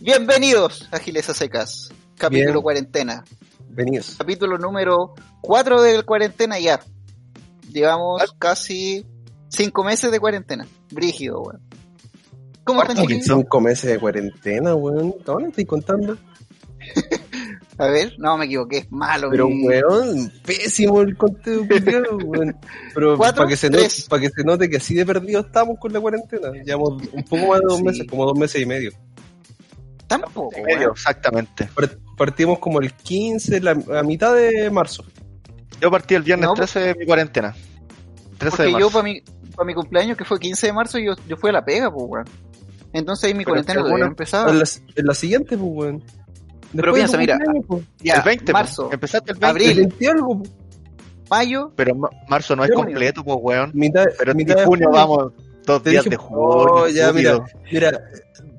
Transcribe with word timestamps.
Bienvenidos 0.00 0.88
a 0.92 0.98
Giles 0.98 1.28
a 1.30 1.34
Secas, 1.34 1.90
capítulo 2.16 2.52
Bien. 2.52 2.62
cuarentena. 2.62 3.24
Venidos. 3.70 4.16
Capítulo 4.18 4.58
número 4.58 5.14
4 5.40 5.82
de 5.82 6.02
cuarentena 6.02 6.58
ya. 6.58 6.80
Llevamos 7.72 8.22
casi 8.38 9.04
5 9.48 9.84
meses 9.84 10.10
de 10.10 10.20
cuarentena. 10.20 10.66
Brígido, 10.90 11.40
weón. 11.42 11.60
¿Cómo 12.64 12.82
están, 12.82 12.96
chiquillos? 12.96 13.26
cinco 13.26 13.60
meses 13.60 13.90
de 13.90 13.98
cuarentena, 13.98 14.74
weón. 14.74 15.14
¿Dónde 15.24 15.48
estoy 15.50 15.64
contando? 15.66 16.16
A 17.76 17.86
ver, 17.88 18.14
no, 18.18 18.38
me 18.38 18.44
equivoqué, 18.44 18.78
es 18.78 18.92
malo. 18.92 19.28
Pero, 19.30 19.48
mi- 19.48 19.66
weón, 19.66 20.32
pésimo 20.46 21.00
el 21.02 21.16
culiao, 21.16 22.16
weón. 22.24 22.56
Pero 22.94 23.18
para 23.18 23.46
que, 23.48 23.56
se 23.56 23.68
note, 23.68 23.88
para 24.08 24.22
que 24.22 24.30
se 24.30 24.44
note 24.44 24.70
que 24.70 24.76
así 24.76 24.94
de 24.94 25.04
perdido 25.04 25.40
estamos 25.40 25.76
con 25.80 25.92
la 25.92 26.00
cuarentena. 26.00 26.50
Llevamos 26.64 27.02
un 27.12 27.22
poco 27.24 27.46
más 27.48 27.60
de 27.60 27.66
dos 27.66 27.78
Sí. 27.78 27.84
meses, 27.84 28.06
como 28.08 28.24
dos 28.26 28.38
meses 28.38 28.62
y 28.62 28.66
medio. 28.66 28.92
Tampoco, 30.20 30.60
medio, 30.62 30.92
exactamente. 30.92 31.68
Part- 31.74 31.98
Partimos 32.16 32.58
como 32.60 32.80
el 32.80 32.92
15, 32.92 33.60
la, 33.60 33.72
a 33.72 34.02
mitad 34.04 34.34
de 34.34 34.70
marzo. 34.70 35.04
Yo 35.80 35.90
partí 35.90 36.14
el 36.14 36.22
viernes 36.22 36.46
No, 36.48 36.54
13 36.54 36.80
de 36.80 36.94
mi 36.94 37.06
cuarentena. 37.06 37.52
13 38.38 38.44
de 38.44 38.50
Porque 38.50 38.62
marzo. 38.72 38.78
yo, 38.78 38.90
para 38.90 39.02
mi, 39.04 39.20
para 39.56 39.66
mi 39.66 39.74
cumpleaños, 39.74 40.16
que 40.16 40.24
fue 40.24 40.38
15 40.38 40.66
de 40.68 40.72
marzo, 40.72 40.98
yo, 40.98 41.14
yo 41.28 41.36
fui 41.36 41.50
a 41.50 41.54
la 41.54 41.64
pega, 41.64 41.90
pues, 41.92 42.04
weón. 42.08 42.24
Entonces 42.92 43.24
ahí 43.24 43.34
mi 43.34 43.44
Pero 43.44 43.54
cuarentena 43.62 43.84
uno- 43.84 44.06
empezaba. 44.06 44.50
En 44.50 44.58
la, 44.60 44.64
en 44.94 45.06
la 45.06 45.14
siguiente, 45.14 45.56
pues, 45.58 45.70
weón. 45.72 46.02
Pero 46.72 46.92
de 46.92 46.98
piensa, 46.98 47.18
mira, 47.18 47.38
pues. 47.66 47.82
Ya, 47.98 48.14
el 48.14 48.22
20, 48.22 48.44
po. 48.46 48.52
marzo, 48.52 48.88
Empezaste 48.92 49.32
el 49.32 49.38
20. 49.38 49.46
abril. 49.46 49.70
El 49.70 49.76
20 49.88 50.04
y 50.04 50.06
algo, 50.06 50.38
pues. 50.38 50.50
mayo, 51.30 51.72
Pero 51.74 51.94
ma- 51.96 52.10
marzo 52.28 52.54
no 52.54 52.62
es 52.64 52.70
Junio. 52.70 52.84
completo, 52.84 53.24
pues, 53.24 53.36
weón. 53.40 53.70
Mitad, 53.74 54.04
Pero 54.18 54.34
mitad 54.36 54.52
en 54.56 54.60
de 54.60 54.66
junio 54.66 54.90
vamos 54.92 55.32
dos 55.66 55.82
días 55.82 56.04
dije, 56.04 56.10
de 56.10 56.16
junio. 56.16 56.38
oh, 56.44 56.88
ya, 56.88 57.06
estúpido. 57.06 57.44
Mira, 57.72 58.00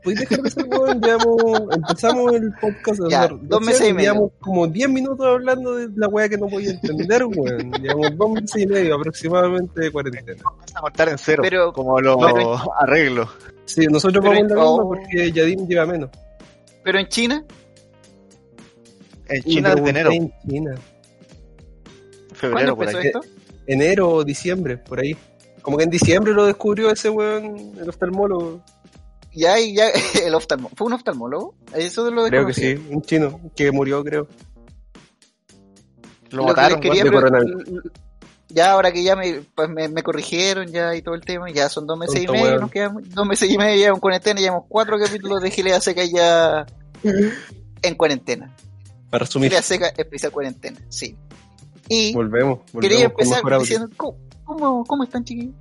¿puedes 0.05 0.19
dejar 0.21 0.41
de 0.41 0.49
ser 0.51 0.65
weón? 0.69 1.01
Llevamos, 1.01 1.41
empezamos 1.75 2.33
el 2.33 2.53
podcast. 2.61 3.01
o 3.01 3.09
Ya, 3.09 3.27
dos 3.27 3.61
meses 3.61 3.89
y 3.89 3.93
medio. 3.93 4.13
Llevamos 4.13 4.31
como 4.39 4.67
10 4.67 4.89
minutos 4.89 5.25
hablando 5.27 5.75
de 5.75 5.89
la 5.95 6.07
weá 6.07 6.29
que 6.29 6.37
no 6.37 6.47
podía 6.47 6.71
entender, 6.71 7.25
weón. 7.25 7.71
Llevamos 7.81 8.15
dos 8.17 8.29
meses 8.31 8.61
y 8.61 8.67
medio 8.67 8.95
aproximadamente 8.95 9.81
de 9.81 9.91
cuarentena. 9.91 10.41
Vamos 10.43 10.63
a 10.75 10.79
contar 10.81 11.09
en 11.09 11.17
cero, 11.17 11.43
Pero- 11.43 11.73
como 11.73 11.99
lo 11.99 12.17
pero- 12.19 12.57
arreglo. 12.79 13.29
Sí, 13.65 13.87
nosotros 13.87 14.23
Pero- 14.23 14.35
vamos 14.35 14.37
en 14.43 14.47
la 14.49 14.55
misma 14.63 14.69
oh. 14.71 14.87
porque 14.87 15.31
Yadim 15.33 15.67
lleva 15.67 15.85
menos. 15.87 16.09
pero 16.83 16.99
en 16.99 17.07
China, 17.07 17.43
En 19.27 19.41
China 19.41 19.73
desde 19.75 19.89
enero, 19.89 20.11
En 20.11 20.31
China. 20.47 20.75
¿cuándo 20.75 22.35
febrero, 22.35 22.75
por 22.75 22.85
empezó 22.85 22.99
ahí. 22.99 23.07
esto? 23.07 23.21
Enero 23.67 24.09
o 24.09 24.23
diciembre, 24.23 24.77
por 24.77 24.99
ahí. 24.99 25.17
Como 25.63 25.77
que 25.77 25.83
en 25.85 25.89
diciembre 25.89 26.31
lo 26.33 26.45
descubrió 26.45 26.91
ese 26.91 27.09
weón, 27.09 27.71
el 27.81 27.89
oftalmólogo. 27.89 28.61
Ya, 29.35 29.59
y 29.59 29.75
ya, 29.75 29.89
el 30.25 30.33
oftalmólogo. 30.33 30.75
¿Fue 30.75 30.87
un 30.87 30.93
oftalmólogo? 30.93 31.55
Eso 31.73 32.09
lo 32.09 32.25
Creo 32.25 32.47
que 32.47 32.53
sí, 32.53 32.73
un 32.89 33.01
chino 33.01 33.39
que 33.55 33.71
murió, 33.71 34.03
creo. 34.03 34.27
Lo 36.31 36.37
Lo 36.37 36.43
que 36.43 36.47
mataron, 36.47 36.79
les 36.81 37.03
quería. 37.03 37.21
Ya 38.49 38.71
ahora 38.71 38.91
que 38.91 39.03
ya 39.03 39.17
me, 39.17 39.41
pues 39.53 39.67
me, 39.67 39.89
me 39.89 40.01
corrigieron 40.01 40.67
ya 40.67 40.95
y 40.95 41.01
todo 41.01 41.15
el 41.15 41.21
tema, 41.21 41.49
ya 41.51 41.67
son 41.67 41.85
dos 41.85 41.97
meses 41.97 42.23
y 42.23 42.27
medio, 42.27 42.57
nos 42.57 42.71
quedamos, 42.71 43.03
dos 43.09 43.27
meses 43.27 43.49
y 43.49 43.57
medio 43.57 43.81
ya 43.81 43.87
en 43.89 43.99
cuarentena, 43.99 44.39
llevamos 44.39 44.65
cuatro 44.69 44.97
capítulos 44.97 45.41
de 45.41 45.51
Gilea 45.51 45.81
Seca 45.81 46.05
ya 46.05 46.65
en 47.81 47.95
cuarentena. 47.95 48.55
Para 49.09 49.25
resumir, 49.25 49.49
Gilea 49.49 49.61
Seca 49.61 49.87
especial 49.97 50.31
cuarentena, 50.31 50.79
sí. 50.87 51.17
Y 51.89 52.13
volvemos. 52.13 52.59
volvemos 52.71 52.81
quería 52.81 53.05
empezar 53.05 53.59
diciendo, 53.59 53.89
¿cómo, 53.97 54.17
cómo, 54.45 54.85
cómo 54.85 55.03
están 55.03 55.25
chiquillos? 55.25 55.55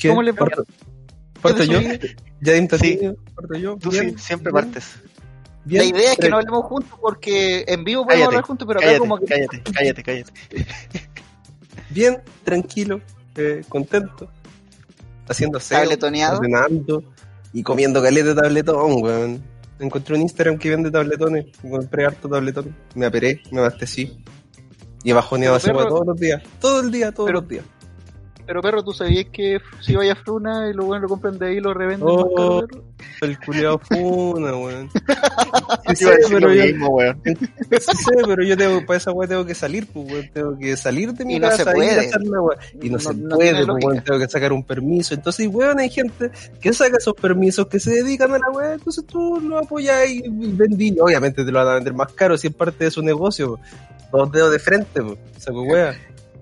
¿Cómo 0.00 0.22
le 0.22 0.32
va? 0.32 0.48
¿Parto, 1.42 1.58
parto 1.58 1.72
¿Qué 1.72 1.98
yo? 1.98 2.16
¿Yadim 2.40 2.68
Sí. 2.78 2.98
¿Parto 3.34 3.54
yo? 3.58 3.76
Tú 3.76 3.90
Bien, 3.90 4.10
sí, 4.18 4.24
siempre 4.26 4.52
bien, 4.52 4.64
partes. 4.64 4.94
bien. 5.64 5.82
La 5.82 5.88
idea 5.98 6.12
es 6.12 6.18
que 6.18 6.28
no 6.28 6.36
hablemos 6.38 6.64
juntos 6.66 6.98
porque 7.00 7.64
en 7.68 7.84
vivo 7.84 8.02
podemos 8.04 8.12
Cállate, 8.14 8.26
hablar 8.26 8.44
juntos, 8.44 8.66
pero 8.68 8.78
acá 8.80 8.86
cállate, 8.86 8.98
como 9.00 9.18
que 9.18 9.26
cállate, 9.26 9.62
cállate, 9.72 10.02
cállate. 10.02 10.32
Bien, 11.90 12.18
tranquilo, 12.44 13.00
eh, 13.36 13.62
contento. 13.68 14.28
Haciendo 15.28 15.58
Tabletoneado. 15.58 16.38
ordenando 16.38 17.02
y 17.52 17.62
comiendo 17.62 18.00
caleta 18.02 18.28
de 18.28 18.34
tabletón, 18.34 19.02
weón. 19.02 19.42
Encontré 19.78 20.14
un 20.14 20.22
Instagram 20.22 20.56
que 20.58 20.70
vende 20.70 20.90
tabletones. 20.90 21.46
Compré 21.60 22.06
harto 22.06 22.28
tabletón. 22.28 22.74
Me 22.94 23.06
aperé, 23.06 23.42
me 23.50 23.58
abastecí. 23.60 24.18
Y 25.02 25.10
he 25.10 25.12
bajoneado 25.12 25.58
perro- 25.58 25.88
todos 25.88 26.06
los 26.06 26.18
días. 26.18 26.42
Todo 26.60 26.80
el 26.80 26.90
día, 26.90 27.12
todos 27.12 27.28
Pero- 27.28 27.40
los 27.40 27.48
días. 27.48 27.64
Pero 28.46 28.62
perro, 28.62 28.84
¿tú 28.84 28.92
sabías 28.92 29.26
que 29.32 29.60
si 29.80 29.96
vaya 29.96 30.12
a 30.12 30.16
Fruna 30.16 30.68
y 30.70 30.72
lo 30.74 30.84
bueno 30.84 31.02
lo 31.02 31.08
compran 31.08 31.38
de 31.38 31.48
ahí 31.48 31.56
y 31.56 31.60
lo 31.60 31.74
revenden 31.74 32.08
Oh. 32.08 32.16
más 32.16 32.34
caro, 32.36 32.66
perro? 32.68 32.84
El 33.22 33.38
culiado 33.40 33.78
funa, 33.78 34.56
weón. 34.56 34.90
Sí, 35.94 36.04
decir 36.04 36.26
pero 36.30 36.52
yo, 36.52 36.62
mismo, 36.64 36.88
weón. 36.88 37.20
sí 37.24 38.10
pero 38.26 38.42
yo 38.44 38.56
tengo, 38.56 38.84
para 38.86 38.96
esa 38.98 39.12
weá 39.12 39.28
tengo 39.28 39.44
que 39.46 39.54
salir, 39.54 39.86
pues, 39.92 40.06
weón. 40.12 40.30
Tengo 40.32 40.58
que 40.58 40.76
salir 40.76 41.12
de 41.12 41.24
mi 41.24 41.36
Y 41.36 41.40
no 41.40 41.50
se 41.50 41.62
y 41.62 41.64
puede. 41.64 42.10
Y 42.82 42.88
no, 42.90 42.92
No- 42.92 42.98
se 43.00 43.14
no 43.14 43.36
puede, 43.36 43.66
pues, 43.66 43.84
weón. 43.84 44.04
Tengo 44.04 44.18
que 44.20 44.28
sacar 44.28 44.52
un 44.52 44.62
permiso. 44.64 45.14
Entonces, 45.14 45.48
weón, 45.50 45.78
hay 45.78 45.90
gente 45.90 46.30
que 46.60 46.72
saca 46.72 46.96
esos 46.98 47.14
permisos, 47.14 47.66
que 47.68 47.80
se 47.80 47.90
dedican 47.90 48.32
a 48.34 48.38
la 48.38 48.50
weá. 48.50 48.74
Entonces 48.74 49.04
tú 49.06 49.40
lo 49.40 49.58
apoyas 49.58 50.08
y, 50.08 50.22
vendí. 50.28 50.96
Obviamente 51.00 51.44
te 51.44 51.50
lo 51.52 51.58
van 51.58 51.68
a 51.68 51.74
vender 51.74 51.94
más 51.94 52.12
caro 52.12 52.36
si 52.38 52.48
es 52.48 52.54
parte 52.54 52.84
de 52.84 52.90
su 52.90 53.02
negocio. 53.02 53.56
pues. 53.56 53.70
Dos 54.12 54.32
dedos 54.32 54.52
de 54.52 54.58
frente, 54.58 55.02
pues. 55.02 55.18
Saco 55.38 55.62
weá. 55.62 55.94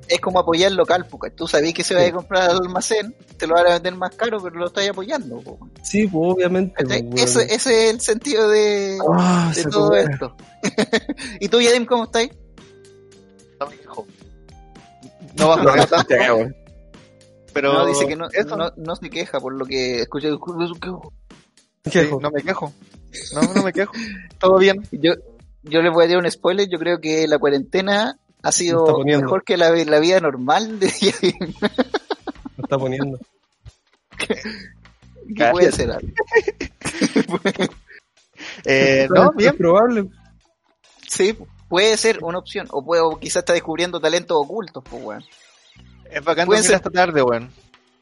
Es 0.09 0.21
como 0.21 0.39
apoyar 0.39 0.71
el 0.71 0.77
local, 0.77 1.07
porque 1.11 1.31
tú 1.31 1.47
sabías 1.49 1.73
que 1.75 1.83
se 1.85 1.95
va 1.95 2.03
Sí. 2.03 2.09
a 2.09 2.13
comprar 2.13 2.51
al 2.51 2.57
almacén, 2.59 3.15
te 3.39 3.47
lo 3.47 3.55
van 3.55 3.67
a 3.67 3.71
vender 3.75 3.95
más 3.97 4.15
caro, 4.15 4.39
pero 4.43 4.57
lo 4.57 4.67
estás 4.67 4.89
apoyando. 4.89 5.41
po. 5.41 5.59
Sí, 5.83 6.07
pues, 6.07 6.35
obviamente. 6.35 6.85
Ese, 7.17 7.43
ese 7.45 7.55
es 7.55 7.67
el 7.95 8.01
sentido 8.01 8.49
de, 8.49 8.99
Ah, 9.13 9.53
de 9.55 9.65
todo 9.65 9.95
esto. 9.97 10.37
¿Y 11.41 11.49
tú, 11.49 11.61
Yadim, 11.61 11.87
cómo 11.87 12.05
estáis? 12.05 12.31
No 13.61 13.67
me 13.67 13.77
quejo. 13.77 14.07
No 15.39 15.49
va 15.49 15.55
a 15.55 16.05
weón. 16.35 16.57
pero 17.53 17.73
no, 17.73 17.87
dice 17.87 18.07
que 18.07 18.17
no, 18.17 18.29
eso, 18.33 18.57
no, 18.57 18.73
no 18.77 18.97
se 18.97 19.11
queja 19.11 19.41
por 19.41 19.55
lo 19.55 19.65
que 19.65 20.01
escuché. 20.03 20.29
sí, 20.31 21.91
Quejo. 21.91 22.21
no 22.21 22.31
me 22.31 22.43
quejo. 22.43 22.73
No, 23.35 23.43
no 23.55 23.63
me 23.63 23.73
quejo. 23.73 23.93
Todo 24.39 24.59
bien. 24.59 24.87
Yo, 24.93 25.13
yo 25.63 25.83
les 25.83 25.93
voy 25.93 26.05
a 26.05 26.09
dar 26.09 26.19
un 26.19 26.31
spoiler. 26.31 26.69
Yo 26.69 26.79
creo 26.79 27.01
que 27.01 27.27
la 27.29 27.39
cuarentena 27.39 28.19
ha 28.45 28.49
Me 28.49 28.53
sido 28.53 28.85
poniendo. 28.85 29.25
mejor 29.27 29.43
que 29.45 29.57
la, 29.57 29.71
la 29.71 29.99
vida 29.99 30.21
normal 30.21 30.79
de 30.79 30.89
Yadim. 30.89 31.55
Me 32.57 32.63
está 32.63 32.79
poniendo. 32.79 33.19
que 35.37 35.51
puede 35.51 35.73
ser 35.73 35.91
algo. 35.91 36.09
Eh, 38.65 39.09
no, 39.15 39.31
Es 39.31 39.37
bien. 39.37 39.57
probable. 39.57 40.07
Sí, 41.09 41.37
puede 41.69 41.97
ser 41.97 42.23
una 42.23 42.39
opción. 42.39 42.67
O, 42.71 42.85
puede, 42.85 43.03
o 43.03 43.19
quizás 43.19 43.37
está 43.37 43.53
descubriendo 43.53 44.01
talentos 44.01 44.37
ocultos, 44.39 44.83
pues, 44.89 45.03
weón. 45.03 45.25
Es 46.11 46.23
bacán 46.23 46.47
Puede 46.47 46.61
dormir 46.61 46.65
ser. 46.65 46.75
esta 46.77 46.91
tarde, 46.91 47.23
weón. 47.23 47.51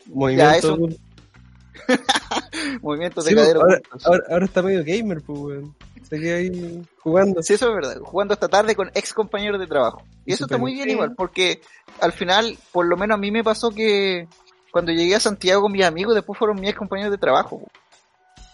Movimiento. 0.07 0.57
eso- 0.57 0.79
Movimientos 2.83 3.25
de 3.25 3.31
Sí, 3.31 3.35
pues, 3.35 3.47
cadera 3.47 3.61
ahora, 3.61 3.79
ocultos. 3.79 4.07
ahora, 4.07 4.23
ahora 4.31 4.45
está 4.47 4.63
medio 4.63 4.85
gamer, 4.85 5.23
pues, 5.23 5.39
weón. 5.39 5.77
Se 6.09 6.21
queda 6.21 6.37
ahí 6.37 6.83
jugando. 7.03 7.43
Sí, 7.43 7.55
eso 7.55 7.69
es 7.69 7.75
verdad. 7.75 8.01
Jugando 8.03 8.35
esta 8.35 8.49
tarde 8.49 8.75
con 8.77 8.91
ex 8.95 9.13
compañeros 9.15 9.59
de 9.61 9.67
trabajo. 9.67 10.03
Y 10.27 10.33
eso 10.33 10.45
está 10.45 10.59
muy 10.59 10.75
bien 10.75 10.91
igual, 10.91 11.15
porque 11.17 11.61
al 12.01 12.13
final, 12.13 12.59
por 12.71 12.87
lo 12.87 12.97
menos 12.97 13.17
a 13.17 13.19
mí 13.19 13.31
me 13.31 13.43
pasó 13.45 13.71
que 13.71 14.29
cuando 14.73 14.93
llegué 14.93 15.15
a 15.15 15.21
Santiago 15.21 15.63
con 15.63 15.73
mis 15.73 15.85
amigos, 15.85 16.15
después 16.15 16.39
fueron 16.39 16.61
mis 16.61 16.71
ex 16.71 16.79
compañeros 16.79 17.13
de 17.13 17.19
trabajo. 17.19 17.63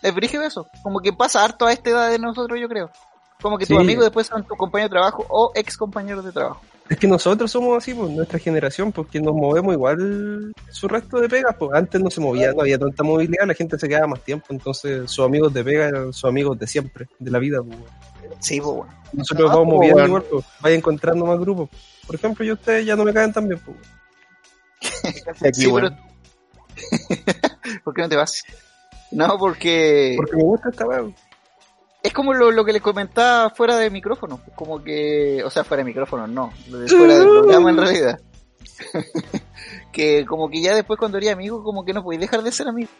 Es 0.03 0.15
brígido 0.15 0.43
eso. 0.45 0.67
Como 0.83 1.01
que 1.01 1.13
pasa 1.13 1.43
harto 1.45 1.67
a 1.67 1.73
esta 1.73 1.91
edad 1.91 2.11
de 2.11 2.19
nosotros, 2.19 2.59
yo 2.61 2.69
creo. 2.69 2.91
Como 3.43 3.59
que 3.59 3.67
tus 3.67 3.77
Sí. 3.77 3.83
amigos 3.83 4.05
después 4.05 4.27
son 4.27 4.45
tus 4.45 4.57
compañeros 4.57 4.91
de 4.91 4.95
trabajo 4.95 5.25
o 5.29 5.53
ex 5.55 5.77
compañeros 5.77 6.25
de 6.25 6.33
trabajo. 6.33 6.61
Es 6.89 6.97
que 6.99 7.07
nosotros 7.07 7.51
somos 7.51 7.77
así, 7.77 7.93
pues, 7.93 8.11
nuestra 8.11 8.39
generación, 8.39 8.93
porque 8.93 9.21
nos 9.21 9.35
movemos 9.35 9.75
igual 9.75 10.53
su 10.71 10.89
resto 10.89 11.21
de 11.21 11.29
pegas, 11.29 11.55
pues 11.59 11.71
antes 11.75 12.01
no 12.01 12.09
se 12.11 12.21
movía, 12.21 12.53
no 12.53 12.63
había 12.63 12.79
tanta 12.79 13.03
movilidad, 13.03 13.47
la 13.47 13.53
gente 13.55 13.79
se 13.79 13.89
quedaba 13.89 14.07
más 14.07 14.23
tiempo, 14.23 14.47
entonces 14.51 15.11
sus 15.11 15.25
amigos 15.25 15.53
de 15.53 15.63
pega 15.65 15.89
eran 15.89 16.13
sus 16.15 16.25
amigos 16.25 16.59
de 16.59 16.67
siempre, 16.67 17.07
de 17.19 17.31
la 17.31 17.39
vida, 17.39 17.59
pues. 17.63 17.79
Sí, 18.41 18.61
pues 18.61 18.75
bueno. 18.77 18.95
Nosotros 19.13 19.51
Ah, 19.51 19.55
vamos 19.57 19.67
pues, 19.67 19.77
moviendo 19.77 19.97
weón. 19.97 20.09
igual, 20.09 20.25
pues, 20.31 20.45
vaya 20.61 20.77
encontrando 20.77 21.27
más 21.27 21.39
grupos. 21.39 21.69
Por 22.07 22.15
ejemplo, 22.17 22.45
yo 22.45 22.55
ustedes 22.55 22.87
ya 22.87 22.97
no 22.97 23.05
me 23.05 23.13
caen 23.13 23.33
tan 23.35 23.49
bien, 23.49 23.61
pues. 23.65 23.77
Aquí, 25.45 25.61
Sí, 25.63 25.67
weón. 25.67 25.95
pero... 25.95 26.09
¿Por 27.85 27.95
qué 27.95 28.03
no 28.03 28.09
te 28.09 28.17
vas? 28.17 28.43
No, 29.11 29.37
porque 29.39 30.15
Porque 30.17 30.37
me 30.37 30.43
gusta 30.43 30.69
esta 30.71 30.87
weá. 30.87 31.03
Es 32.03 32.13
como 32.13 32.33
lo, 32.35 32.51
lo 32.51 32.65
que 32.65 32.73
les 32.73 32.83
comentaba 32.83 33.51
fuera 33.51 33.77
de 33.77 33.91
micrófono. 33.91 34.41
Como 34.55 34.83
que, 34.83 35.43
o 35.45 35.51
sea, 35.51 35.65
fuera 35.65 35.83
de 35.83 35.87
micrófono, 35.91 36.27
no. 36.27 36.53
lo 36.69 36.79
de 36.81 36.89
Fuera 36.89 37.15
del 37.19 37.29
programa 37.29 37.71
en 37.71 37.77
realidad. 37.79 38.21
que 39.93 40.25
como 40.27 40.49
que 40.49 40.61
ya 40.63 40.75
después 40.75 40.99
cuando 40.99 41.19
eres 41.19 41.33
amigo, 41.33 41.63
como 41.63 41.85
que 41.85 41.93
no 41.93 42.03
podéis 42.03 42.21
dejar 42.21 42.43
de 42.43 42.53
ser 42.53 42.69
amigo. 42.69 42.91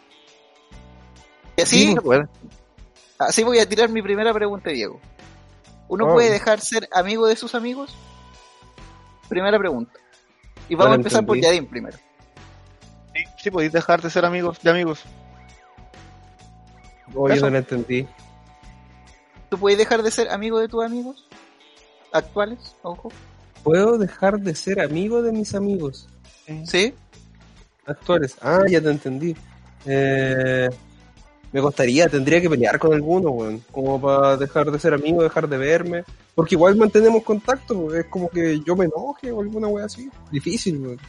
Y 1.57 1.61
así, 1.61 1.87
Sí, 1.87 1.95
pues. 2.03 2.21
así 3.17 3.43
voy 3.43 3.59
a 3.59 3.67
tirar 3.67 3.89
mi 3.89 4.01
primera 4.01 4.33
pregunta, 4.33 4.69
Diego. 4.69 4.99
¿Uno 5.87 6.05
Oh. 6.07 6.13
puede 6.13 6.29
dejar 6.29 6.59
ser 6.61 6.87
amigo 6.93 7.25
de 7.27 7.35
sus 7.35 7.55
amigos? 7.55 7.95
Primera 9.27 9.57
pregunta. 9.57 9.93
Y 10.67 10.75
vamos 10.75 10.87
No 10.89 10.93
a 10.93 10.97
lo 10.97 11.01
empezar 11.01 11.25
por. 11.25 11.37
Yadin 11.39 11.65
primero. 11.67 11.97
Sí, 13.15 13.23
sí, 13.37 13.51
podéis 13.51 13.71
dejar 13.71 14.01
de 14.01 14.09
ser 14.09 14.23
amigos 14.25 14.59
de 14.61 14.69
amigos. 14.69 15.03
Oye, 17.15 17.35
Eso. 17.35 17.45
no 17.45 17.51
la 17.51 17.57
entendí. 17.59 18.07
¿Tú 19.49 19.57
puedes 19.57 19.77
dejar 19.77 20.03
de 20.03 20.11
ser 20.11 20.29
amigo 20.29 20.59
de 20.59 20.67
tus 20.67 20.83
amigos? 20.83 21.25
¿Actuales? 22.11 22.75
Ojo. 22.83 23.11
¿Puedo 23.63 23.97
dejar 23.97 24.39
de 24.39 24.55
ser 24.55 24.79
amigo 24.79 25.21
de 25.21 25.31
mis 25.31 25.53
amigos 25.53 26.07
¿Sí? 26.65 26.93
actuales? 27.85 28.37
Ah, 28.41 28.63
ya 28.69 28.81
te 28.81 28.89
entendí. 28.89 29.35
Eh, 29.85 30.69
me 31.51 31.61
costaría, 31.61 32.07
tendría 32.07 32.39
que 32.41 32.49
pelear 32.49 32.77
con 32.77 32.93
alguno, 32.93 33.31
weón. 33.31 33.63
Como 33.71 33.99
para 33.99 34.37
dejar 34.37 34.71
de 34.71 34.79
ser 34.79 34.93
amigo, 34.93 35.23
dejar 35.23 35.49
de 35.49 35.57
verme. 35.57 36.03
Porque 36.35 36.55
igual 36.55 36.75
mantenemos 36.75 37.23
contacto, 37.23 37.75
weón. 37.75 37.99
es 37.99 38.05
como 38.05 38.29
que 38.29 38.61
yo 38.61 38.75
me 38.75 38.85
enoje 38.85 39.31
o 39.31 39.41
alguna 39.41 39.67
wea 39.67 39.85
así. 39.85 40.09
Difícil, 40.31 40.77
weón. 40.77 40.99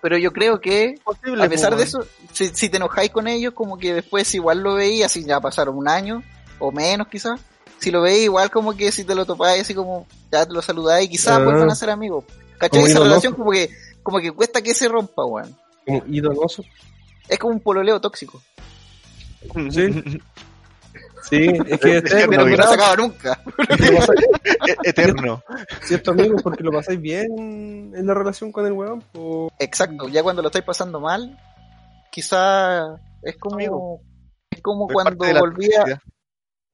Pero 0.00 0.18
yo 0.18 0.32
creo 0.32 0.60
que 0.60 1.00
Posible, 1.04 1.44
a 1.44 1.48
pesar 1.48 1.76
de 1.76 1.82
eso, 1.82 2.06
si, 2.32 2.48
si 2.48 2.68
te 2.68 2.76
enojáis 2.76 3.10
con 3.10 3.26
ellos, 3.26 3.54
como 3.54 3.76
que 3.76 3.92
después 3.92 4.32
igual 4.34 4.60
lo 4.60 4.74
veis, 4.74 5.04
así 5.04 5.24
ya 5.24 5.40
pasaron 5.40 5.76
un 5.76 5.88
año, 5.88 6.22
o 6.58 6.72
menos 6.72 7.08
quizás. 7.08 7.40
Si 7.78 7.90
lo 7.90 8.00
veis, 8.02 8.24
igual 8.24 8.50
como 8.50 8.74
que 8.76 8.90
si 8.90 9.04
te 9.04 9.14
lo 9.14 9.26
topáis, 9.26 9.62
así 9.62 9.74
como 9.74 10.06
ya 10.32 10.46
te 10.46 10.52
lo 10.52 10.62
saludáis, 10.62 11.08
quizás 11.10 11.38
Ah. 11.38 11.44
vuelvan 11.44 11.70
a 11.70 11.74
ser 11.74 11.90
amigos. 11.90 12.24
¿Cachai? 12.58 12.80
Como 12.80 12.86
Esa 12.86 13.00
relación 13.00 13.34
como 13.34 13.50
que, 13.50 13.70
como 14.02 14.18
que 14.18 14.32
cuesta 14.32 14.62
que 14.62 14.72
se 14.74 14.88
rompa, 14.88 15.24
weón. 15.26 15.54
Como 15.84 16.02
idonoso. 16.08 16.62
Es 17.28 17.38
como 17.38 17.52
un 17.54 17.60
pololeo 17.60 18.00
tóxico. 18.00 18.40
Sí. 19.70 20.20
Sí, 21.28 21.46
es 21.66 21.80
que 21.80 22.02
Pero 22.02 22.02
Pero 22.02 22.26
no, 22.26 22.30
que 22.30 22.36
no 22.38 22.44
mira. 22.46 22.66
se 22.68 22.74
acaba 22.74 22.96
nunca. 22.96 23.40
Eterno. 24.84 25.42
cierto 25.84 26.12
amigo 26.12 26.36
porque 26.42 26.62
lo 26.64 26.72
pasáis 26.72 27.00
bien 27.00 27.26
en 27.94 28.06
la 28.06 28.14
relación 28.14 28.52
con 28.52 28.66
el 28.66 28.72
weón. 28.72 29.02
O... 29.14 29.50
Exacto, 29.58 30.08
ya 30.08 30.22
cuando 30.22 30.42
lo 30.42 30.48
estáis 30.48 30.64
pasando 30.64 31.00
mal, 31.00 31.38
quizá 32.10 32.96
es 33.22 33.36
como, 33.38 33.56
Amigo. 33.56 34.00
es 34.50 34.62
como 34.62 34.88
Es 34.88 34.94
cuando 34.94 35.16
volvía, 35.40 36.00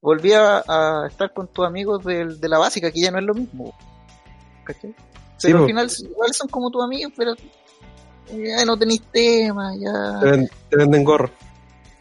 volvía 0.02 0.62
a 0.68 1.06
estar 1.08 1.32
con 1.32 1.46
tus 1.46 1.64
amigos 1.64 2.04
de, 2.04 2.36
la 2.48 2.58
básica, 2.58 2.90
que 2.90 3.00
ya 3.00 3.10
no 3.10 3.18
es 3.18 3.24
lo 3.24 3.32
mismo. 3.34 3.72
¿Cachai? 4.64 4.90
Sí, 5.38 5.46
Pero 5.48 5.58
po. 5.58 5.62
al 5.64 5.68
final 5.70 5.90
igual 6.10 6.34
son 6.34 6.48
como 6.48 6.70
tus 6.70 6.84
amigos, 6.84 7.12
pero 7.16 7.34
ya 8.28 8.64
no 8.66 8.76
tenéis 8.76 9.02
tema, 9.10 9.72
ya... 9.76 10.20
Te, 10.20 10.30
ven- 10.30 10.50
te 10.68 10.76
venden 10.76 11.04
gorro. 11.04 11.30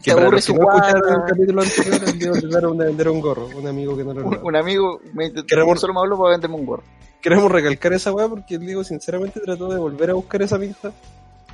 Te 0.02 0.10
para 0.12 0.22
aburre 0.26 0.36
los 0.38 0.46
que 0.46 0.52
no 0.54 0.68
escucharon 0.74 1.12
el 1.22 1.28
capítulo 1.28 1.62
anterior, 1.62 2.74
me 2.76 2.84
vender 2.86 3.08
un 3.08 3.20
gorro, 3.20 3.46
un 3.56 3.66
amigo 3.68 3.96
que 3.96 4.02
no 4.04 4.12
lo 4.12 4.26
Un, 4.26 4.38
un 4.42 4.56
amigo 4.56 5.00
me, 5.14 5.32
Queremos- 5.32 5.78
solo 5.80 5.94
me 5.94 6.00
habló 6.00 6.18
para 6.18 6.30
venderme 6.32 6.56
un 6.56 6.66
gorro. 6.66 6.82
Queremos 7.20 7.52
recalcar 7.52 7.92
esa 7.92 8.10
weá 8.12 8.26
porque 8.28 8.56
el 8.56 8.66
Diego 8.66 8.82
sinceramente 8.82 9.38
trató 9.38 9.68
de 9.68 9.78
volver 9.78 10.10
a 10.10 10.14
buscar 10.14 10.42
esa 10.42 10.56
amistad. 10.56 10.92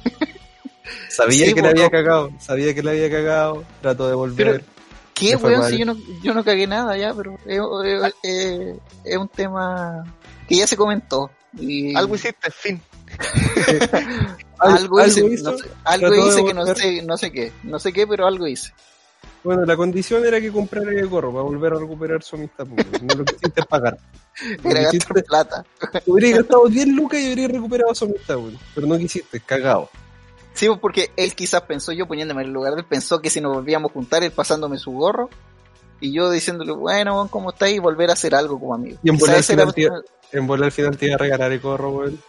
Sabía 1.11 1.47
Sí, 1.47 1.53
que 1.55 1.61
po, 1.61 1.67
le 1.67 1.71
había 1.73 1.91
cagado, 1.91 2.31
sabía 2.39 2.75
que 2.75 2.83
le 2.83 2.91
había 2.91 3.11
cagado, 3.11 3.65
trató 3.83 4.09
de 4.09 4.15
volver. 4.15 4.65
¿Qué, 5.19 5.37
weón? 5.37 5.65
Si 5.69 5.79
yo 5.79 5.85
no, 5.87 5.97
yo 6.23 6.35
no 6.35 6.45
cagué 6.45 6.67
nada 6.67 6.97
ya, 6.97 7.13
pero 7.15 7.39
es, 7.47 7.61
es- 7.85 8.15
es- 8.23 8.77
es 9.05 9.17
un 9.17 9.29
tema 9.29 10.05
que 10.49 10.57
ya 10.57 10.67
se 10.67 10.77
comentó. 10.77 11.31
Y 11.59 11.95
Algo 11.97 12.15
hiciste, 12.15 12.51
fin. 12.51 12.81
Al- 14.59 14.77
algo 14.79 15.05
hice, 15.07 15.25
hizo, 15.25 15.53
no 15.53 15.59
sé, 15.59 15.65
algo 15.85 16.29
hice 16.29 16.45
que 16.45 16.55
no 16.55 16.67
sé, 16.75 17.03
no 17.03 17.17
sé 17.17 17.31
qué, 17.33 17.53
no 17.63 17.79
sé 17.79 17.93
qué, 17.93 18.07
pero 18.07 18.27
algo 18.27 18.47
hice. 18.47 18.73
Bueno, 19.45 19.65
la 19.65 19.77
condición 19.77 20.27
era 20.27 20.41
que 20.41 20.51
comprara 20.51 20.91
el 20.91 21.07
gorro 21.07 21.31
para 21.33 21.43
volver 21.45 21.73
a 21.75 21.79
recuperar 21.79 22.23
su 22.23 22.37
amistad. 22.37 22.67
porque 22.67 22.99
No 23.03 23.15
lo 23.15 23.25
quisiste 23.25 23.63
pagar. 23.65 23.97
Era 24.65 24.83
gastar 24.83 25.25
plata. 25.25 25.65
Hubiera 26.07 26.39
gastado 26.39 26.67
10 26.69 26.89
lucas 26.89 27.21
y 27.21 27.29
habría 27.31 27.49
recuperado 27.49 27.95
su 27.95 28.05
amistad, 28.05 28.37
weón. 28.37 28.59
Pero 28.75 28.87
no 28.89 28.99
quisiste, 28.99 29.41
cagado. 29.41 29.89
Sí, 30.59 30.67
pues, 30.67 30.81
porque 30.81 31.13
él 31.17 31.37
quizás 31.37 31.63
pensó, 31.63 31.93
yo 31.93 32.09
poniéndome 32.09 32.43
en 32.43 32.49
el 32.49 32.53
lugar 32.53 32.75
de 32.75 32.81
él, 32.81 32.85
pensó 32.85 33.23
que 33.23 33.31
si 33.31 33.41
nos 33.41 33.55
volvíamos 33.55 33.93
a 33.93 33.95
juntar, 33.95 34.25
él 34.25 34.33
pasándome 34.33 34.77
su 34.77 34.91
gorro, 34.91 35.31
y 36.01 36.13
yo 36.13 36.29
diciéndole, 36.33 36.73
bueno, 36.73 37.29
¿cómo 37.31 37.51
estás? 37.51 37.71
Y 37.71 37.79
volver 37.79 38.11
a 38.11 38.15
hacer 38.15 38.35
algo 38.35 38.59
como 38.59 38.75
amigo. 38.75 38.99
Y 39.05 39.11
en 39.11 39.15
ese 39.15 39.53
al 39.53 39.61
era- 39.61 39.73
final, 39.73 40.05
En 40.33 40.51
al 40.51 40.73
final 40.73 40.99
te 40.99 41.07
iba 41.07 41.15
a 41.15 41.19
regalar 41.19 41.53
el 41.53 41.61
gorro, 41.61 41.91
weón. 41.91 42.21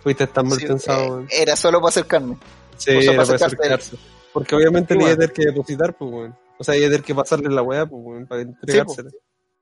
Fuiste 0.00 0.28
tan 0.28 0.46
mal 0.46 0.58
sí, 0.60 0.66
pensado, 0.66 1.22
eh, 1.22 1.26
era 1.32 1.56
solo 1.56 1.80
para 1.80 1.88
acercarme. 1.88 2.36
Sí, 2.76 2.90
o 2.96 3.02
sea, 3.02 3.12
era 3.14 3.24
para 3.24 3.34
acercarse. 3.46 3.96
Porque 4.32 4.54
obviamente 4.54 4.94
le 4.94 5.02
iba 5.02 5.10
a 5.12 5.16
tener 5.16 5.32
que 5.32 5.46
depositar, 5.46 5.96
pues, 5.96 6.12
weón. 6.12 6.36
O 6.58 6.62
sea, 6.64 6.76
iba 6.76 6.86
a 6.86 6.90
tener 6.90 7.02
que 7.04 7.16
pasarle 7.16 7.48
la 7.50 7.62
weá, 7.62 7.84
pues, 7.84 8.00
weón, 8.04 8.26
para 8.28 8.42
entregársela. 8.42 9.10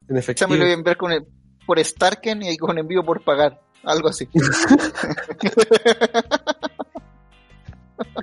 en 0.08 0.14
Ya 0.14 0.18
efectivo. 0.20 0.50
me 0.50 0.56
lo 0.58 0.64
iba 0.64 0.72
a 0.72 0.76
enviar 0.76 0.96
con 0.98 1.12
el, 1.12 1.24
por 1.64 1.82
Starken 1.82 2.42
y 2.42 2.58
con 2.58 2.76
envío 2.76 3.02
por 3.02 3.24
pagar. 3.24 3.62
Algo 3.82 4.10
así. 4.10 4.28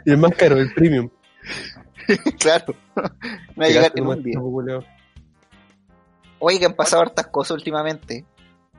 Y 0.08 0.12
el 0.12 0.18
más 0.20 0.32
caro, 0.38 0.56
el 0.56 0.74
premium. 0.74 1.10
claro. 2.40 2.74
Me 3.58 3.66
va 3.66 3.66
a 3.66 3.68
llegar 3.68 3.92
en 3.94 4.08
un 4.08 4.24
día. 4.24 4.40
Oye, 6.40 6.60
que 6.60 6.66
han 6.66 6.76
pasado 6.76 7.02
hartas 7.02 7.28
cosas 7.28 7.58
últimamente. 7.58 8.24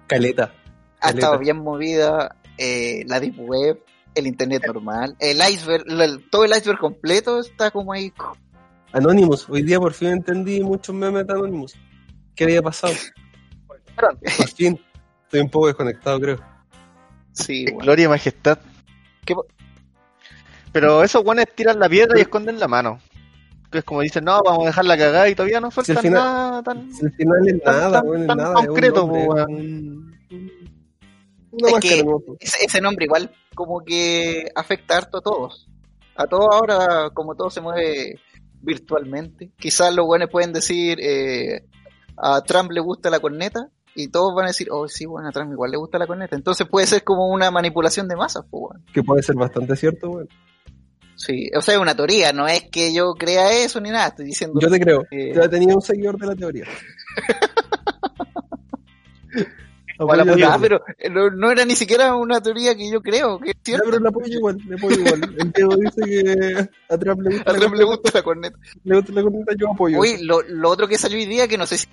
Caleta. 0.06 0.54
Ha 1.02 1.10
estado 1.10 1.38
bien 1.38 1.58
movida 1.58 2.34
eh, 2.56 3.04
la 3.06 3.20
Deep 3.20 3.40
Web, 3.40 3.84
el 4.14 4.26
Internet 4.26 4.62
normal, 4.66 5.16
el 5.20 5.36
iceberg, 5.36 5.84
todo 6.30 6.46
el 6.46 6.52
iceberg 6.52 6.78
completo 6.78 7.40
está 7.40 7.70
como 7.70 7.92
ahí. 7.92 8.10
Anonymous. 8.92 9.50
Hoy 9.50 9.62
día 9.64 9.78
por 9.78 9.92
fin 9.92 10.08
entendí 10.08 10.62
muchos 10.62 10.94
memes 10.94 11.26
de 11.26 11.32
Anonymous. 11.34 11.74
¿Qué 12.34 12.44
había 12.44 12.62
pasado? 12.62 12.94
Por 13.66 14.48
fin. 14.48 14.80
Estoy 15.24 15.40
un 15.40 15.50
poco 15.50 15.66
desconectado, 15.66 16.18
creo. 16.20 16.40
Sí, 17.32 17.66
bueno. 17.66 17.80
Gloria 17.80 18.06
y 18.06 18.08
majestad. 18.08 18.58
¿Qué 19.26 19.34
Pero 20.72 21.02
esos 21.02 21.22
guanes 21.24 21.46
tiran 21.54 21.78
la 21.78 21.88
piedra 21.88 22.18
y 22.18 22.22
esconden 22.22 22.58
la 22.60 22.68
mano. 22.68 22.98
Que 23.70 23.78
es 23.78 23.84
como 23.84 24.00
dicen, 24.00 24.24
no, 24.24 24.40
vamos 24.42 24.64
a 24.64 24.66
dejar 24.68 24.84
la 24.86 24.96
cagada 24.96 25.28
y 25.28 25.34
todavía 25.34 25.60
no 25.60 25.70
sueltan 25.70 25.96
al 25.98 26.02
final- 26.02 26.22
nada 26.24 26.62
tan... 26.62 26.92
Si 26.92 27.04
al 27.04 27.12
final 27.12 27.48
es 27.48 27.62
Tan- 27.62 27.74
nada, 27.76 28.02
tan- 28.02 28.36
nada. 28.38 28.54
concreto, 28.54 29.04
weón. 29.04 29.50
un- 29.50 30.18
Una 31.50 31.68
Es 31.70 31.80
que- 31.80 32.04
¿no? 32.04 32.20
Ese, 32.40 32.64
ese 32.64 32.80
nombre 32.80 33.04
igual 33.06 33.30
como 33.54 33.80
que 33.84 34.48
afecta 34.54 34.96
harto 34.96 35.18
a 35.18 35.22
todos. 35.22 35.68
A 36.16 36.26
todos 36.26 36.48
ahora, 36.52 37.10
como 37.12 37.34
todo 37.34 37.50
se 37.50 37.60
mueve 37.60 38.18
virtualmente. 38.60 39.50
Quizás 39.58 39.94
los 39.94 40.06
buenos 40.06 40.30
pueden 40.30 40.52
decir, 40.52 40.98
eh, 41.00 41.64
a 42.16 42.40
Trump 42.42 42.70
le 42.72 42.80
gusta 42.80 43.10
la 43.10 43.20
corneta, 43.20 43.68
y 43.94 44.08
todos 44.08 44.34
van 44.34 44.44
a 44.44 44.48
decir, 44.48 44.68
oh 44.70 44.86
sí, 44.88 45.06
bueno, 45.06 45.28
a 45.28 45.32
Trump 45.32 45.50
igual 45.52 45.70
le 45.72 45.76
gusta 45.76 45.98
la 45.98 46.06
corneta. 46.06 46.36
Entonces 46.36 46.66
puede 46.68 46.86
ser 46.86 47.02
como 47.02 47.28
una 47.28 47.50
manipulación 47.50 48.06
de 48.08 48.16
masas, 48.16 48.44
pues, 48.50 48.60
bueno. 48.62 48.84
Que 48.92 49.02
puede 49.02 49.22
ser 49.22 49.34
bastante 49.36 49.74
cierto, 49.76 50.10
weón. 50.10 50.28
Sí, 51.20 51.50
o 51.52 51.60
sea, 51.60 51.74
es 51.74 51.80
una 51.80 51.96
teoría, 51.96 52.32
no 52.32 52.46
es 52.46 52.62
que 52.70 52.94
yo 52.94 53.12
crea 53.14 53.50
eso 53.64 53.80
ni 53.80 53.90
nada, 53.90 54.06
estoy 54.06 54.26
diciendo... 54.26 54.60
Yo 54.60 54.70
te 54.70 54.78
creo. 54.78 55.04
Eh. 55.10 55.32
Ya 55.34 55.48
tenía 55.48 55.74
un 55.74 55.82
seguidor 55.82 56.16
de 56.16 56.26
la 56.28 56.36
teoría. 56.36 56.64
Apoyo. 60.00 60.24
la 60.36 60.58
pero 60.60 60.80
no, 61.10 61.28
no 61.30 61.50
era 61.50 61.64
ni 61.64 61.74
siquiera 61.74 62.14
una 62.14 62.40
teoría 62.40 62.76
que 62.76 62.88
yo 62.88 63.00
creo, 63.02 63.40
que 63.40 63.50
es 63.50 63.56
cierto. 63.64 63.84
pero 63.90 63.98
le 63.98 64.08
apoyo 64.08 64.32
igual, 64.38 64.56
le 64.68 64.76
apoyo 64.76 64.94
igual. 65.00 65.34
El 65.38 65.50
Diego 65.52 65.74
dice 65.76 66.02
que 66.04 66.68
a 66.94 66.98
Trump 66.98 67.20
le 67.22 67.30
gusta, 67.34 67.50
A 67.50 67.52
la 67.54 67.68
le 67.76 67.84
gusta 67.84 68.10
la 68.14 68.22
corneta. 68.22 68.58
le 68.84 68.94
gusta 68.94 69.12
la 69.12 69.22
corneta, 69.22 69.52
yo 69.58 69.72
apoyo. 69.72 69.98
Oye, 69.98 70.18
lo, 70.22 70.42
lo 70.42 70.70
otro 70.70 70.86
que 70.86 70.98
salió 70.98 71.18
hoy 71.18 71.26
día, 71.26 71.48
que 71.48 71.58
no 71.58 71.66
sé 71.66 71.78
si 71.78 71.88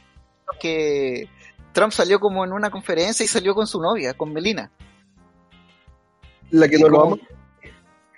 que 0.60 1.28
Trump 1.74 1.92
salió 1.92 2.20
como 2.20 2.46
en 2.46 2.54
una 2.54 2.70
conferencia 2.70 3.24
y 3.24 3.28
salió 3.28 3.56
con 3.56 3.66
su 3.66 3.82
novia, 3.82 4.14
con 4.14 4.32
Melina. 4.32 4.70
la 6.52 6.68
que 6.70 6.76
y 6.78 6.82
no 6.82 6.90
lo 6.90 7.00
como- 7.00 7.14
ama. 7.16 7.24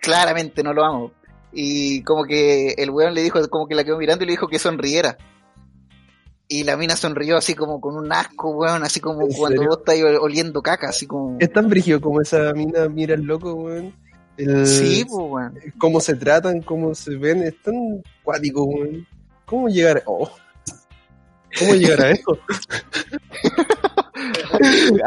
Claramente 0.08 0.64
no 0.64 0.72
lo 0.72 0.86
amo. 0.86 1.12
Y 1.52 2.02
como 2.04 2.24
que 2.24 2.70
el 2.78 2.90
weón 2.92 3.14
le 3.14 3.22
dijo, 3.24 3.46
como 3.50 3.68
que 3.68 3.76
la 3.76 3.84
quedó 3.84 3.98
mirando 3.98 4.24
y 4.24 4.28
le 4.28 4.32
dijo 4.32 4.48
que 4.48 4.58
sonriera. 4.58 5.18
Y 6.48 6.64
la 6.64 6.78
mina 6.78 6.96
sonrió 6.96 7.36
así 7.36 7.56
como 7.56 7.82
con 7.82 7.98
un 7.98 8.10
asco, 8.14 8.52
weón, 8.52 8.84
así 8.84 9.02
como 9.02 9.24
¿En 9.24 9.34
cuando 9.34 9.58
serio? 9.64 9.70
vos 9.70 9.80
estás 9.80 9.96
ol- 10.00 10.20
oliendo 10.22 10.62
caca, 10.62 10.88
así 10.88 11.06
como... 11.06 11.36
Es 11.42 11.52
tan 11.52 11.68
brígido 11.68 12.00
como 12.00 12.22
esa 12.22 12.54
mina 12.54 12.88
mira 12.88 13.16
al 13.16 13.24
loco, 13.24 13.54
weón. 13.54 13.94
El- 14.38 14.66
Sí, 14.66 15.04
pues, 15.10 15.26
weón. 15.30 15.60
Cómo 15.78 16.00
se 16.00 16.16
tratan, 16.16 16.62
cómo 16.62 16.96
se 16.96 17.18
ven, 17.18 17.44
es 17.44 17.62
tan 17.62 17.76
cuático, 18.24 18.64
weón. 18.64 19.06
¿Cómo 19.46 19.68
llegar 19.68 19.98
a... 19.98 20.04
oh. 20.06 20.32
¿Cómo 21.60 21.74
llegar 21.74 22.02
a 22.02 22.12
eso? 22.12 22.38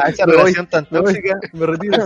A 0.02 0.09
esa 0.11 0.26
voy, 0.26 0.37
relación 0.37 0.66
tan 0.69 0.85
tóxica. 0.88 1.38
Me 1.52 1.66
retiro. 1.66 2.04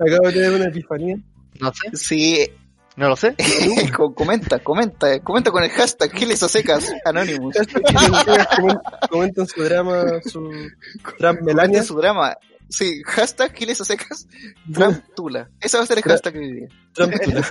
Acabo 0.00 0.26
de 0.28 0.32
tener 0.32 0.52
una 0.54 0.66
epifanía. 0.66 1.16
No 1.60 1.72
sé. 1.72 1.96
Sí, 1.96 2.46
No 2.96 3.08
lo 3.08 3.16
sé. 3.16 3.34
Co- 3.96 4.12
comenta, 4.14 4.58
comenta, 4.58 5.20
comenta 5.20 5.50
con 5.50 5.62
el 5.62 5.70
hashtag 5.70 6.10
Giles 6.12 6.42
a 6.42 6.48
secas 6.48 6.92
Anonymous. 7.04 7.54
Comen- 7.56 8.80
Comentan 9.10 9.46
su 9.46 9.62
drama, 9.62 10.04
su 10.24 10.50
Trump 11.18 11.40
Melania. 11.42 11.54
Comenta 11.80 11.82
su 11.84 11.96
drama. 11.96 12.36
Sí, 12.70 13.02
hashtag 13.06 13.54
Giles 13.56 13.80
a 13.80 13.84
secas 13.84 14.26
Trump 14.72 15.02
Tula. 15.16 15.48
Ese 15.60 15.76
va 15.78 15.84
a 15.84 15.86
ser 15.86 15.98
el 15.98 16.04
hashtag 16.04 16.36
hoy 16.36 16.52
día. 16.52 16.68
Trump 16.92 17.14
Tula. 17.24 17.46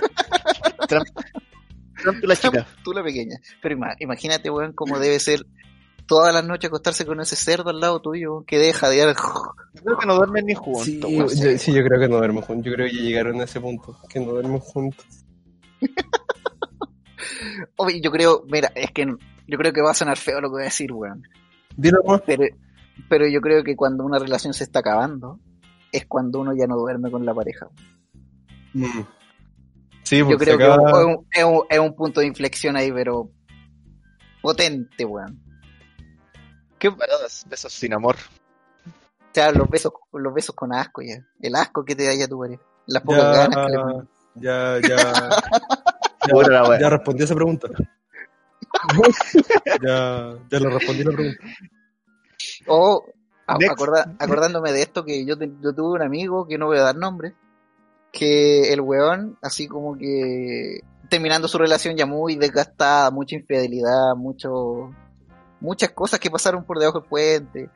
Trump 2.02 2.22
la 2.22 2.36
chica. 2.36 2.66
Tula 2.84 3.02
pequeña. 3.02 3.36
Pero 3.62 3.74
ima- 3.76 3.96
imagínate, 3.98 4.50
weón, 4.50 4.72
cómo 4.74 4.98
debe 5.00 5.18
ser 5.18 5.44
todas 6.08 6.34
las 6.34 6.44
noches 6.44 6.68
acostarse 6.68 7.06
con 7.06 7.20
ese 7.20 7.36
cerdo 7.36 7.70
al 7.70 7.78
lado 7.78 8.00
tuyo 8.00 8.42
que 8.46 8.58
deja 8.58 8.88
de 8.88 8.96
Yo 8.96 9.04
creo 9.84 9.98
que 9.98 10.06
no 10.06 10.16
duermen 10.16 10.46
ni 10.46 10.54
juntos. 10.54 10.84
Sí, 10.84 11.00
yo, 11.00 11.28
sí, 11.28 11.72
yo 11.72 11.84
creo 11.84 12.00
que 12.00 12.08
no 12.08 12.16
duermo 12.16 12.42
juntos. 12.42 12.64
Yo 12.66 12.72
creo 12.72 12.88
que 12.88 12.96
ya 12.96 13.02
llegaron 13.02 13.40
a 13.40 13.44
ese 13.44 13.60
punto. 13.60 13.96
Que 14.08 14.18
no 14.18 14.32
duermo 14.32 14.58
juntos. 14.58 15.06
Oye, 17.76 18.00
yo 18.00 18.10
creo, 18.10 18.42
mira, 18.50 18.72
es 18.74 18.90
que 18.92 19.06
yo 19.06 19.58
creo 19.58 19.72
que 19.72 19.82
va 19.82 19.90
a 19.90 19.94
sonar 19.94 20.16
feo 20.16 20.40
lo 20.40 20.48
que 20.48 20.52
voy 20.54 20.62
a 20.62 20.64
decir, 20.64 20.92
weón. 20.92 21.22
Dilo 21.76 21.98
más. 22.04 22.22
Pero, 22.26 22.44
pero 23.08 23.28
yo 23.28 23.40
creo 23.40 23.62
que 23.62 23.76
cuando 23.76 24.04
una 24.04 24.18
relación 24.18 24.52
se 24.54 24.64
está 24.64 24.80
acabando, 24.80 25.38
es 25.92 26.06
cuando 26.06 26.40
uno 26.40 26.52
ya 26.56 26.66
no 26.66 26.76
duerme 26.76 27.10
con 27.10 27.24
la 27.24 27.34
pareja. 27.34 27.68
Mm. 28.74 28.84
Sí, 30.02 30.18
Yo 30.18 30.26
porque 30.26 30.44
creo 30.44 30.58
que 30.58 30.64
acaba- 30.64 31.00
es 31.00 31.06
un, 31.06 31.26
es 31.30 31.44
un- 31.44 31.62
es 31.68 31.78
un 31.78 31.94
punto 31.94 32.20
de 32.20 32.26
inflexión 32.26 32.76
ahí, 32.76 32.90
pero 32.90 33.30
potente, 34.40 35.04
weón. 35.04 35.40
Qué 36.78 36.90
paradas, 36.90 37.44
besos 37.48 37.72
sin 37.72 37.92
amor. 37.94 38.16
O 38.86 39.30
sea, 39.32 39.52
los 39.52 39.68
besos, 39.68 39.92
los 40.12 40.32
besos 40.34 40.54
con 40.54 40.72
asco 40.74 41.02
ya. 41.02 41.24
El 41.40 41.54
asco 41.56 41.84
que 41.84 41.94
te 41.94 42.04
da 42.06 42.14
ya 42.14 42.26
tu 42.28 42.38
pareja. 42.38 42.62
Las 42.86 43.02
pocas 43.02 43.22
ya, 43.22 43.28
ganas 43.46 43.66
que 43.66 43.72
le 43.72 43.78
pones. 43.78 44.06
ya, 44.36 44.78
ya, 44.80 45.30
Bueno, 46.32 46.50
la 46.50 46.68
wea. 46.68 46.80
ya 46.80 46.90
respondí 46.90 47.24
esa 47.24 47.34
pregunta. 47.34 47.68
ya, 49.82 50.34
ya 50.50 50.58
le 50.60 50.70
respondí 50.70 51.04
la 51.04 51.12
pregunta. 51.12 51.38
O, 52.66 53.04
a- 53.46 53.54
acorda- 53.54 54.14
acordándome 54.18 54.72
de 54.72 54.82
esto, 54.82 55.04
que 55.04 55.24
yo, 55.24 55.36
te- 55.38 55.50
yo 55.62 55.72
tuve 55.74 55.94
un 55.96 56.02
amigo, 56.02 56.46
que 56.46 56.58
no 56.58 56.66
voy 56.66 56.78
a 56.78 56.82
dar 56.82 56.96
nombre, 56.96 57.34
que 58.12 58.72
el 58.72 58.80
weón, 58.80 59.38
así 59.42 59.66
como 59.68 59.96
que 59.96 60.80
terminando 61.08 61.48
su 61.48 61.58
relación 61.58 61.96
ya 61.96 62.06
muy 62.06 62.36
desgastada, 62.36 63.10
mucha 63.10 63.36
infidelidad, 63.36 64.14
mucho, 64.16 64.90
muchas 65.60 65.90
cosas 65.90 66.20
que 66.20 66.30
pasaron 66.30 66.64
por 66.64 66.78
debajo 66.78 67.00
del 67.00 67.08
puente, 67.08 67.70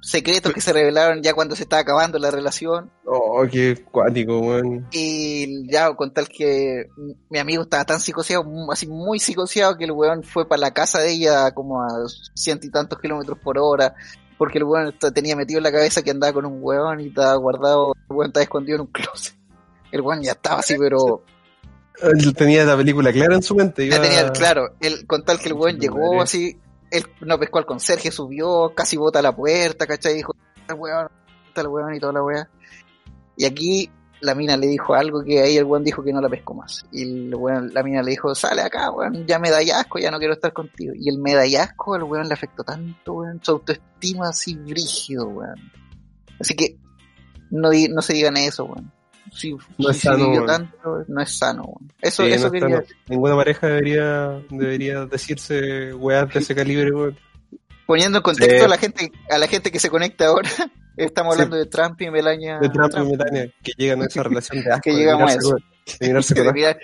secretos 0.00 0.52
que 0.52 0.60
se 0.60 0.72
revelaron 0.72 1.22
ya 1.22 1.32
cuando 1.32 1.56
se 1.56 1.62
estaba 1.62 1.80
acabando 1.80 2.18
la 2.18 2.30
relación, 2.30 2.90
Oh, 3.06 3.42
qué 3.50 3.82
cuático, 3.90 4.38
weón. 4.38 4.86
y 4.92 5.70
ya 5.70 5.94
con 5.94 6.12
tal 6.12 6.28
que 6.28 6.88
mi 7.30 7.38
amigo 7.38 7.62
estaba 7.62 7.84
tan 7.86 8.00
psicoseado, 8.00 8.44
así 8.70 8.86
muy 8.86 9.18
psicoseado, 9.18 9.76
que 9.78 9.84
el 9.84 9.92
weón 9.92 10.22
fue 10.22 10.46
para 10.46 10.60
la 10.60 10.74
casa 10.74 10.98
de 11.00 11.12
ella 11.12 11.50
como 11.52 11.80
a 11.82 11.88
ciento 12.34 12.66
y 12.66 12.70
tantos 12.70 12.98
kilómetros 13.00 13.38
por 13.38 13.58
hora, 13.58 13.94
porque 14.36 14.58
el 14.58 14.64
weón 14.64 14.94
tenía 15.14 15.36
metido 15.36 15.58
en 15.58 15.64
la 15.64 15.72
cabeza 15.72 16.02
que 16.02 16.10
andaba 16.10 16.34
con 16.34 16.44
un 16.44 16.58
weón 16.60 17.00
y 17.00 17.06
estaba 17.08 17.34
guardado, 17.36 17.94
el 18.10 18.16
weón 18.16 18.28
estaba 18.28 18.42
escondido 18.44 18.76
en 18.76 18.80
un 18.82 18.86
closet. 18.88 19.34
El 19.90 20.02
weón 20.02 20.22
ya 20.22 20.32
estaba 20.32 20.58
así, 20.60 20.74
pero 20.78 21.22
Él 22.02 22.34
tenía 22.34 22.64
la 22.64 22.76
película 22.76 23.10
clara 23.12 23.36
en 23.36 23.42
su 23.42 23.54
mente. 23.54 23.88
ya 23.88 23.96
iba- 23.96 24.04
tenía, 24.04 24.32
claro, 24.32 24.74
él, 24.80 25.06
con 25.06 25.24
tal 25.24 25.38
que 25.38 25.46
el 25.48 25.54
weón 25.54 25.78
llegó 25.78 26.20
así, 26.20 26.58
él 26.94 27.06
no 27.20 27.38
pescó 27.38 27.58
al 27.58 27.66
conserje, 27.66 28.10
subió, 28.10 28.72
casi 28.74 28.96
bota 28.96 29.20
la 29.20 29.34
puerta, 29.34 29.86
¿cachai? 29.86 30.14
Dijo, 30.14 30.34
el 30.68 30.74
weón, 30.76 31.08
el 31.54 31.66
weón 31.66 31.94
y 31.94 32.00
toda 32.00 32.12
la 32.12 32.22
weá. 32.22 32.48
Y 33.36 33.44
aquí 33.44 33.90
la 34.20 34.34
mina 34.34 34.56
le 34.56 34.68
dijo 34.68 34.94
algo 34.94 35.22
que 35.24 35.40
ahí 35.40 35.56
el 35.56 35.64
weón 35.64 35.82
dijo 35.82 36.04
que 36.04 36.12
no 36.12 36.20
la 36.20 36.28
pescó 36.28 36.54
más. 36.54 36.86
Y 36.92 37.02
el 37.02 37.34
weón, 37.34 37.74
la 37.74 37.82
mina 37.82 38.00
le 38.02 38.12
dijo, 38.12 38.32
sale 38.34 38.62
acá, 38.62 38.90
weón, 38.92 39.26
ya 39.26 39.40
me 39.40 39.50
ya 39.66 40.10
no 40.10 40.18
quiero 40.18 40.34
estar 40.34 40.52
contigo. 40.52 40.92
Y 40.96 41.08
el 41.08 41.18
me 41.18 41.34
da 41.34 41.42
asco 41.62 41.94
al 41.94 42.04
weón 42.04 42.28
le 42.28 42.34
afectó 42.34 42.62
tanto, 42.62 43.12
weón, 43.14 43.40
su 43.42 43.50
autoestima 43.50 44.28
así 44.28 44.54
brígido, 44.54 45.26
weón. 45.26 45.72
Así 46.40 46.54
que 46.54 46.78
no, 47.50 47.70
no 47.90 48.02
se 48.02 48.12
digan 48.12 48.36
eso, 48.36 48.66
weón. 48.66 48.92
Si, 49.32 49.56
No 49.78 49.90
es 49.90 49.96
si 49.96 50.02
sano, 50.02 50.44
tanto, 50.46 51.04
no 51.08 51.20
es 51.22 51.30
sano. 51.36 51.74
Eso, 52.00 52.24
Sí, 52.24 52.32
eso 52.32 52.46
no 52.46 52.52
quería. 52.52 52.84
Ninguna 53.08 53.36
pareja 53.36 53.66
debería, 53.66 54.40
debería 54.50 55.06
decirse 55.06 55.92
weas 55.94 56.32
de 56.32 56.40
ese 56.40 56.54
calibre, 56.54 56.90
weón. 56.92 57.18
Poniendo 57.86 58.18
en 58.18 58.22
contexto 58.22 58.58
Sí. 58.58 58.64
a 58.64 58.68
la 58.68 58.78
gente 58.78 59.12
a 59.30 59.38
la 59.38 59.46
gente 59.46 59.70
que 59.70 59.78
se 59.80 59.90
conecta 59.90 60.26
ahora, 60.26 60.48
estamos 60.96 61.34
Sí. 61.34 61.42
hablando 61.42 61.56
de 61.56 61.66
Trump 61.66 62.00
y 62.00 62.10
Melania 62.10 62.58
De 62.58 62.68
Trump 62.68 62.92
y 62.96 63.16
Melania, 63.16 63.52
que 63.62 63.72
llegan 63.76 64.02
a 64.02 64.06
esa 64.06 64.22
relación 64.24 64.62
de 64.62 64.70
asco. 64.70 64.82
Que 64.82 64.92
llegamos 64.94 65.30
a 65.30 65.34
eso. 65.34 65.56
de 66.00 66.06
mirarse 66.08 66.34
con 66.44 66.54
de, 66.54 66.76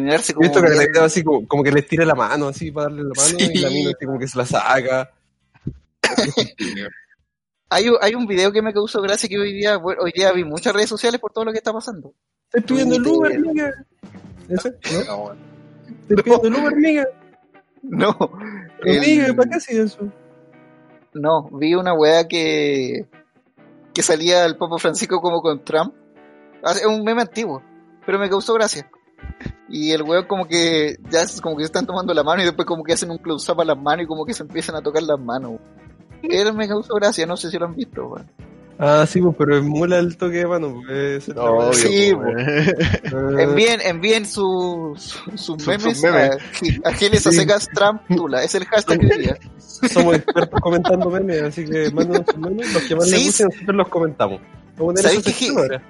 mirarse 0.00 0.34
como 0.34 0.52
que 0.52 0.68
le 0.70 1.00
así 1.00 1.24
como, 1.24 1.48
como 1.48 1.62
que 1.64 1.72
les 1.72 1.86
tira 1.88 2.04
la 2.04 2.14
mano, 2.14 2.48
así 2.48 2.70
para 2.70 2.86
darle 2.88 3.02
la 3.02 3.22
mano, 3.22 3.36
y 3.52 3.58
la 3.58 3.70
mina 3.70 3.90
así 3.96 4.06
como 4.06 4.18
que 4.18 4.28
se 4.28 4.38
la 4.38 4.46
saca. 4.46 5.10
Hay, 7.74 7.88
un- 7.88 7.98
hay 8.00 8.14
un 8.14 8.26
video 8.26 8.52
que 8.52 8.62
me 8.62 8.72
causó 8.72 9.00
gracia 9.02 9.28
que 9.28 9.38
hoy 9.38 9.52
día 9.52 9.76
bueno, 9.78 10.02
hoy 10.04 10.12
día 10.14 10.32
vi 10.32 10.44
muchas 10.44 10.72
redes 10.74 10.88
sociales 10.88 11.20
por 11.20 11.32
todo 11.32 11.44
lo 11.44 11.52
que 11.52 11.58
está 11.58 11.72
pasando. 11.72 12.12
Estoy 12.52 12.62
pidiendo 12.62 12.96
el 12.96 13.06
Uber. 13.06 13.74
¿Ese? 14.48 14.70
¿No? 15.06 15.32
Estoy 16.08 16.22
pidiendo 16.22 16.48
el 16.48 16.54
Uber, 16.54 16.72
amiga. 16.72 17.04
No, 17.82 18.16
el- 18.84 18.98
Amiga, 18.98 19.34
¿para 19.34 19.50
qué 19.50 19.56
haces 19.56 19.76
eso? 19.78 20.08
no, 21.12 21.48
vi 21.58 21.74
una 21.74 21.92
weá 21.94 22.26
que 22.26 23.06
que 23.92 24.02
salía 24.02 24.44
el 24.46 24.56
Papa 24.56 24.78
Francisco 24.78 25.20
como 25.20 25.40
con 25.40 25.62
Trump. 25.64 25.94
Ah, 26.64 26.72
Es 26.72 26.84
un 26.86 27.04
meme 27.04 27.22
antiguo, 27.22 27.62
pero 28.06 28.18
me 28.18 28.28
causó 28.28 28.54
gracia. 28.54 28.90
Y 29.68 29.92
el 29.92 30.02
weón 30.02 30.26
como 30.26 30.46
que 30.48 30.96
ya 31.10 31.22
es 31.22 31.40
como 31.40 31.56
que 31.56 31.62
se 31.62 31.66
están 31.66 31.86
tomando 31.86 32.12
la 32.14 32.22
mano 32.24 32.42
y 32.42 32.44
después 32.44 32.66
como 32.66 32.82
que 32.82 32.92
hacen 32.94 33.10
un 33.10 33.18
close-up 33.18 33.60
a 33.60 33.64
las 33.64 33.78
manos 33.78 34.04
y 34.04 34.06
como 34.08 34.24
que 34.24 34.34
se 34.34 34.42
empiezan 34.42 34.74
a 34.76 34.82
tocar 34.82 35.02
las 35.02 35.18
manos. 35.20 35.50
weón. 35.52 35.83
Él 36.30 36.52
me 36.54 36.68
causó 36.68 36.94
gracia, 36.94 37.26
no 37.26 37.36
sé 37.36 37.50
si 37.50 37.58
lo 37.58 37.66
han 37.66 37.74
visto, 37.74 38.06
weón. 38.06 38.30
Ah, 38.76 39.06
sí, 39.08 39.20
pues, 39.20 39.36
pero 39.38 39.56
emula 39.56 39.98
el 40.00 40.16
toque 40.16 40.38
de 40.38 40.46
mano. 40.48 40.82
Pues, 40.84 41.28
ese 41.28 41.32
Obvio, 41.38 41.72
Sí. 41.72 42.10
Eh, 42.10 42.74
Envíen, 43.38 43.80
envíen 43.82 44.26
sus 44.26 45.00
su, 45.36 45.56
memes 45.66 45.82
sus 45.82 46.02
memes. 46.02 46.36
a, 46.84 46.88
a 46.88 46.92
Giles 46.92 47.22
Sí. 47.22 47.28
a 47.28 47.32
secas 47.32 47.68
Trump 47.72 48.02
Tula. 48.08 48.42
Es 48.42 48.54
el 48.56 48.64
hashtag 48.64 48.98
que 48.98 49.06
diría. 49.06 49.38
Somos 49.92 50.16
expertos 50.16 50.60
comentando 50.60 51.08
memes, 51.08 51.42
así 51.42 51.64
que 51.64 51.90
mándanos 51.92 52.26
sus 52.26 52.38
memes. 52.38 52.74
Los 52.74 52.82
que 52.82 52.96
más 52.96 53.04
Sí. 53.08 53.12
les 53.12 53.26
gusten, 53.26 53.46
nosotros 53.52 53.76
los 53.76 53.88
comentamos. 53.88 54.40
¿Sabéis 54.96 55.22
que 55.22 55.30
sección 55.30 55.54
Gi- 55.54 55.60
ahora. 55.60 55.82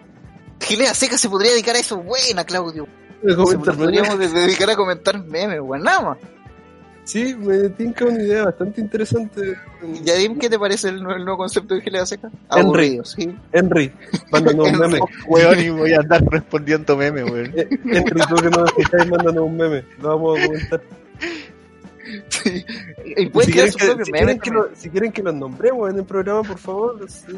Giles 0.61 0.91
a 0.91 0.95
secas 0.95 1.21
se 1.21 1.29
podría 1.31 1.53
dedicar 1.53 1.77
a 1.77 1.79
eso. 1.79 1.97
Buena, 2.03 2.45
Claudio. 2.45 2.87
Se 3.27 3.35
podríamos 3.59 4.19
de- 4.19 4.29
dedicar 4.29 4.69
a 4.69 4.77
comentar 4.77 5.25
memes, 5.25 5.59
weón. 5.63 5.83
Nada 5.85 6.01
más. 6.03 6.19
Sí, 7.05 7.35
me 7.35 7.69
tinca 7.71 8.07
una 8.07 8.23
idea 8.23 8.45
bastante 8.47 8.81
interesante. 8.81 9.55
Yadim, 10.05 10.39
¿qué 10.39 10.49
te 10.49 10.59
parece 10.59 10.89
el, 10.89 11.03
nue- 11.03 11.17
el 11.17 11.25
nuevo 11.25 11.37
concepto 11.39 11.75
de 11.75 11.83
Giles 11.83 12.01
a 12.03 12.07
secas? 12.07 12.33
Henry. 12.51 12.61
Aburrido, 12.63 13.05
sí. 13.05 13.37
Henry, 13.53 13.93
mándanos 14.33 14.73
un 14.73 14.79
meme. 14.81 14.99
Weón, 15.29 15.61
y 15.61 15.69
voy 15.69 15.93
a 15.93 15.99
andar 16.01 16.23
respondiendo 16.31 16.97
memes, 16.97 17.31
weón. 17.31 17.53
Eh, 17.57 17.69
Henry, 17.71 18.21
tú 18.29 18.37
que 18.37 18.49
nos 18.51 18.69
escucháis, 18.71 19.11
mándanos 19.11 19.45
un 19.45 19.57
meme. 19.57 19.85
Lo 20.01 20.09
vamos 20.09 20.39
a 20.41 20.47
comentar. 20.47 20.81
Sí. 22.29 22.63
Y 23.17 23.27
pueden 23.29 23.47
si, 23.47 23.53
crear 23.53 23.69
quieren 23.73 23.99
que, 23.99 24.05
si, 24.05 24.11
quieren 24.13 24.39
que 24.39 24.51
también. 24.51 24.71
lo- 24.71 24.77
si 24.77 24.91
quieren 24.91 25.13
que 25.13 25.23
los 25.23 25.35
nombremos 25.35 25.91
en 25.91 25.99
el 25.99 26.05
programa, 26.05 26.43
por 26.43 26.59
favor, 26.59 27.11
sí, 27.11 27.33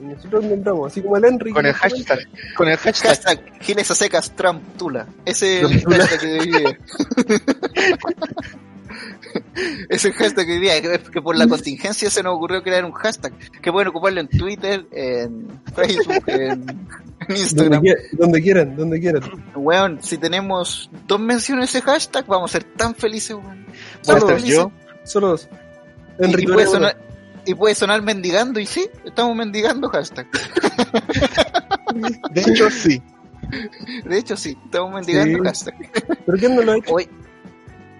nosotros 0.00 0.44
nombramos, 0.44 0.92
así 0.92 1.02
como 1.02 1.16
el 1.16 1.24
Henry. 1.24 1.52
Con 1.52 1.66
el 1.66 1.72
hashtag. 1.74 2.18
Con 2.56 2.68
el 2.68 2.76
hashtag. 2.76 3.08
Hashtag 3.16 3.60
Giles 3.60 3.90
a 3.90 3.94
secas 3.94 4.30
Trump 4.34 4.62
Tula. 4.76 5.06
Ese 5.24 5.60
es 5.62 5.70
el 5.70 5.84
hashtag 5.84 6.20
que. 6.20 6.78
es 9.88 10.04
el 10.04 10.12
hashtag 10.12 10.46
que 10.46 10.52
diría. 10.54 10.80
Que, 10.80 11.22
por 11.22 11.36
la 11.36 11.46
contingencia 11.46 12.10
se 12.10 12.22
nos 12.22 12.34
ocurrió 12.36 12.62
crear 12.62 12.84
un 12.84 12.92
hashtag. 12.92 13.32
Que 13.60 13.72
pueden 13.72 13.88
ocuparlo 13.88 14.20
en 14.20 14.28
Twitter, 14.28 14.86
en 14.92 15.60
Facebook, 15.74 16.22
en, 16.26 16.86
Instagram. 17.28 17.82
donde 18.12 18.42
quieran, 18.42 18.76
donde 18.76 19.00
quieran. 19.00 19.22
Weón, 19.54 20.02
si 20.02 20.18
tenemos 20.18 20.90
dos 21.06 21.20
menciones 21.20 21.72
de 21.72 21.78
ese 21.78 21.86
hashtag, 21.86 22.26
vamos 22.26 22.50
a 22.50 22.60
ser 22.60 22.64
tan 22.64 22.94
felices, 22.94 23.36
weón. 23.36 23.66
Solo 24.02 24.36
yo. 24.38 24.72
Dos. 25.14 25.48
Y, 26.20 26.42
y 26.42 26.46
puede 26.46 26.66
sonar, 26.66 26.96
y 27.44 27.54
puede 27.54 27.74
sonar 27.74 28.02
mendigando, 28.02 28.60
y 28.60 28.66
sí, 28.66 28.88
estamos 29.04 29.34
mendigando 29.36 29.88
hashtag. 29.88 30.26
De 32.32 32.40
hecho, 32.40 32.70
sí. 32.70 33.02
De 34.04 34.18
hecho, 34.18 34.36
sí, 34.36 34.56
estamos 34.64 34.94
mendigando 34.94 35.38
Sí. 35.38 35.44
hashtag. 35.44 35.74
¿Pero 36.26 36.38
quién 36.38 36.56
no 36.56 36.62
lo 36.62 36.72
ha 36.72 36.76
hecho? 36.78 36.94
Hoy, 36.94 37.08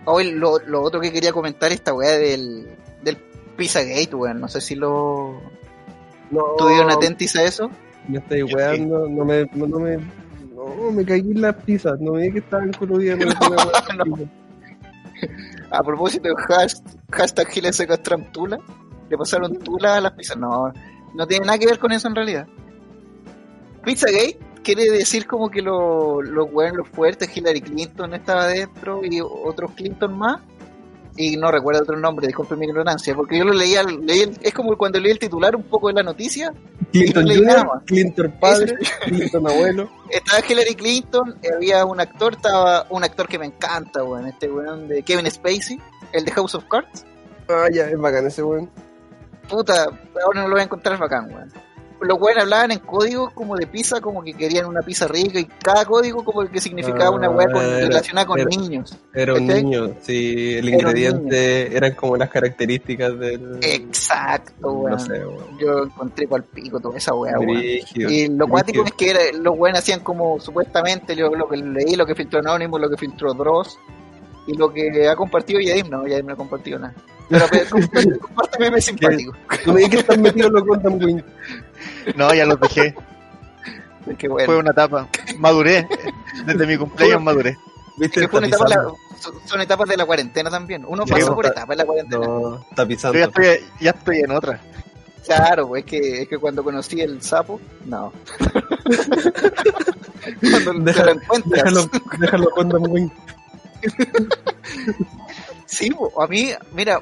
hoy 0.05 0.33
lo, 0.33 0.59
lo 0.61 0.83
otro 0.83 1.01
que 1.01 1.13
quería 1.13 1.33
comentar 1.33 1.73
esta 1.73 1.93
weá 1.95 2.19
del, 2.19 2.69
del 3.03 3.17
Pizzagate, 3.57 4.15
weón. 4.15 4.41
No 4.41 4.49
sé 4.49 4.61
si 4.61 4.75
lo 4.75 5.41
No, 6.31 6.43
tuvieron 6.59 6.91
atentis 6.91 7.37
a 7.37 7.45
eso. 7.45 7.71
me 8.09 8.19
estáis 8.19 8.45
weando, 8.53 9.09
no 9.09 9.25
me, 9.25 9.45
no, 9.55 9.67
no 9.67 9.79
me, 9.79 9.97
no, 9.97 10.91
me 10.93 11.05
caí 11.05 11.21
en 11.21 11.41
las 11.41 11.55
pizzas, 11.57 12.01
no 12.01 12.13
me 12.13 12.23
di 12.23 12.33
que 12.33 12.39
estaban 12.41 12.73
coludidas 12.73 13.19
weá. 13.51 14.05
no. 14.05 14.19
A 15.71 15.83
propósito 15.83 16.29
de 16.29 16.35
hash- 16.35 16.83
hashtag 17.11 17.49
Giles 17.49 17.77
Secas 17.77 18.03
Trump 18.03 18.31
Tula, 18.33 18.59
le 19.09 19.17
pasaron 19.17 19.57
Tula 19.59 19.97
a 19.97 20.01
las 20.01 20.13
pizzas. 20.13 20.37
No, 20.37 20.73
no 21.15 21.27
tiene 21.27 21.47
nada 21.47 21.59
que 21.59 21.67
ver 21.67 21.79
con 21.79 21.93
eso 21.93 22.09
en 22.09 22.15
realidad. 22.15 22.47
Pizzagate 23.85 24.39
quiere 24.63 24.91
decir 24.91 25.27
como 25.27 25.51
que 25.51 25.63
lo- 25.63 26.23
los 26.23 26.49
weones, 26.53 26.77
los 26.79 26.89
fuertes, 26.89 27.35
Hillary 27.37 27.61
Clinton 27.61 28.15
estaba 28.15 28.47
dentro 28.49 29.05
y 29.05 29.21
otros 29.21 29.73
Clinton 29.73 30.17
más. 30.17 30.41
Y 31.15 31.37
no 31.37 31.51
recuerdo 31.51 31.83
otro 31.83 31.99
nombre, 31.99 32.27
disculpe 32.27 32.57
mi 32.57 32.65
ignorancia, 32.65 33.15
porque 33.15 33.37
yo 33.37 33.45
lo 33.45 33.53
leía, 33.53 33.83
leí 33.83 34.21
el- 34.23 34.39
es 34.41 34.55
como 34.55 34.75
cuando 34.79 34.99
leí 34.99 35.13
el 35.13 35.19
titular 35.19 35.55
un 35.55 35.63
poco 35.65 35.89
de 35.89 35.95
la 35.95 36.03
noticia. 36.03 36.55
Clinton 36.91 37.25
no 37.27 37.35
Jr.. 37.35 37.67
Clinton 37.85 38.35
padre, 38.41 38.77
Clinton 39.05 39.47
abuelo. 39.47 39.91
Estaba 40.09 40.39
Hillary 40.49 40.75
Clinton, 40.75 41.37
había 41.55 41.85
un 41.85 42.01
actor, 42.01 42.33
estaba 42.33 42.87
un 42.89 43.05
actor 43.05 43.29
que 43.29 43.39
me 43.39 43.45
encanta, 43.45 44.03
weón, 44.03 44.27
este 44.27 44.51
weón 44.51 44.89
de 44.89 45.03
Kevin 45.03 45.31
Spacey, 45.31 45.79
el 46.13 46.25
de 46.25 46.31
House 46.31 46.55
of 46.55 46.65
Cards. 46.71 47.05
Ah, 47.51 47.67
ya, 47.71 47.91
es 47.91 47.99
bacán 47.99 48.27
ese 48.27 48.43
weón. 48.43 48.71
Puta, 49.51 49.85
ahora 50.25 50.41
no 50.41 50.49
lo 50.49 50.55
voy 50.55 50.61
a 50.61 50.65
encontrar 50.65 50.99
bacán, 50.99 51.27
weón. 51.31 51.53
Los 52.03 52.21
weones 52.21 52.43
hablaban 52.43 52.71
en 52.73 52.79
código 52.81 53.31
como 53.35 53.57
de 53.57 53.67
pizza, 53.67 54.01
como 54.01 54.23
que 54.23 54.35
querían 54.35 54.67
una 54.67 54.83
pizza 54.83 55.07
rica 55.09 55.39
y 55.39 55.45
cada 55.45 55.85
código 55.85 56.25
como 56.25 56.45
que 56.49 56.61
significaba 56.61 57.11
una 57.11 57.31
weá 57.31 57.47
Ah, 57.55 57.79
relacionada 57.81 58.27
con 58.27 58.39
era- 58.41 58.49
niños. 58.51 58.97
Era 59.15 59.35
un 59.35 59.47
¿Cachai? 59.47 59.65
niño, 59.65 59.91
sí, 60.03 60.55
el 60.57 60.69
ingrediente 60.69 61.77
eran 61.77 61.95
como 61.95 62.17
las 62.17 62.29
características 62.31 63.19
del. 63.19 63.59
Exacto, 63.63 64.73
weón. 64.73 64.91
No 64.93 64.99
sé, 64.99 65.13
weón. 65.25 65.59
Yo 65.59 65.85
encontré 65.85 66.27
pa'l 66.27 66.43
pico 66.45 66.81
toda 66.81 66.99
esa 66.99 67.15
weá, 67.15 67.39
weón. 67.39 67.61
Y 67.95 68.29
lo 68.29 68.49
cuático 68.49 68.85
es 68.85 68.93
que 68.93 69.11
era- 69.11 69.21
los 69.39 69.57
weones 69.57 69.81
hacían 69.81 70.01
como 70.01 70.41
supuestamente 70.41 71.15
yo 71.15 71.29
lo 71.31 71.49
que 71.49 71.57
leí, 71.57 71.95
lo 71.97 72.05
que 72.07 72.15
filtró 72.15 72.41
Anonymous, 72.41 72.81
lo 72.81 72.91
que 72.91 72.97
filtró 72.97 73.33
Dross 73.35 73.79
y 74.47 74.57
lo 74.57 74.73
que 74.73 75.09
ha 75.09 75.15
compartido 75.15 75.61
Yadim, 75.61 75.89
no, 75.89 76.07
Yadim 76.07 76.27
no 76.27 76.33
ha 76.33 76.37
compartido 76.37 76.79
nada. 76.79 76.95
Pero, 77.29 77.47
comparte- 78.21 78.59
memes 78.59 78.85
simpáticos. 78.85 79.37
Tú 79.65 79.73
me 79.73 79.89
que 79.89 79.99
estás 79.99 80.19
metido 80.19 80.49
en 80.49 80.53
los 80.55 80.65
Gundam 80.65 80.99
Wing. 81.03 81.23
No, 82.17 82.33
ya 82.35 82.45
los 82.47 82.59
dejé. 82.61 82.95
Qué 84.19 84.29
bueno. 84.29 84.47
Fue 84.47 84.57
una 84.57 84.71
etapa. 84.73 85.09
Maduré. 85.39 85.87
Desde 86.45 86.67
mi 86.67 86.77
cumpleaños 86.77 87.23
maduré. 87.23 87.57
¿Viste? 87.97 88.21
Que 88.23 88.29
fue 88.29 88.39
una 88.39 88.49
etapa 88.49 88.65
de 88.65 88.71
Tapizando. 88.75 88.99
la- 89.43 89.49
son- 89.49 89.61
etapas 89.61 89.89
de 89.89 89.97
la 89.97 90.05
cuarentena 90.07 90.51
también. 90.51 90.85
Uno 90.87 91.05
Sí, 91.07 91.13
pasa 91.13 91.27
no, 91.27 91.35
por 91.37 91.45
ta- 91.45 91.51
etapas 91.53 91.75
en 91.75 91.79
la 91.79 91.85
cuarentena. 91.85 92.27
No, 92.27 92.41
Yo 92.59 92.67
tapizando. 92.75 93.19
ya 93.19 93.25
estoy, 93.27 93.47
ya 93.81 93.91
estoy 93.91 94.19
en 94.21 94.31
otra. 94.33 94.61
Claro, 95.25 95.69
pues, 95.69 95.85
es 95.85 95.91
que, 95.91 96.23
es 96.23 96.29
que 96.29 96.39
cuando 96.39 96.65
conocí 96.65 97.01
el 97.01 97.23
sapo, 97.23 97.61
no. 97.85 98.13
cuando 100.41 100.73
te 100.73 100.81
Deja- 100.81 101.05
lo 101.05 101.11
encuentras. 101.13 101.63
Déjalo, 101.65 101.91
déjalo 102.19 102.51
Gundam 102.57 102.83
Wing. 102.91 103.11
Sí, 105.67 105.91
a 106.21 106.27
mí, 106.27 106.51
mira, 106.73 107.01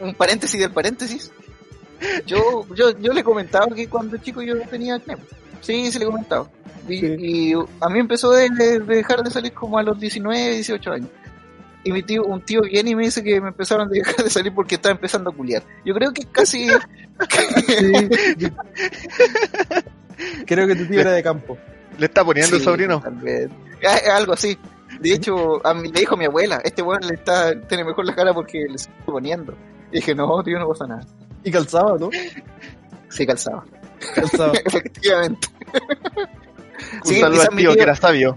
un 0.00 0.14
paréntesis 0.14 0.58
del 0.60 0.72
paréntesis. 0.72 1.30
Yo, 2.26 2.66
yo, 2.74 2.98
yo 2.98 3.12
le 3.12 3.22
comentaba 3.22 3.66
que 3.74 3.88
cuando 3.88 4.16
chico 4.18 4.40
yo 4.42 4.58
tenía 4.62 4.94
acné. 4.96 5.16
Sí, 5.60 5.90
sí 5.92 5.98
le 5.98 6.04
he 6.04 6.08
comentado. 6.08 6.48
Y, 6.88 6.98
Sí. 6.98 7.06
y 7.18 7.52
a 7.80 7.88
mí 7.88 7.98
empezó 8.00 8.30
de, 8.32 8.48
de 8.50 8.80
dejar 8.80 9.22
de 9.22 9.30
salir 9.30 9.52
como 9.52 9.78
a 9.78 9.82
los 9.82 9.98
19, 10.00 10.54
18 10.54 10.92
años. 10.92 11.08
Y 11.84 11.92
mi 11.92 12.02
tío, 12.02 12.24
un 12.24 12.42
tío 12.42 12.62
viene 12.62 12.90
y 12.90 12.94
me 12.94 13.04
dice 13.04 13.22
que 13.22 13.40
me 13.40 13.48
empezaron 13.48 13.86
a 13.88 13.90
dejar 13.90 14.16
de 14.24 14.30
salir 14.30 14.52
porque 14.54 14.74
estaba 14.74 14.92
empezando 14.94 15.30
a 15.30 15.34
culiar. 15.34 15.62
Yo 15.84 15.94
creo 15.94 16.12
que 16.12 16.24
casi 16.26 16.68
Sí. 16.68 17.92
Creo 20.46 20.66
que 20.66 20.76
tu 20.76 20.86
tío 20.86 21.00
era 21.00 21.12
de 21.12 21.22
campo. 21.22 21.56
Le 21.98 22.06
está 22.06 22.24
poniendo 22.24 22.56
el 22.56 22.62
sobrino. 22.62 23.00
tal 23.00 23.14
vez. 23.16 23.48
Ah, 23.86 24.16
Algo 24.16 24.32
así. 24.34 24.58
De 25.00 25.12
hecho, 25.12 25.64
a 25.66 25.72
mí, 25.72 25.90
le 25.92 26.00
dijo 26.00 26.16
mi 26.16 26.24
abuela, 26.26 26.60
este 26.64 26.82
weón 26.82 27.00
le 27.06 27.14
está, 27.14 27.58
tiene 27.62 27.84
mejor 27.84 28.04
la 28.04 28.14
cara 28.14 28.34
porque 28.34 28.66
le 28.68 28.74
estoy 28.74 28.92
poniendo. 29.06 29.54
Y 29.92 29.96
dije, 29.96 30.14
no, 30.14 30.42
tío, 30.42 30.58
no 30.58 30.68
pasa 30.68 30.86
nada. 30.86 31.06
Y 31.44 31.50
calzaba, 31.50 31.96
¿no? 31.98 32.10
Sí, 33.08 33.26
calzaba. 33.26 33.64
Calzaba. 34.14 34.52
Efectivamente. 34.64 35.48
Un 37.04 37.04
Sí, 37.04 37.20
saludo 37.20 37.42
al 37.42 37.48
tío 37.48 37.56
tío- 37.56 37.74
que 37.74 37.82
era 37.82 37.94
sabio. 37.96 38.36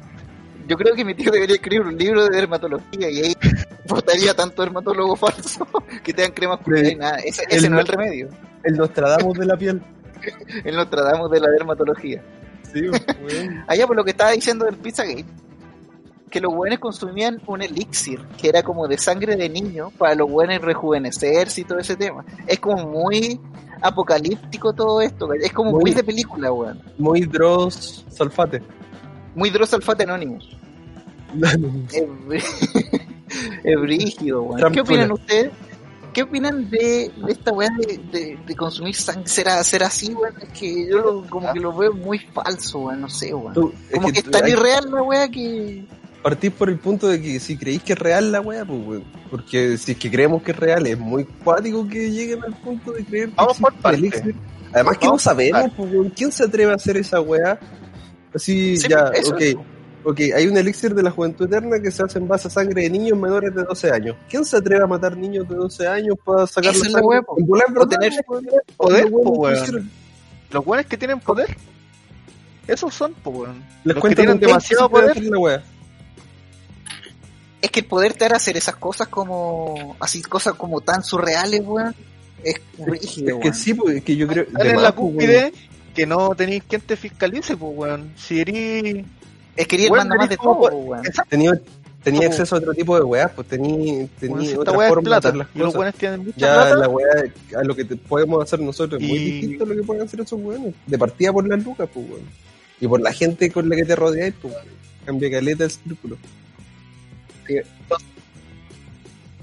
Yo 0.67 0.77
creo 0.77 0.95
que 0.95 1.03
mi 1.03 1.13
tío 1.13 1.29
debería 1.31 1.55
escribir 1.55 1.85
un 1.85 1.97
libro 1.97 2.23
de 2.25 2.35
dermatología 2.37 3.09
y 3.09 3.19
ahí 3.21 3.33
votaría 3.87 4.33
tanto 4.33 4.61
dermatólogo 4.61 5.15
falso 5.17 5.67
que 6.03 6.13
te 6.13 6.21
dan 6.21 6.31
cremas 6.31 6.59
y 6.65 6.95
nada. 6.95 7.17
Ese, 7.17 7.43
ese 7.49 7.69
no 7.69 7.79
es 7.79 7.85
el 7.85 7.87
remedio. 7.95 8.29
El 8.63 8.77
Nostradamus 8.77 9.37
de 9.37 9.45
la 9.45 9.57
piel. 9.57 9.81
El 10.63 10.75
Nostradamus 10.77 11.29
de 11.31 11.39
la 11.41 11.49
dermatología. 11.49 12.23
Sí, 12.71 12.87
weón. 12.87 13.65
Allá 13.67 13.85
por 13.85 13.97
lo 13.97 14.05
que 14.05 14.11
estaba 14.11 14.31
diciendo 14.31 14.63
del 14.65 14.77
Pizzagate, 14.77 15.25
que 16.33 16.41
los 16.41 16.51
buenos 16.51 16.79
consumían 16.79 17.39
un 17.45 17.61
elixir, 17.61 18.19
que 18.39 18.49
era 18.49 18.63
como 18.63 18.87
de 18.87 18.97
sangre 18.97 19.35
de 19.35 19.47
niño, 19.49 19.91
para 19.99 20.15
los 20.15 20.27
buenos 20.31 20.59
rejuvenecerse 20.63 21.61
y 21.61 21.63
todo 21.63 21.77
ese 21.77 21.95
tema. 21.95 22.25
Es 22.47 22.59
como 22.59 22.87
muy 22.87 23.39
apocalíptico 23.81 24.73
todo 24.73 24.99
esto, 25.01 25.31
es 25.33 25.53
como 25.53 25.69
muy, 25.71 25.81
Muy- 25.81 25.93
de 25.93 26.03
película, 26.03 26.51
weón. 26.51 26.81
Muy 26.97 27.21
Dross 27.21 28.03
Salfate. 28.09 28.63
Muy 29.35 29.51
Dross 29.51 29.75
Alfate 29.75 30.03
Anonymous. 30.03 30.57
Es, 31.91 32.07
brí- 32.27 33.01
es 33.63 33.79
brígido, 33.81 34.41
weón. 34.43 34.71
¿Qué 34.73 34.81
opinan 34.81 35.11
ustedes? 35.11 35.51
¿Qué 36.13 36.21
opinan 36.23 36.69
de, 36.69 37.11
de 37.25 37.31
esta 37.31 37.51
weá 37.51 37.69
de, 37.77 37.97
de, 38.11 38.39
de 38.45 38.55
consumir 38.55 38.93
sangre? 38.95 39.27
¿Será, 39.27 39.63
será 39.63 39.87
así, 39.87 40.13
weón? 40.13 40.33
Es 40.41 40.49
que 40.59 40.87
yo 40.87 40.97
lo- 40.99 41.29
como 41.29 41.51
que 41.53 41.59
lo 41.59 41.75
veo 41.75 41.93
muy 41.93 42.17
falso, 42.19 42.79
weón. 42.79 43.01
No 43.01 43.09
sé, 43.09 43.33
weón. 43.33 43.73
Es 43.89 43.95
Como 43.95 44.11
que, 44.11 44.19
es 44.19 44.25
tú- 44.25 44.31
tan 44.31 44.45
hay- 44.45 44.51
irreal 44.53 44.89
la 44.91 45.01
weá 45.03 45.27
que... 45.29 45.85
partís 46.23 46.51
por 46.51 46.69
el 46.69 46.79
punto 46.79 47.07
de 47.07 47.21
que 47.21 47.39
si 47.39 47.57
creéis 47.57 47.83
que 47.83 47.93
es 47.93 47.99
real 47.99 48.31
la 48.31 48.41
wea, 48.41 48.65
pues 48.65 48.79
weón. 48.87 49.03
Porque 49.29 49.77
si 49.77 49.91
es 49.91 49.97
que 49.97 50.09
creemos 50.09 50.41
que 50.41 50.51
es 50.51 50.57
real, 50.57 50.87
es 50.87 50.97
muy 50.97 51.25
cuático 51.25 51.87
que 51.87 52.09
lleguen 52.09 52.43
al 52.43 52.53
punto 52.55 52.91
de 52.93 53.03
creer 53.05 53.29
que 53.29 53.35
Vamos 53.35 53.57
por 53.59 53.93
elixir. 53.93 54.35
Además 54.73 54.97
que 54.97 55.05
no 55.05 55.11
Vamos 55.11 55.21
sabemos, 55.21 55.71
pues 55.77 55.91
weón, 55.91 56.09
¿quién 56.09 56.31
se 56.31 56.43
atreve 56.45 56.71
a 56.71 56.75
hacer 56.75 56.97
esa 56.97 57.21
wea? 57.21 57.59
Así, 58.33 58.77
Sí, 58.77 58.87
ya, 58.89 59.11
ok. 59.27 59.41
es. 59.41 59.55
Ok, 60.05 60.19
hay 60.35 60.47
un 60.47 60.57
elixir 60.57 60.93
de 60.93 61.01
la 61.01 61.11
juventud 61.11 61.45
eterna 61.45 61.79
que 61.81 61.89
se 61.89 62.03
hace 62.03 62.19
en 62.19 62.27
base 62.27 62.49
a 62.49 62.51
sangre 62.51 62.81
de 62.81 62.89
niños 62.89 63.17
menores 63.17 63.55
de 63.55 63.63
12 63.63 63.89
años. 63.91 64.17
¿Quién 64.29 64.43
se 64.43 64.57
atreve 64.57 64.83
a 64.83 64.87
matar 64.87 65.15
niños 65.15 65.47
de 65.47 65.55
12 65.55 65.87
años 65.87 66.17
para 66.25 66.45
sacar 66.45 66.75
la 66.75 66.89
sangre? 66.89 67.21
tener 67.87 68.11
Poder, 68.75 69.05
weones 69.09 69.69
weón. 69.69 69.91
Los 70.51 70.65
buenos 70.65 70.85
que 70.87 70.97
tienen 70.97 71.19
poder. 71.21 71.55
Esos 72.67 72.93
son, 72.93 73.13
po, 73.13 73.29
weón. 73.29 73.63
Les 73.85 73.95
Los 73.95 74.03
que 74.03 74.15
tienen 74.15 74.39
demasiado 74.39 74.89
poder. 74.89 75.21
la. 75.23 75.63
Es 77.63 77.71
que 77.71 77.79
el 77.79 77.85
poder 77.85 78.13
te 78.13 78.25
hará 78.25 78.35
hacer 78.35 78.57
esas 78.57 78.75
cosas 78.75 79.07
como... 79.07 79.95
Así, 80.01 80.21
cosas 80.21 80.53
como 80.55 80.81
tan 80.81 81.01
surreales, 81.03 81.61
weón. 81.63 81.95
Es 82.43 82.55
rígido, 82.77 83.29
Es 83.37 83.41
que 83.41 83.47
weón. 83.47 83.53
sí, 83.53 83.73
pues, 83.73 83.95
es 83.95 84.03
que 84.03 84.15
yo 84.17 84.27
creo. 84.27 84.45
En 84.59 84.81
la 84.81 84.93
pues, 84.93 85.09
cúspide 85.11 85.53
que 85.95 86.05
no 86.05 86.35
tenéis 86.35 86.63
quien 86.67 86.81
te 86.81 86.97
fiscalice, 86.97 87.55
pues, 87.55 87.71
weón. 87.73 88.11
Si 88.17 88.41
eres... 88.41 89.05
Es 89.55 89.67
que 89.67 89.77
Weón, 89.87 89.97
manda 90.09 90.15
más 90.17 90.27
de 90.29 90.33
eres 90.35 90.43
todo, 90.43 90.59
weón. 90.75 91.03
Tenía, 92.03 92.27
acceso 92.27 92.55
a 92.55 92.59
otro 92.59 92.73
tipo 92.73 92.97
de 92.97 93.03
weas, 93.03 93.31
pues 93.33 93.47
tenía, 93.47 94.05
tenía 94.19 94.39
si 94.41 94.47
esta 94.47 94.59
otra 94.59 94.73
weá 94.77 94.87
es 94.87 94.93
forma 94.93 95.01
de 95.03 95.07
plata. 95.07 95.27
hacer 95.29 95.37
las 95.37 95.47
Y 95.55 95.59
los 95.59 95.73
cosas. 95.73 95.95
tienen 95.95 96.19
mucha 96.25 96.37
Ya 96.37 96.53
plata. 96.55 96.75
la 96.75 96.89
wea, 96.89 97.07
a 97.57 97.63
lo 97.63 97.73
que 97.77 97.85
te- 97.85 97.95
podemos 97.95 98.43
hacer 98.43 98.59
nosotros 98.59 99.01
es 99.01 99.07
muy 99.07 99.17
Y- 99.17 99.31
distinto 99.31 99.63
a 99.63 99.67
lo 99.67 99.75
que 99.77 99.83
pueden 99.83 100.03
hacer 100.03 100.19
esos 100.19 100.37
weones. 100.41 100.73
De 100.85 100.97
partida 100.97 101.31
por 101.31 101.47
las 101.47 101.63
lucas, 101.63 101.87
pues 101.93 102.05
weón. 102.09 102.23
Y 102.81 102.87
por 102.89 102.99
la 102.99 103.13
gente 103.13 103.49
con 103.49 103.69
la 103.69 103.77
que 103.77 103.85
te 103.85 103.95
rodeáis, 103.95 104.33
pues 104.41 104.53
weón. 104.53 104.65
Cambia 105.05 105.31
caleta 105.31 105.63
el 105.63 105.71
círculo. 105.71 106.17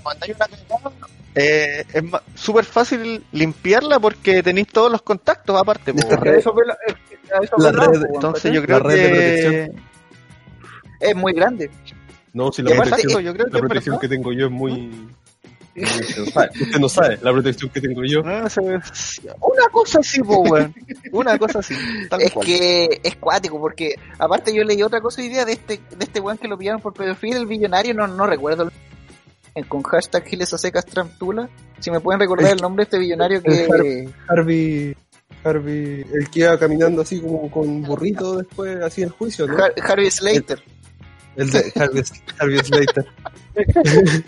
Cuando 0.03 0.25
hay 0.25 0.33
una 0.33 0.47
cagada, 0.47 0.93
eh, 1.35 1.85
es 1.93 2.03
súper 2.35 2.65
fácil 2.65 3.25
limpiarla 3.33 4.01
porque 4.01 4.43
tenéis 4.43 4.69
todos 4.69 4.91
los 4.91 5.03
contactos 5.03 5.61
aparte. 5.61 5.93
po, 5.93 5.99
Las 6.01 6.09
weón. 6.11 6.21
redes- 6.25 6.39
Eso 6.41 6.55
la- 6.67 6.75
a 6.75 7.43
eso 7.45 7.55
La 7.59 7.73
red- 7.73 7.89
weón, 7.91 8.15
Entonces 8.15 8.53
yo 8.53 8.63
creo 8.63 8.79
La 8.79 8.85
red 8.89 8.95
de 8.95 9.03
que 9.03 9.09
protección. 9.11 9.91
Es 11.01 11.17
muy 11.17 11.33
grande. 11.33 11.71
No, 12.33 12.53
si 12.53 12.63
la 12.63 12.71
protección, 12.71 13.01
Exacto, 13.01 13.21
yo 13.21 13.33
creo 13.35 13.47
que 13.47 13.53
la 13.53 13.59
es 13.59 13.61
protección 13.63 13.99
que 13.99 14.09
tengo 14.09 14.33
yo 14.33 14.47
es 14.47 14.53
muy. 14.53 15.09
Usted 15.75 16.19
no 16.19 16.27
sabe, 16.27 16.49
usted 16.61 16.79
no 16.81 16.89
sabe 16.89 17.19
la 17.23 17.33
protección 17.33 17.71
que 17.71 17.81
tengo 17.81 18.03
yo. 18.05 18.23
No, 18.23 18.47
es- 18.47 18.57
Una 18.59 19.69
cosa 19.73 20.01
así, 20.01 20.21
po, 20.23 20.41
weón. 20.41 20.75
Una 21.13 21.39
cosa 21.39 21.61
así. 21.61 21.75
Tal 22.09 22.21
Es 22.23 22.33
cual. 22.33 22.47
que 22.47 23.01
es 23.03 23.17
cuático, 23.17 23.61
porque 23.61 23.95
aparte 24.19 24.55
yo 24.55 24.65
leí 24.65 24.83
otra 24.83 25.01
cosa 25.01 25.23
hoy 25.23 25.29
día 25.29 25.45
de 25.45 25.53
este, 25.53 25.81
de 25.97 26.05
este 26.05 26.21
weón 26.21 26.39
que 26.39 26.49
lo 26.49 26.59
pillaron 26.59 26.81
por 26.81 26.93
pedofilia, 26.93 27.39
el 27.39 27.47
billonario, 27.47 27.95
no, 27.95 28.07
no 28.07 28.27
recuerdo. 28.27 28.71
el- 29.55 29.67
Con 29.69 29.83
hashtag 29.83 30.25
Giles 30.27 30.53
a 30.55 30.59
secas 30.59 30.87
Tramptula. 30.87 31.49
Si 31.81 31.91
me 31.91 32.01
pueden 32.01 32.21
recordar 32.21 32.53
el 32.53 32.59
nombre 32.61 32.85
de 32.85 32.89
este 32.89 32.99
billonario 32.99 33.43
que. 33.43 33.69
Harvey. 34.29 34.97
Harvey, 35.43 36.05
el 36.13 36.29
que 36.31 36.41
iba 36.41 36.59
caminando 36.59 37.01
así 37.03 37.21
como 37.21 37.51
con 37.51 37.83
burrito 37.83 38.37
después, 38.37 38.77
así 38.83 39.03
el 39.03 39.11
juicio, 39.11 39.47
¿no? 39.47 39.57
Har- 39.57 39.73
Harvey 39.83 40.11
Slater. 40.11 40.59
El 40.63 40.80
de 41.37 41.73
Harvey, 41.77 42.03
Harvey 42.39 42.59
Slater. 42.59 43.07
El 43.55 44.25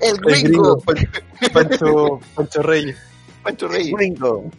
El 0.00 0.16
gringo. 0.18 0.48
gringo, 0.48 0.80
Pan- 0.80 1.08
Pancho, 1.52 2.20
Pancho 2.34 2.62
Reyes. 2.62 2.96
Pancho 3.42 3.68
Reyes. 3.68 3.94
Gringo. 3.94 4.50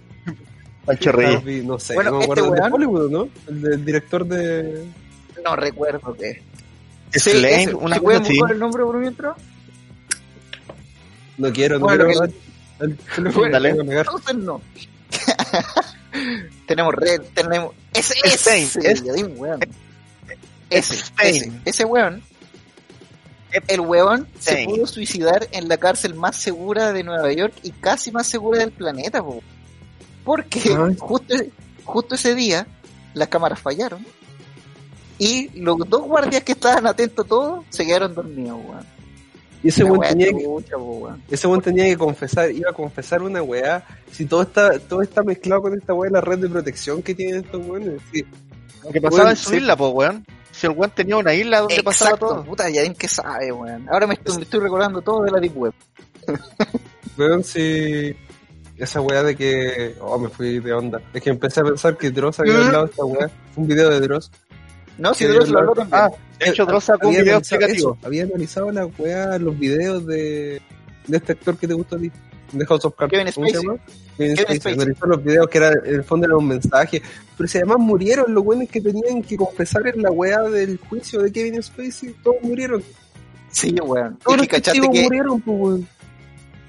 Pancho 0.86 1.12
Reyes. 1.12 1.36
Harvey, 1.38 1.66
no 1.66 1.80
sé, 1.80 1.96
Bueno, 1.96 2.12
no 2.12 2.18
me 2.18 2.24
este 2.24 2.32
acuerdo. 2.34 2.46
el 2.46 2.52
de 2.56 2.62
weón- 2.62 2.74
Hollywood, 2.74 3.12
¿no? 3.12 3.30
El, 3.48 3.62
del 3.62 3.86
director 3.86 4.26
de. 4.26 4.86
No 5.44 5.56
recuerdo 5.56 6.16
qué. 6.16 6.44
Slang, 7.14 7.46
ese. 7.46 7.74
una 7.76 7.96
¿Se 7.96 8.02
cosa 8.02 8.18
así. 8.20 8.40
el 8.52 8.60
nombre 8.60 8.84
por 8.84 8.98
mientras? 8.98 9.36
No 11.38 11.52
quiero, 11.52 11.80
no 11.80 11.86
Bueno, 11.86 12.06
quiero. 12.06 12.24
El. 12.80 12.98
Entonces 13.98 14.36
no. 14.36 14.62
tenemos 16.68 16.94
red, 16.94 17.22
tenemos, 17.34 17.74
es- 17.94 18.14
weón. 19.38 19.60
Ese, 20.70 20.96
ese, 21.22 21.52
ese 21.66 21.86
weón. 21.86 22.24
El 23.68 23.80
weón 23.80 24.28
se 24.40 24.66
pudo 24.66 24.86
suicidar 24.86 25.48
en 25.52 25.70
la 25.70 25.78
cárcel 25.78 26.14
más 26.14 26.36
segura 26.36 26.92
de 26.92 27.04
Nueva 27.04 27.32
York 27.32 27.54
y 27.64 27.72
casi 27.72 28.12
más 28.12 28.28
segura 28.28 28.60
del 28.60 28.72
planeta, 28.72 29.24
po. 29.24 29.42
Porque 30.26 30.60
Ay. 30.78 30.98
justo, 31.00 31.36
justo 31.86 32.16
ese 32.16 32.36
día 32.36 32.68
las 33.14 33.30
cámaras 33.30 33.60
fallaron 33.60 34.06
y 35.18 35.50
los 35.58 35.78
dos 35.88 36.02
guardias 36.02 36.44
que 36.44 36.52
estaban 36.52 36.86
atentos 36.86 37.26
a 37.26 37.30
todo 37.30 37.66
se 37.70 37.86
quedaron 37.86 38.14
dormidos, 38.14 38.60
weón. 38.66 38.96
Y 39.64 39.70
ese 39.70 39.84
weón 39.84 40.02
tenía 40.02 40.28
que, 40.28 40.44
trucha, 40.44 40.76
po, 40.76 40.84
weón. 40.84 41.24
ese 41.32 41.48
weón 41.48 41.62
tenía 41.62 41.86
que 41.86 41.98
confesar, 41.98 42.52
iba 42.52 42.70
a 42.70 42.74
confesar 42.74 43.22
una 43.22 43.42
weá. 43.42 43.84
Si 44.12 44.26
todo 44.26 44.42
está, 44.42 44.78
todo 44.80 45.02
está 45.02 45.24
mezclado 45.24 45.62
con 45.62 45.74
esta 45.78 45.94
weá 45.94 46.12
la 46.12 46.22
red 46.22 46.40
de 46.40 46.50
protección 46.50 47.02
que 47.02 47.16
tienen 47.16 47.46
estos 47.46 47.66
weones. 47.66 48.02
Sí. 48.12 48.26
Lo 48.84 48.92
que 48.92 49.02
pasaba 49.02 49.24
Weón, 49.24 49.32
en 49.32 49.38
su 49.38 49.50
sí. 49.50 49.56
isla, 49.58 49.76
pues, 49.76 49.92
weón. 49.94 50.26
Si 50.66 50.72
el 50.72 50.78
weón 50.78 50.92
tenía 50.92 51.18
una 51.18 51.34
isla 51.34 51.60
donde 51.60 51.84
pasaba 51.84 52.12
Exacto, 52.12 52.28
todo. 52.28 52.44
puta, 52.44 52.70
Yadim 52.70 52.94
que 52.96 53.08
sabe, 53.08 53.52
weón. 53.52 53.88
Ahora 53.90 54.08
me 54.08 54.16
estoy, 54.16 54.38
me 54.38 54.44
estoy 54.44 54.60
recordando 54.62 55.02
todo 55.02 55.24
de 55.24 55.32
la 55.32 55.40
Deep 55.40 55.56
Web. 55.58 55.74
Weón, 57.18 57.44
sí. 57.44 58.16
Esa 58.78 59.00
weá 59.00 59.24
de 59.24 59.36
que. 59.36 59.96
Oh, 60.02 60.18
me 60.18 60.28
fui 60.30 60.60
de 60.60 60.74
onda. 60.74 61.00
Es 61.14 61.22
que 61.22 61.30
empecé 61.30 61.62
a 61.62 61.64
pensar 61.64 61.96
que 61.98 62.12
Dross 62.12 62.40
había 62.42 62.54
¿Mm? 62.54 62.62
hablado 62.66 62.86
de 62.86 62.90
esta 62.92 63.06
weá. 63.06 63.30
Fue 63.54 63.62
un 63.64 63.68
video 63.68 63.90
de 63.90 64.00
Dross. 64.02 64.32
No, 64.98 65.14
si 65.14 65.26
Dross 65.26 65.50
lo 65.50 65.60
habló 65.60 65.74
también. 65.74 66.02
Ah, 66.02 66.10
de 66.40 66.50
hecho, 66.50 66.66
Dross 66.66 66.84
sacó 66.86 67.08
un 67.08 67.14
Había 67.14 67.24
video 67.24 67.36
analizado 67.36 67.62
explicativo. 67.62 67.98
eso, 68.00 68.08
Había 68.08 68.24
analizado 68.24 68.72
la 68.72 68.86
weá, 68.88 69.38
los 69.38 69.58
videos 69.58 70.06
de, 70.08 70.62
de 71.08 71.18
este 71.18 71.32
actor 71.34 71.58
que 71.58 71.68
te 71.68 71.74
gustó 71.74 71.96
a 71.96 72.00
ti. 72.00 72.12
De 72.52 72.66
House 72.66 72.86
of 72.86 72.96
Cards. 72.96 73.12
Kevin 73.12 73.32
¿Cómo 73.34 73.48
se 73.48 73.54
Spacey. 73.58 73.80
Kevin 74.18 74.36
Spacey. 74.38 74.56
Spacey. 74.60 74.74
Analizó 74.74 75.06
los 75.08 75.24
videos 75.24 75.48
que 75.48 75.58
era, 75.58 75.70
en 75.84 75.96
el 75.96 76.04
fondo 76.04 76.26
era 76.28 76.38
un 76.38 76.48
mensaje. 76.48 77.02
Pero 77.38 77.48
si 77.50 77.58
además 77.58 77.78
murieron 77.80 78.34
los 78.34 78.44
buenos 78.44 78.70
que 78.70 78.80
tenían 78.82 79.22
que 79.24 79.36
confesar 79.36 79.88
en 79.88 80.02
la 80.02 80.12
weá 80.12 80.42
del 80.44 80.78
juicio 80.78 81.22
de 81.22 81.32
Kevin 81.32 81.62
Spacey, 81.62 82.16
todos 82.24 82.38
murieron. 82.42 82.84
Sí, 83.52 83.74
weón. 83.84 84.18
Todos 84.24 84.38
Y 84.38 84.40
los 84.40 84.48
que 84.48 84.62
testigos 84.62 84.90
que 84.92 85.04
murieron, 85.04 85.42
pues 85.42 85.58
weón. 85.60 85.88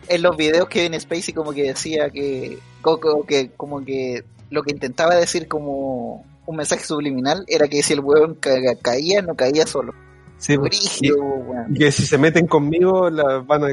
en 0.09 0.23
los 0.23 0.37
videos 0.37 0.69
Kevin 0.69 1.01
Spacey 1.01 1.35
como 1.35 1.53
que 1.53 1.65
decía 1.65 2.11
que, 2.11 2.59
co- 2.81 2.99
co- 3.01 3.25
que 3.25 3.51
como 3.57 3.85
que 3.85 4.25
lo 4.51 4.63
que 4.63 4.73
intentaba 4.73 5.15
decir 5.17 5.49
como 5.49 6.25
un 6.47 6.57
mensaje 6.57 6.85
subliminal 6.85 7.45
era 7.49 7.67
que 7.69 7.83
si 7.83 7.93
el 7.93 8.01
weón 8.01 8.35
ca- 8.37 8.55
caía, 8.81 9.21
no 9.23 9.35
caía 9.35 9.67
solo. 9.67 9.93
Sí, 10.39 10.57
pues. 10.57 10.71
Brígido, 10.71 11.17
weón. 11.19 11.75
Y 11.75 11.79
que 11.79 11.91
si 11.93 12.07
se 12.07 12.19
meten 12.19 12.47
conmigo, 12.47 13.09
la 13.11 13.39
van 13.39 13.65
a, 13.65 13.69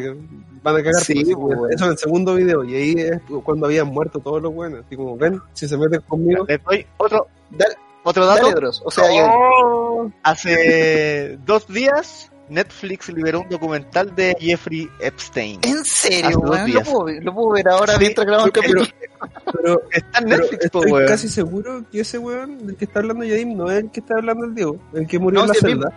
van 0.63 0.75
a 0.77 0.83
cagar. 0.83 1.03
Sí, 1.03 1.23
pues. 1.35 1.57
Eso 1.75 1.85
en 1.85 1.91
el 1.91 1.97
segundo 1.97 2.35
video. 2.35 2.63
Y 2.63 2.75
ahí 2.75 2.91
es 2.97 3.19
cuando 3.43 3.65
habían 3.67 3.87
muerto 3.87 4.19
todos 4.19 4.41
los 4.41 4.53
buenos. 4.53 4.83
Así 4.85 4.95
como, 4.95 5.15
ven, 5.17 5.39
si 5.53 5.67
se 5.67 5.77
meten 5.77 6.01
conmigo. 6.07 6.45
Les 6.47 6.63
doy 6.63 6.85
otro, 6.97 7.27
Dale, 7.51 7.75
otro 8.03 8.25
dato. 8.25 8.49
dale. 8.51 8.67
O 8.83 8.91
sea, 8.91 9.05
yo, 9.15 9.25
¡Oh! 9.31 10.11
Hace 10.23 11.37
dos 11.45 11.67
días, 11.67 12.31
Netflix 12.49 13.09
liberó 13.09 13.41
un 13.41 13.49
documental 13.49 14.13
de 14.15 14.35
Jeffrey 14.39 14.89
Epstein. 14.99 15.59
¿en 15.63 15.83
serio, 15.85 16.39
weón? 16.39 16.71
Lo 16.73 16.81
puedo, 16.81 17.03
ver- 17.05 17.23
lo 17.23 17.33
puedo 17.33 17.49
ver 17.51 17.67
ahora 17.69 17.93
Sí, 17.93 17.99
mientras 17.99 18.25
grabamos 18.27 18.47
el 18.47 18.61
pero- 18.61 18.81
capítulo. 18.81 19.09
Pero, 19.53 19.81
Está 19.91 20.19
en 20.19 20.25
pero 20.25 20.37
Netflix, 20.41 20.69
po, 20.69 20.79
estoy 20.79 20.91
weón. 20.91 21.07
casi 21.07 21.29
seguro 21.29 21.85
que 21.91 21.99
ese 22.01 22.17
weón 22.17 22.67
del 22.67 22.75
que 22.75 22.85
está 22.85 22.99
hablando 22.99 23.23
Yadim 23.23 23.55
no 23.55 23.71
es 23.71 23.79
el 23.83 23.91
que 23.91 23.99
está 24.01 24.15
hablando 24.15 24.45
el 24.45 24.55
Diego, 24.55 24.77
el 24.93 25.07
que 25.07 25.19
murió 25.19 25.39
No, 25.39 25.43
en 25.45 25.47
la 25.49 25.53
celda. 25.55 25.93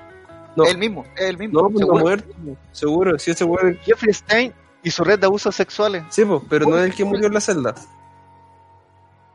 No, 0.57 0.65
El 0.65 0.79
mismo, 0.79 1.05
el 1.17 1.37
mismo. 1.39 1.61
no, 1.63 1.69
pues 1.69 1.81
no 1.81 1.87
seguro. 1.87 2.03
muerto. 2.05 2.35
Seguro, 2.73 3.19
si 3.19 3.31
ese 3.31 3.45
weón. 3.45 3.79
Jeffrey 3.85 4.11
Epstein 4.11 4.53
y 4.83 4.91
su 4.91 5.05
red 5.05 5.19
de 5.19 5.27
abusos 5.27 5.55
sexuales. 5.55 6.05
Sí, 6.11 6.25
pues, 6.25 6.43
pero 6.49 6.67
no 6.69 6.79
es 6.79 6.87
el 6.87 6.95
que 6.95 7.05
murió 7.05 7.27
en 7.27 7.35
la 7.35 7.41
celda. 7.41 7.75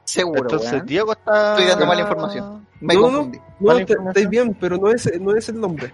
Seguro, 0.04 0.42
Entonces, 0.42 0.72
weón. 0.74 0.86
Diego 0.86 1.12
está. 1.14 1.52
Estoy 1.52 1.68
dando 1.68 1.86
mala 1.86 2.02
información. 2.02 2.68
Me 2.80 2.96
No, 2.96 3.02
no. 3.02 3.08
confundí. 3.20 3.40
No, 3.60 3.78
estáis 3.78 4.30
bien, 4.30 4.54
pero 4.60 4.78
no 4.78 4.90
es, 4.92 5.22
no 5.22 5.36
es 5.36 5.48
el 5.50 5.60
nombre. 5.60 5.94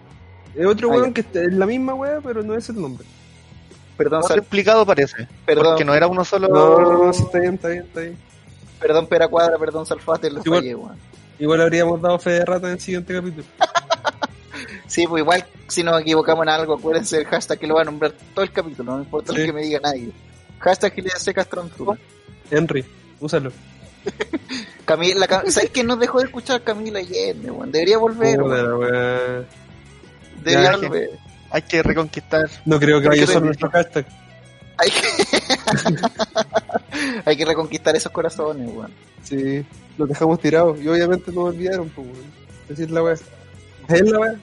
Es 0.55 0.65
otro 0.65 0.89
Ah, 0.91 0.95
weón 0.95 1.13
que 1.13 1.21
está 1.21 1.41
en 1.41 1.59
la 1.59 1.65
misma 1.65 1.93
weá, 1.93 2.19
pero 2.23 2.41
no 2.41 2.55
es 2.55 2.67
el 2.69 2.79
nombre. 2.81 3.05
Perdón, 3.97 4.23
Sal- 4.23 4.39
explicado 4.39 4.85
parece. 4.85 5.27
perdón, 5.45 5.65
Porque 5.65 5.85
no 5.85 5.93
era 5.93 6.07
uno 6.07 6.23
solo. 6.23 6.47
No, 6.47 6.79
no, 6.79 7.05
no, 7.05 7.13
sí, 7.13 7.23
está 7.23 7.39
bien, 7.39 7.55
está 7.55 7.67
bien, 7.67 7.83
está 7.83 7.99
bien. 8.01 8.17
perdón, 8.79 9.07
Pera 9.07 9.27
Cuadra, 9.27 9.57
perdón, 9.57 9.85
Salfate, 9.85 10.29
lo 10.31 10.41
Igual- 10.43 10.59
fallé, 10.61 10.75
weón. 10.75 10.97
Igual 11.39 11.61
habríamos 11.61 12.01
dado 12.01 12.17
fe 12.17 12.31
de 12.31 12.45
rata 12.45 12.67
en 12.67 12.73
el 12.73 12.79
siguiente 12.79 13.13
capítulo. 13.13 13.43
Sí, 14.87 15.05
pues 15.07 15.21
igual, 15.21 15.45
si 15.67 15.83
nos 15.83 15.99
equivocamos 16.01 16.43
en 16.43 16.49
algo, 16.49 16.75
acuérdense 16.75 17.17
del 17.17 17.25
hashtag 17.27 17.59
que 17.59 17.67
lo 17.67 17.75
va 17.75 17.81
a 17.81 17.85
nombrar 17.85 18.13
todo 18.33 18.43
el 18.43 18.51
capítulo, 18.51 18.93
no 18.97 18.99
importa 19.03 19.33
Sí. 19.33 19.39
lo 19.39 19.45
que 19.45 19.53
me 19.53 19.61
diga 19.63 19.79
nadie. 19.81 20.11
Hashtag 20.59 20.93
que 20.93 21.01
le 21.01 21.09
hace 21.11 21.33
Castron 21.33 21.69
Henry, 22.49 22.83
úsalo. 23.19 23.51
Camila, 24.85 25.27
Cam- 25.27 25.49
¿sabes 25.49 25.69
que 25.71 25.83
no 25.83 25.97
dejó 25.97 26.19
de 26.19 26.25
escuchar 26.25 26.61
Camila 26.63 26.99
Allende, 26.99 27.51
weón? 27.51 27.71
Debería 27.71 27.97
volver, 27.97 28.41
weón. 28.41 29.45
Debería 30.43 30.71
Ya, 30.71 30.77
volver. 30.77 31.09
Hay 31.51 31.61
que 31.63 31.83
reconquistar. 31.83 32.49
No 32.65 32.79
creo 32.79 33.01
que 33.01 33.07
vaya 33.09 33.21
a 33.21 33.25
usar 33.25 33.41
nuestro 33.41 33.69
hashtag. 33.69 34.05
Hay 34.77 34.89
que... 34.91 35.97
Hay 37.25 37.35
que 37.37 37.45
reconquistar 37.45 37.95
esos 37.95 38.11
corazones, 38.11 38.69
weón. 38.73 38.91
Sí, 39.23 39.65
los 39.97 40.07
dejamos 40.09 40.39
tirados. 40.39 40.79
Y 40.81 40.87
obviamente 40.87 41.31
nos 41.31 41.45
olvidaron, 41.49 41.89
pues, 41.89 42.07
weón. 42.07 42.25
Decir 42.69 42.91
la 42.91 43.03
weá. 43.03 43.15
Es 43.89 44.01
la. 44.09 44.35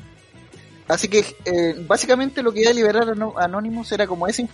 Así 0.88 1.08
que, 1.08 1.24
eh, 1.44 1.74
básicamente 1.86 2.42
lo 2.42 2.52
que 2.52 2.60
iba 2.62 2.70
a 2.70 2.74
liberar 2.74 3.08
Ano- 3.10 3.34
Anonymous 3.36 3.92
era 3.92 4.06
como 4.06 4.26
ese. 4.26 4.48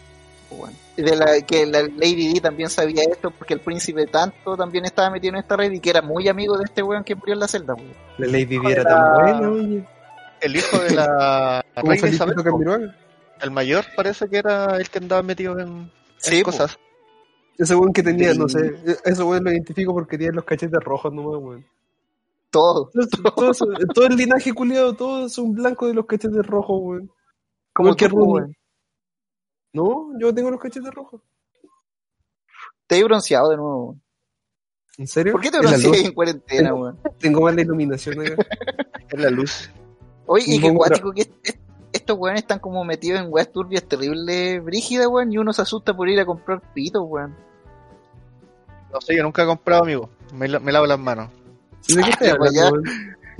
De 0.96 1.14
la, 1.16 1.40
que 1.42 1.64
la 1.64 1.82
Lady 1.82 2.34
D 2.34 2.40
también 2.40 2.68
sabía 2.68 3.04
esto 3.10 3.30
porque 3.30 3.54
el 3.54 3.60
príncipe 3.60 4.06
tanto 4.08 4.56
también 4.56 4.84
estaba 4.84 5.08
metido 5.08 5.34
en 5.34 5.38
esta 5.40 5.56
red 5.56 5.70
y 5.70 5.78
que 5.78 5.90
era 5.90 6.02
muy 6.02 6.26
amigo 6.28 6.58
de 6.58 6.64
este 6.64 6.82
weón 6.82 7.04
que 7.04 7.14
murió 7.14 7.34
en 7.34 7.40
la 7.40 7.46
celda, 7.46 7.74
weón. 7.74 7.92
La 8.18 8.26
Lady 8.26 8.44
Di 8.46 8.60
era 8.66 8.82
tan 8.82 9.14
buena, 9.14 9.48
oye. 9.48 9.84
El 10.40 10.56
hijo 10.56 10.78
de 10.80 10.90
la 10.94 11.64
reina 11.76 12.08
Isabel. 12.08 12.94
El 13.40 13.50
mayor 13.52 13.84
parece 13.94 14.28
que 14.28 14.38
era 14.38 14.76
el 14.76 14.90
que 14.90 14.98
andaba 14.98 15.22
metido 15.22 15.56
en, 15.58 15.90
Sí, 16.18 16.42
cosas. 16.42 16.76
Ese 17.56 17.74
weón 17.76 17.92
que 17.92 18.02
tenía, 18.02 18.32
Sí. 18.32 18.38
no 18.38 18.48
sé, 18.48 18.72
ese 19.04 19.22
weón 19.22 19.44
lo 19.44 19.52
identifico 19.52 19.92
porque 19.94 20.18
tiene 20.18 20.32
los 20.34 20.44
cachetes 20.44 20.80
rojos 20.82 21.12
nomás, 21.12 21.40
weón. 21.40 21.64
Todo. 22.50 22.90
Todo, 22.90 23.30
todo 23.34 23.50
eso- 23.52 23.66
todo 23.94 24.06
el 24.06 24.16
linaje 24.16 24.52
culiado, 24.52 24.94
todos 24.94 25.32
son 25.32 25.52
blancos 25.52 25.88
de 25.88 25.94
los 25.94 26.06
cachetes 26.06 26.46
rojos, 26.46 26.78
weón. 26.82 27.10
Como 27.72 27.94
que 27.94 28.08
Rooney. 28.08 28.26
weón. 28.32 28.56
No, 29.72 30.18
yo 30.18 30.34
tengo 30.34 30.50
los 30.50 30.60
cachetes 30.60 30.92
rojos. 30.92 31.20
Te 32.86 32.98
he 32.98 33.04
bronceado 33.04 33.50
de 33.50 33.56
nuevo. 33.56 33.96
¿En 34.98 35.06
serio? 35.06 35.32
¿Por 35.32 35.40
qué 35.40 35.50
te 35.50 35.58
bronceas 35.60 35.96
en 36.04 36.12
cuarentena, 36.12 36.74
weón? 36.74 36.98
Tengo 37.18 37.40
más 37.42 37.54
la 37.54 37.62
iluminación 37.62 38.20
acá. 38.20 38.36
En 39.12 39.22
la 39.22 39.30
luz. 39.30 39.68
Oye, 40.26 40.44
y 40.46 40.56
qué 40.60 40.66
buen 40.66 40.76
cuático 40.76 41.10
que 41.10 41.22
est- 41.22 41.32
est- 41.48 41.60
estos 41.92 42.16
weones 42.16 42.42
están 42.42 42.60
como 42.60 42.84
metidos 42.84 43.20
en 43.20 43.26
weas 43.32 43.50
turbias 43.50 43.82
terribles, 43.82 44.62
brígidas, 44.62 45.08
weón, 45.08 45.32
y 45.32 45.38
uno 45.38 45.52
se 45.52 45.62
asusta 45.62 45.96
por 45.96 46.08
ir 46.08 46.20
a 46.20 46.24
comprar 46.26 46.60
pitos, 46.72 47.02
weón. 47.04 47.34
No 48.92 49.00
sé, 49.00 49.16
yo 49.16 49.24
nunca 49.24 49.42
he 49.42 49.46
comprado, 49.46 49.82
amigo. 49.82 50.10
Me, 50.32 50.46
la- 50.46 50.60
me 50.60 50.70
lavo 50.70 50.86
las 50.86 50.98
manos. 51.00 51.28
¿De 51.88 52.02
qué 52.18 52.30
Ah? 52.30 52.70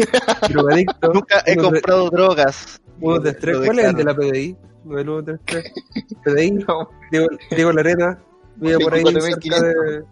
Drogadicto. 0.49 1.13
Nunca 1.13 1.43
he 1.45 1.53
uno 1.53 1.63
de- 1.63 1.69
comprado 1.71 2.11
drogas. 2.11 2.81
Uno 3.01 3.19
de 3.21 3.33
tres. 3.35 3.57
Lo 3.59 3.65
¿Cuál 3.67 3.79
es 3.81 3.85
el 3.87 3.97
de 3.97 4.05
la 4.05 4.15
PDI? 4.15 4.57
No, 4.85 4.99
el 4.99 5.09
uno 5.09 5.23
de 5.23 5.39
tres. 5.45 5.73
PDI, 6.25 6.51
No, 6.53 6.89
Diego, 7.11 7.27
Diego 7.51 7.73
Larena. 7.73 8.19
Vive 8.57 8.79
por 8.79 8.95
ahí 8.95 9.03
cerca 9.05 9.27
24.500. 9.57 9.61
de. 9.61 10.05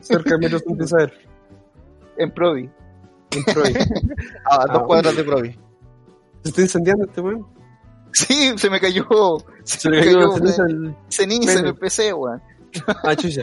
Cerca 0.00 0.30
de 0.30 0.38
Metro 0.38 0.58
Isabel. 0.84 1.12
en 2.16 2.30
Provi. 2.32 2.70
En 3.32 3.44
Troy. 3.44 3.74
A 4.50 4.66
dos 4.66 4.76
Ah, 4.76 4.84
cuadras 4.86 5.16
de 5.16 5.24
Provi. 5.24 5.50
¿Se 6.42 6.48
está 6.48 6.62
incendiando 6.62 7.04
este 7.04 7.20
weón? 7.20 7.46
Sí, 8.12 8.54
se 8.56 8.70
me 8.70 8.80
cayó. 8.80 9.06
Se, 9.64 9.78
Se 9.80 9.90
me 9.90 9.98
cayó 10.00 10.30
cayó 10.30 10.32
ceniza 10.36 10.64
ceniza 11.08 11.58
en 11.60 11.66
el 11.66 11.74
PC, 11.76 12.12
weón. 12.14 12.42
Ah, 13.04 13.14
chucha. 13.14 13.42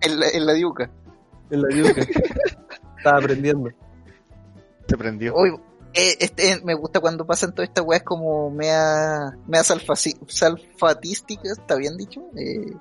En 0.00 0.18
la, 0.20 0.28
en 0.30 0.46
la 0.46 0.52
diuca. 0.52 0.90
En 1.50 1.62
la 1.62 1.68
yuca. 1.76 2.02
Estaba 3.04 3.18
aprendiendo. 3.18 3.70
Se 4.88 4.96
prendió. 4.96 5.34
Oye, 5.34 5.54
eh, 5.94 6.16
este, 6.20 6.60
me 6.64 6.74
gusta 6.74 7.00
cuando 7.00 7.26
pasan 7.26 7.54
todas 7.54 7.68
estas 7.68 7.84
weas 7.84 8.02
como 8.02 8.50
mea, 8.50 9.32
mea 9.46 9.62
salfaci- 9.62 10.18
salfatísticas, 10.28 11.58
¿está 11.58 11.76
bien 11.76 11.96
dicho? 11.96 12.20
Eh, 12.36 12.72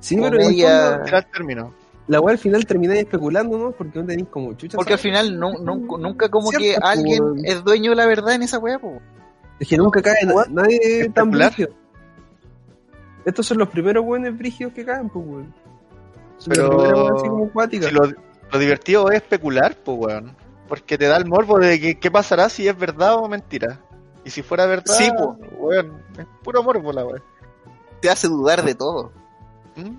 Sí, 0.00 0.16
pero 0.20 0.36
media- 0.38 1.02
término. 1.32 1.74
la 2.08 2.20
weá 2.20 2.32
al 2.32 2.38
final 2.38 2.66
termináis 2.66 3.00
especulando, 3.00 3.56
¿no? 3.58 3.70
Porque 3.72 3.98
no 3.98 4.04
tenéis 4.06 4.28
como 4.28 4.52
chucha. 4.54 4.76
porque 4.76 4.92
al 4.94 4.98
final 4.98 5.38
nu- 5.38 5.58
nu- 5.62 5.96
nunca 5.98 6.28
como 6.28 6.50
Cierto, 6.50 6.64
que 6.80 6.86
alguien 6.86 7.22
es 7.44 7.64
dueño 7.64 7.90
de 7.90 7.96
la 7.96 8.06
verdad 8.06 8.34
en 8.34 8.42
esa 8.42 8.58
wea, 8.58 8.78
po. 8.78 9.00
Es 9.58 9.66
que 9.68 9.76
nunca 9.78 10.02
cae 10.02 10.24
na- 10.26 10.44
nadie 10.50 11.08
tan 11.14 11.30
brígido. 11.30 11.70
Estos 13.24 13.46
son 13.46 13.58
los 13.58 13.68
primeros 13.70 14.04
buenos 14.04 14.36
brígidos 14.36 14.72
que 14.74 14.84
caen, 14.84 15.08
pues, 15.08 15.24
weón. 15.26 15.54
Son 16.38 16.50
Pero- 16.52 16.68
la 16.68 16.76
primera 16.76 17.02
weá 17.04 17.12
así 17.16 17.28
como 17.28 17.44
acuática. 17.46 17.88
Si 17.88 17.94
lo, 17.94 18.02
lo 18.54 18.60
divertido 18.60 19.10
es 19.10 19.16
especular, 19.16 19.76
pues, 19.84 19.98
weón. 19.98 20.36
Porque 20.68 20.96
te 20.96 21.06
da 21.06 21.16
el 21.18 21.26
morbo 21.26 21.58
de 21.58 21.78
que, 21.80 21.98
qué 21.98 22.10
pasará 22.10 22.48
si 22.48 22.66
es 22.66 22.78
verdad 22.78 23.16
o 23.16 23.28
mentira. 23.28 23.80
Y 24.24 24.30
si 24.30 24.42
fuera 24.42 24.64
verdad, 24.66 24.94
Sí, 24.96 25.10
po. 25.16 25.36
weón, 25.58 26.00
es 26.18 26.26
puro 26.42 26.62
morbo 26.62 26.92
la 26.92 27.04
weón. 27.04 27.22
Te 28.00 28.08
hace 28.10 28.28
dudar 28.28 28.62
de 28.64 28.74
todo. 28.74 29.12
¿Mm? 29.76 29.96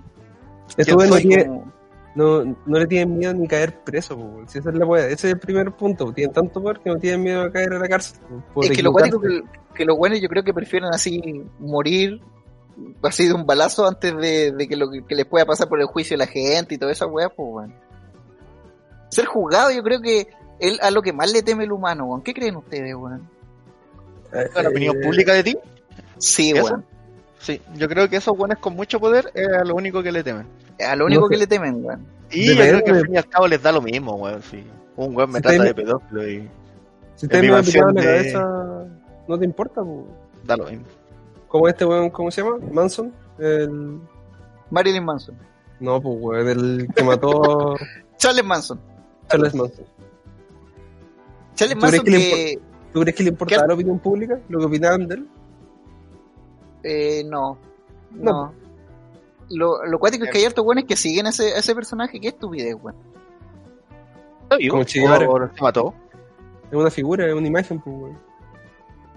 Como- 0.90 1.72
no, 2.16 2.56
no 2.64 2.78
le 2.78 2.86
tienen 2.86 3.18
miedo 3.18 3.34
ni 3.34 3.46
caer 3.46 3.78
preso, 3.84 4.16
weón. 4.16 4.48
Si 4.48 4.58
esa 4.58 4.70
es 4.70 4.76
la 4.76 4.86
weá. 4.86 5.04
Ese 5.04 5.28
es 5.28 5.34
el 5.34 5.38
primer 5.38 5.70
punto. 5.72 6.12
Tienen 6.12 6.32
tanto 6.32 6.62
poder 6.62 6.80
que 6.80 6.88
no 6.90 6.96
tienen 6.96 7.22
miedo 7.22 7.42
a 7.42 7.52
caer 7.52 7.74
a 7.74 7.78
la 7.78 7.86
cárcel. 7.88 8.18
Es 8.62 8.70
que 8.70 8.82
lo 8.82 8.90
cuático 8.92 9.20
que, 9.20 9.42
que 9.74 9.84
los 9.84 9.98
buenos 9.98 10.18
yo 10.20 10.28
creo 10.28 10.42
que 10.42 10.54
prefieren 10.54 10.88
así 10.94 11.44
morir 11.58 12.20
así 13.02 13.26
de 13.28 13.34
un 13.34 13.46
balazo 13.46 13.86
antes 13.86 14.16
de, 14.16 14.52
de 14.52 14.68
que 14.68 14.76
lo 14.76 14.90
que, 14.90 15.02
que 15.04 15.14
les 15.14 15.26
pueda 15.26 15.44
pasar 15.46 15.68
por 15.68 15.80
el 15.80 15.86
juicio 15.86 16.14
de 16.14 16.24
la 16.24 16.26
gente 16.26 16.74
y 16.74 16.78
toda 16.78 16.92
esa 16.92 17.06
weá, 17.06 17.28
pues 17.28 17.48
weón. 17.52 17.74
Ser 19.08 19.26
juzgado 19.26 19.70
yo 19.70 19.82
creo 19.82 20.00
que 20.00 20.28
es 20.58 20.80
a 20.82 20.90
lo 20.90 21.02
que 21.02 21.12
más 21.12 21.32
le 21.32 21.42
teme 21.42 21.64
el 21.64 21.72
humano, 21.72 22.06
weón. 22.06 22.22
¿Qué 22.22 22.34
creen 22.34 22.56
ustedes, 22.56 22.94
weón? 22.94 23.28
Eh, 24.32 24.48
la 24.62 24.68
opinión 24.68 24.96
eh, 24.96 25.00
pública 25.04 25.32
de 25.34 25.42
ti. 25.44 25.58
Sí, 26.18 26.50
¿Eso? 26.50 26.64
weón. 26.64 26.84
Sí, 27.38 27.60
yo 27.74 27.88
creo 27.88 28.08
que 28.08 28.16
esos 28.16 28.36
buenos 28.36 28.58
con 28.58 28.74
mucho 28.74 28.98
poder 28.98 29.30
es 29.34 29.46
a 29.48 29.64
lo 29.64 29.74
único 29.74 30.02
que 30.02 30.10
le 30.10 30.24
temen. 30.24 30.46
A 30.84 30.96
lo 30.96 31.06
único 31.06 31.22
No 31.22 31.28
que 31.28 31.36
le 31.36 31.46
temen, 31.46 31.84
weón. 31.84 32.06
Y 32.30 32.48
yo 32.48 32.54
creo 32.56 32.82
que 32.82 32.90
al 32.90 33.02
fin 33.04 33.14
y 33.14 33.18
al 33.18 33.28
cabo 33.28 33.46
les 33.46 33.62
da 33.62 33.70
lo 33.72 33.80
mismo, 33.80 34.14
weón. 34.14 34.42
Sí. 34.42 34.66
Un 34.96 35.14
weón 35.16 35.30
me 35.30 35.38
Si 35.38 35.42
trata 35.42 35.58
te- 35.58 35.64
de 35.64 35.74
pedófilo 35.74 36.28
y 36.28 36.48
Si 37.14 37.26
en 37.26 37.30
te 37.30 37.42
me 37.42 37.48
la 37.48 37.62
de- 37.62 37.72
cabeza, 37.72 38.84
no 39.28 39.38
te 39.38 39.44
importa, 39.44 39.82
po. 39.82 40.06
da 40.44 40.56
lo 40.56 40.64
mismo. 40.64 40.84
Como 41.48 41.68
este 41.68 41.84
weón, 41.84 42.10
¿cómo 42.10 42.30
se 42.30 42.42
llama? 42.42 42.56
Manson. 42.72 43.12
El... 43.38 44.00
Marilyn 44.70 45.04
Manson. 45.04 45.36
No, 45.78 46.00
pues 46.00 46.16
weón, 46.18 46.48
el 46.48 46.88
que 46.96 47.04
mató 47.04 47.76
Charles 48.16 48.44
Manson. 48.44 48.80
Charles 49.28 49.54
Manson. 49.54 49.84
Charles 51.54 51.74
¿Tú 51.74 51.80
crees 51.80 52.02
Manson 52.02 52.04
que. 52.04 52.58
¿Tú 52.92 53.00
crees 53.00 53.16
que 53.16 53.22
le 53.24 53.28
importaba 53.30 53.62
¿Qué? 53.62 53.68
la 53.68 53.74
opinión 53.74 53.98
pública? 53.98 54.40
¿Lo 54.48 54.58
que 54.58 54.64
opinaban 54.66 55.06
de 55.08 55.14
él? 55.16 55.28
Eh, 56.82 57.24
no. 57.26 57.58
No. 58.12 58.32
No. 58.32 58.52
Lo, 59.50 59.84
lo 59.86 59.98
cuático 59.98 60.24
es 60.24 60.30
que 60.30 60.38
hay 60.38 60.44
hartos 60.44 60.64
buenos 60.64 60.84
que 60.84 60.96
siguen 60.96 61.26
a 61.26 61.30
ese, 61.30 61.54
a 61.54 61.58
ese 61.58 61.74
personaje. 61.74 62.20
Qué 62.20 62.28
estupidez, 62.28 62.74
weón. 62.82 62.96
¿Está 64.44 64.56
vivo? 64.56 64.72
Como 64.72 64.84
Che 64.84 65.00
Guevara. 65.00 65.28
¿O 65.28 65.38
se 65.54 65.62
mató? 65.62 65.94
Es 66.70 66.76
una 66.76 66.90
figura, 66.90 67.26
es 67.26 67.34
una 67.34 67.46
imagen, 67.46 67.80
pues 67.80 67.96
weón. 67.96 68.18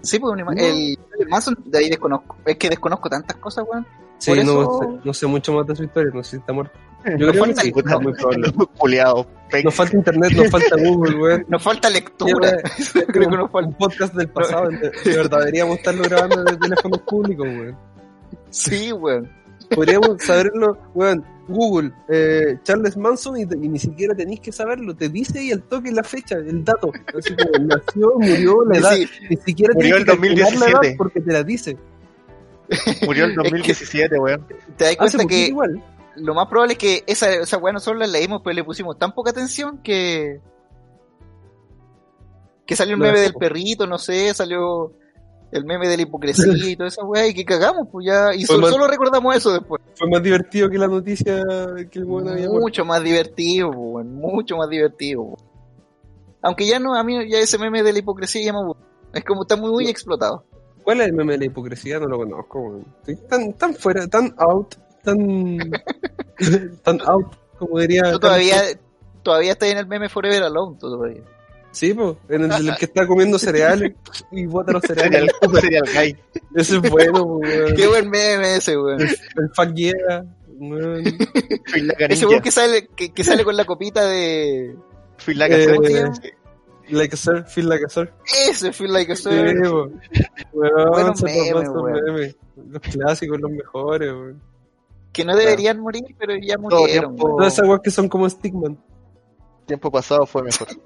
Sí, 0.02 0.18
pues 0.18 0.32
una 0.32 0.42
ima- 0.42 0.54
No. 0.54 0.62
el, 0.62 0.98
el 1.18 1.28
Manson 1.28 1.56
de 1.64 1.78
ahí 1.78 1.88
desconozco. 1.90 2.36
Es 2.44 2.56
que 2.56 2.68
desconozco 2.70 3.08
tantas 3.08 3.36
cosas, 3.38 3.64
weón. 3.68 3.86
Sí, 4.20 4.30
no, 4.44 4.62
eso- 4.62 4.78
sé, 4.80 5.00
no 5.04 5.14
sé 5.14 5.26
mucho 5.26 5.52
más 5.52 5.66
de 5.66 5.74
su 5.76 5.84
historia, 5.84 6.10
no 6.14 6.22
sé 6.22 6.30
si 6.30 6.36
está 6.36 6.52
muerto. 6.52 6.78
Yo 7.04 7.12
Nos 7.18 7.30
creo 7.30 7.44
falta 7.44 7.62
que 7.62 7.68
sí, 7.68 7.72
muy 8.02 8.12
probable. 8.12 8.52
Culeado. 8.78 9.26
Nos 9.64 9.74
falta 9.74 9.96
internet, 9.96 10.32
nos 10.36 10.50
falta 10.50 10.76
Google, 10.76 11.16
weón. 11.16 11.44
Nos 11.48 11.62
falta 11.62 11.88
lectura. 11.90 12.58
Yo 12.94 13.06
Creo 13.06 13.30
que 13.30 13.36
nos 13.36 13.50
falta. 13.50 13.68
Un 13.68 13.74
podcast 13.74 14.14
del 14.14 14.28
pasado, 14.28 14.68
de 14.68 14.90
de 15.04 15.16
verdad, 15.16 15.38
deberíamos 15.40 15.78
estarlo 15.78 16.02
grabando 16.04 16.44
desde 16.44 16.58
teléfonos 16.58 17.00
públicos, 17.00 17.46
weón. 17.48 17.76
Sí, 18.50 18.92
weón. 18.92 19.28
Podríamos 19.74 20.22
saberlo, 20.22 20.76
weón. 20.94 21.24
Google, 21.48 21.90
eh, 22.08 22.58
Charles 22.62 22.96
Manson, 22.96 23.36
y, 23.38 23.42
y 23.42 23.68
ni 23.68 23.78
siquiera 23.78 24.14
tenéis 24.14 24.38
que 24.38 24.52
saberlo, 24.52 24.94
te 24.94 25.08
dice 25.08 25.40
ahí 25.40 25.50
el 25.50 25.62
toque, 25.62 25.90
la 25.90 26.04
fecha, 26.04 26.36
el 26.36 26.62
dato. 26.64 26.92
Así 27.18 27.34
como 27.34 27.64
nació, 27.66 28.12
murió, 28.20 28.64
la 28.66 28.78
edad. 28.78 28.92
Sí, 28.94 29.08
Ni 29.30 29.36
siquiera 29.38 29.72
Murió 29.74 29.96
tenés 29.96 30.00
el 30.00 30.04
que 30.04 30.28
calcular 30.28 30.52
la 30.52 30.66
edad 30.66 30.72
2017. 30.74 30.94
porque 30.96 31.20
te 31.20 31.32
la 31.32 31.42
dice. 31.42 31.76
Murió 33.06 33.24
en 33.26 33.34
2017, 33.36 34.18
weón. 34.18 34.46
te 34.76 34.84
das 34.84 34.96
cuenta 34.96 35.24
que 35.26 35.46
igual. 35.48 35.82
lo 36.16 36.34
más 36.34 36.46
probable 36.48 36.72
es 36.74 36.78
que 36.78 37.04
esa, 37.06 37.32
esa 37.32 37.58
weá 37.58 37.72
nosotros 37.72 37.98
la 38.00 38.06
leímos, 38.06 38.40
pero 38.44 38.54
le 38.54 38.64
pusimos 38.64 38.98
tan 38.98 39.12
poca 39.12 39.30
atención 39.30 39.78
que. 39.82 40.40
Que 42.66 42.76
salió 42.76 42.94
el 42.94 43.00
meme 43.00 43.18
del 43.20 43.34
perrito, 43.34 43.86
no 43.86 43.98
sé, 43.98 44.32
salió 44.32 44.92
el 45.50 45.64
meme 45.64 45.88
de 45.88 45.96
la 45.96 46.02
hipocresía 46.04 46.52
y 46.68 46.76
toda 46.76 46.88
esa 46.88 47.04
weá, 47.04 47.26
y 47.26 47.34
que 47.34 47.44
cagamos, 47.44 47.88
pues 47.90 48.06
ya. 48.06 48.32
Y 48.32 48.44
solo, 48.46 48.60
más- 48.62 48.70
solo 48.70 48.86
recordamos 48.86 49.34
eso 49.34 49.52
después. 49.52 49.82
Fue 49.96 50.08
más 50.08 50.22
divertido 50.22 50.70
que 50.70 50.78
la 50.78 50.86
noticia 50.86 51.42
que 51.90 51.98
el 51.98 52.04
weón 52.04 52.28
había 52.28 52.46
muerto. 52.46 52.60
Mucho 52.60 52.84
más 52.84 53.02
divertido, 53.02 53.72
po, 53.72 53.78
weón, 53.80 54.14
mucho 54.14 54.56
más 54.56 54.68
divertido. 54.70 55.24
po. 55.30 55.36
Aunque 56.42 56.66
ya 56.68 56.78
no, 56.78 56.94
a 56.94 57.02
mí 57.02 57.28
ya 57.28 57.38
ese 57.38 57.58
meme 57.58 57.82
de 57.82 57.92
la 57.92 57.98
hipocresía 57.98 58.42
ya 58.44 58.52
me. 58.52 58.60
Es 59.12 59.24
como 59.24 59.42
está 59.42 59.56
muy, 59.56 59.70
muy 59.72 59.88
explotado. 59.88 60.44
¿Cuál 60.90 61.02
es 61.02 61.06
el 61.06 61.12
meme 61.12 61.34
de 61.34 61.38
la 61.38 61.44
hipocresía? 61.44 62.00
No 62.00 62.08
lo 62.08 62.18
conozco, 62.18 62.58
weón. 62.62 62.84
Estoy 62.98 63.14
tan, 63.28 63.52
tan 63.52 63.74
fuera, 63.76 64.08
tan 64.08 64.34
out, 64.38 64.74
tan. 65.04 65.70
tan 66.82 67.00
out, 67.02 67.32
como 67.56 67.78
diría. 67.78 68.10
Tú 68.10 68.18
todavía, 68.18 68.56
todavía 69.22 69.52
estás 69.52 69.68
en 69.68 69.78
el 69.78 69.86
meme 69.86 70.08
Forever 70.08 70.42
Alone, 70.42 70.78
tú 70.80 70.90
todavía. 70.90 71.22
Sí, 71.70 71.94
pues, 71.94 72.16
en 72.28 72.50
el, 72.50 72.68
el 72.70 72.76
que 72.76 72.86
está 72.86 73.06
comiendo 73.06 73.38
cereales 73.38 73.92
y 74.32 74.46
bota 74.46 74.72
los 74.72 74.82
cereales. 74.82 75.30
serial 75.60 75.84
guy. 75.94 76.16
Ese 76.56 76.78
es 76.78 76.90
bueno, 76.90 77.22
weón. 77.22 77.76
Qué 77.76 77.86
buen 77.86 78.10
meme 78.10 78.56
ese, 78.56 78.76
weón. 78.76 79.00
El 79.00 79.16
fuck 79.54 79.72
yeah, 79.76 80.24
weón. 80.58 81.04
Fui 81.66 81.82
la 81.82 81.94
Ese 82.08 82.26
weón 82.26 82.42
que 82.42 82.50
sale, 82.50 82.88
que, 82.96 83.12
que 83.12 83.22
sale 83.22 83.44
con 83.44 83.56
la 83.56 83.64
copita 83.64 84.04
de. 84.08 84.74
Fui 85.18 85.34
la 85.34 85.46
Eh. 85.46 86.10
Like 86.92 87.14
a 87.14 87.16
sir, 87.16 87.44
feel 87.44 87.68
like 87.68 87.84
a 87.84 87.88
sir. 87.88 88.12
Ese 88.48 88.72
Feel 88.72 88.92
Like 88.92 89.12
a 89.12 89.16
Sí, 89.16 89.22
Sir. 89.22 89.60
Weón, 90.52 91.14
weón. 91.22 91.92
memes. 92.04 92.36
Los 92.70 92.82
clásicos, 92.82 93.40
los 93.40 93.50
mejores, 93.50 94.12
weón. 94.12 94.42
Que 95.12 95.24
no 95.24 95.34
deberían 95.36 95.80
morir, 95.80 96.04
pero 96.18 96.34
ya 96.36 96.56
Todo 96.56 96.80
murieron. 96.80 97.16
tiempo- 97.16 97.26
weón. 97.26 97.36
Todas 97.38 97.52
esas 97.54 97.68
weas 97.68 97.80
que 97.82 97.90
son 97.90 98.08
como 98.08 98.28
Stickman. 98.28 98.78
Tiempo 99.66 99.90
pasado 99.90 100.26
fue 100.26 100.42
mejor. 100.42 100.68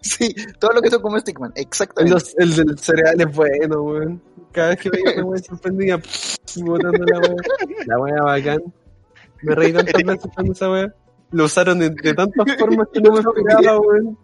Sí, 0.00 0.34
todo 0.58 0.72
lo 0.72 0.82
que 0.82 0.90
son 0.90 1.00
como 1.02 1.18
Stickman, 1.20 1.52
exactamente. 1.54 2.14
Los- 2.14 2.34
el 2.38 2.56
del 2.56 2.78
cereal 2.78 3.20
es 3.20 3.34
bueno, 3.36 3.82
weón. 3.82 4.22
Cada 4.50 4.70
vez 4.70 4.78
que 4.80 4.90
veía 4.90 5.04
una 5.16 5.24
wea 5.26 5.42
sorprendía, 5.42 6.00
y 6.56 6.62
botando 6.62 7.04
la 7.04 7.18
wea. 7.20 7.34
La 7.86 7.98
wea 7.98 8.22
bacán. 8.22 8.74
Me 9.42 9.54
reí 9.54 9.72
tantas 9.72 9.94
veces 10.04 10.30
con 10.34 10.50
esa 10.50 10.70
wea. 10.70 10.94
Lo 11.30 11.44
usaron 11.44 11.78
de, 11.78 11.90
de 11.90 12.14
tantas 12.14 12.56
formas 12.58 12.88
que 12.92 13.00
no 13.00 13.12
me 13.12 13.20
esperaba, 13.20 13.78
weón. 13.80 14.18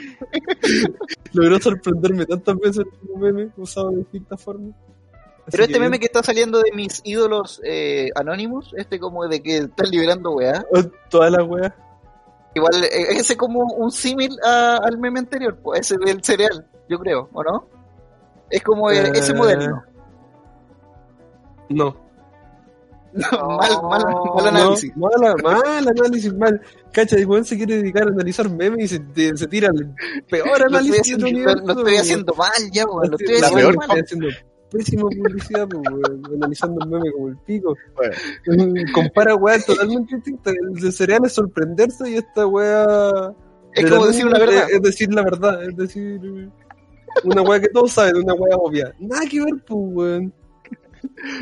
Logró 1.32 1.58
sorprenderme 1.60 2.26
tantas 2.26 2.56
veces 2.58 2.84
como 3.00 3.18
meme, 3.24 3.50
usado 3.56 3.90
de 3.90 3.98
distintas 3.98 4.42
formas. 4.42 4.74
Así 5.12 5.52
Pero 5.52 5.62
este 5.64 5.74
que 5.74 5.80
meme 5.80 5.90
bien. 5.90 6.00
que 6.00 6.06
está 6.06 6.22
saliendo 6.22 6.58
de 6.60 6.72
mis 6.74 7.00
ídolos 7.04 7.60
eh, 7.64 8.08
Anonymous, 8.14 8.72
este 8.76 8.98
como 9.00 9.26
de 9.26 9.42
que 9.42 9.56
están 9.58 9.90
liberando 9.90 10.32
weá, 10.32 10.64
Oh, 10.72 10.82
Todas 11.08 11.32
las 11.32 11.42
weas. 11.48 11.72
igual 12.54 12.84
eh, 12.84 13.06
ese 13.18 13.36
como 13.36 13.60
un 13.74 13.90
símil 13.90 14.30
al 14.44 14.98
meme 14.98 15.20
anterior, 15.20 15.56
pues, 15.62 15.80
ese 15.80 15.96
del 16.04 16.22
cereal, 16.22 16.66
yo 16.88 16.98
creo, 16.98 17.28
¿o 17.32 17.42
no? 17.42 17.66
Es 18.50 18.62
como 18.62 18.90
eh, 18.90 19.10
ese 19.14 19.32
Eh, 19.32 19.34
moderno. 19.36 19.82
No. 23.32 23.58
mal, 23.58 23.70
mal, 23.82 24.04
mal 24.04 24.14
No, 24.14 24.46
análisis. 24.46 24.96
mala, 24.96 25.34
mal 25.42 25.88
análisis, 25.88 26.32
mal. 26.34 26.60
Cacha, 26.92 27.16
el 27.16 27.26
weón 27.26 27.44
se 27.44 27.56
quiere 27.56 27.76
dedicar 27.78 28.04
a 28.04 28.10
analizar 28.12 28.48
memes 28.48 28.84
y 28.84 28.88
se, 28.88 29.00
te- 29.00 29.36
se 29.36 29.46
tira 29.48 29.68
el 29.74 29.92
peor 30.28 30.46
Lo 30.46 30.52
estoy, 30.54 30.66
análisis 30.68 31.00
haciendo, 31.00 31.24
del 31.26 31.34
lo- 31.34 31.38
universo. 31.40 31.64
lo 31.66 31.72
estoy 31.72 31.84
weón. 31.92 32.00
haciendo 32.00 32.34
mal 32.34 32.70
ya, 32.72 32.84
weón, 32.86 33.10
lo 33.10 33.16
estoy 33.16 33.40
La 33.40 33.46
haciendo 33.46 33.56
peor 33.60 33.76
mal. 33.76 33.84
estoy 33.98 34.00
haciendo 34.00 34.28
pésima 34.70 35.02
publicidad, 35.02 35.68
pues, 35.68 35.82
weón, 35.92 36.22
analizando 36.36 36.84
el 36.84 36.90
meme 36.90 37.12
como 37.12 37.28
el 37.28 37.36
pico. 37.38 37.76
Bueno, 37.96 38.14
Compara 38.94 39.34
weá 39.34 39.60
totalmente 39.60 40.14
distinta. 40.16 40.50
El 40.52 40.74
de 40.80 40.92
cereal 40.92 41.20
es 41.24 41.32
sorprenderse 41.32 42.08
y 42.10 42.14
esta 42.14 42.46
weá. 42.46 43.32
Es 43.74 43.90
como 43.90 44.06
decir 44.06 44.26
una 44.26 44.38
verdad. 44.38 44.66
Es 44.70 44.82
decir 44.82 45.12
la 45.12 45.22
verdad, 45.24 45.64
es 45.64 45.76
decir. 45.76 46.20
Una 47.24 47.42
weá 47.42 47.60
que 47.60 47.68
todos 47.70 47.90
saben, 47.90 48.18
una 48.18 48.34
weá 48.34 48.56
obvia. 48.56 48.94
Nada 49.00 49.26
que 49.28 49.40
ver, 49.44 49.54
pues, 49.66 49.80
weón. 49.92 50.32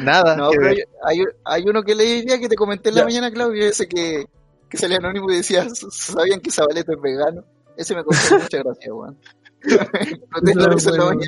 Nada. 0.00 0.36
No, 0.36 0.50
pero 0.50 0.68
hay, 1.04 1.22
hay 1.44 1.62
uno 1.66 1.82
que 1.82 1.94
leí 1.94 2.22
día 2.22 2.38
que 2.38 2.48
te 2.48 2.56
comenté 2.56 2.88
en 2.90 2.96
la 2.96 3.00
Ya. 3.02 3.04
mañana, 3.06 3.30
Claudio, 3.30 3.64
ese 3.66 3.86
que, 3.88 4.26
que 4.68 4.76
salía 4.76 4.98
anónimo 4.98 5.30
y 5.30 5.36
decía, 5.36 5.66
¿sabían 5.90 6.40
que 6.40 6.50
Zabaleta 6.50 6.92
es 6.92 7.00
vegano? 7.00 7.44
Ese 7.76 7.94
me 7.94 8.04
causó 8.04 8.38
mucha 8.38 8.58
gracia, 8.58 8.94
weón. 8.94 9.18
Eso 9.62 10.90
en 10.90 10.98
la 10.98 11.04
mañana 11.04 11.26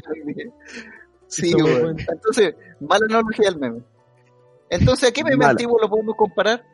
sí, 1.28 1.54
weón. 1.54 1.82
bueno. 1.82 1.96
Entonces, 2.12 2.54
mala 2.80 3.06
analogía 3.08 3.50
del 3.50 3.58
meme. 3.58 3.82
Entonces, 4.68 5.08
¿a 5.08 5.12
qué 5.12 5.24
meme 5.24 5.44
antiguo 5.44 5.78
lo 5.80 5.88
podemos 5.88 6.16
comparar? 6.16 6.64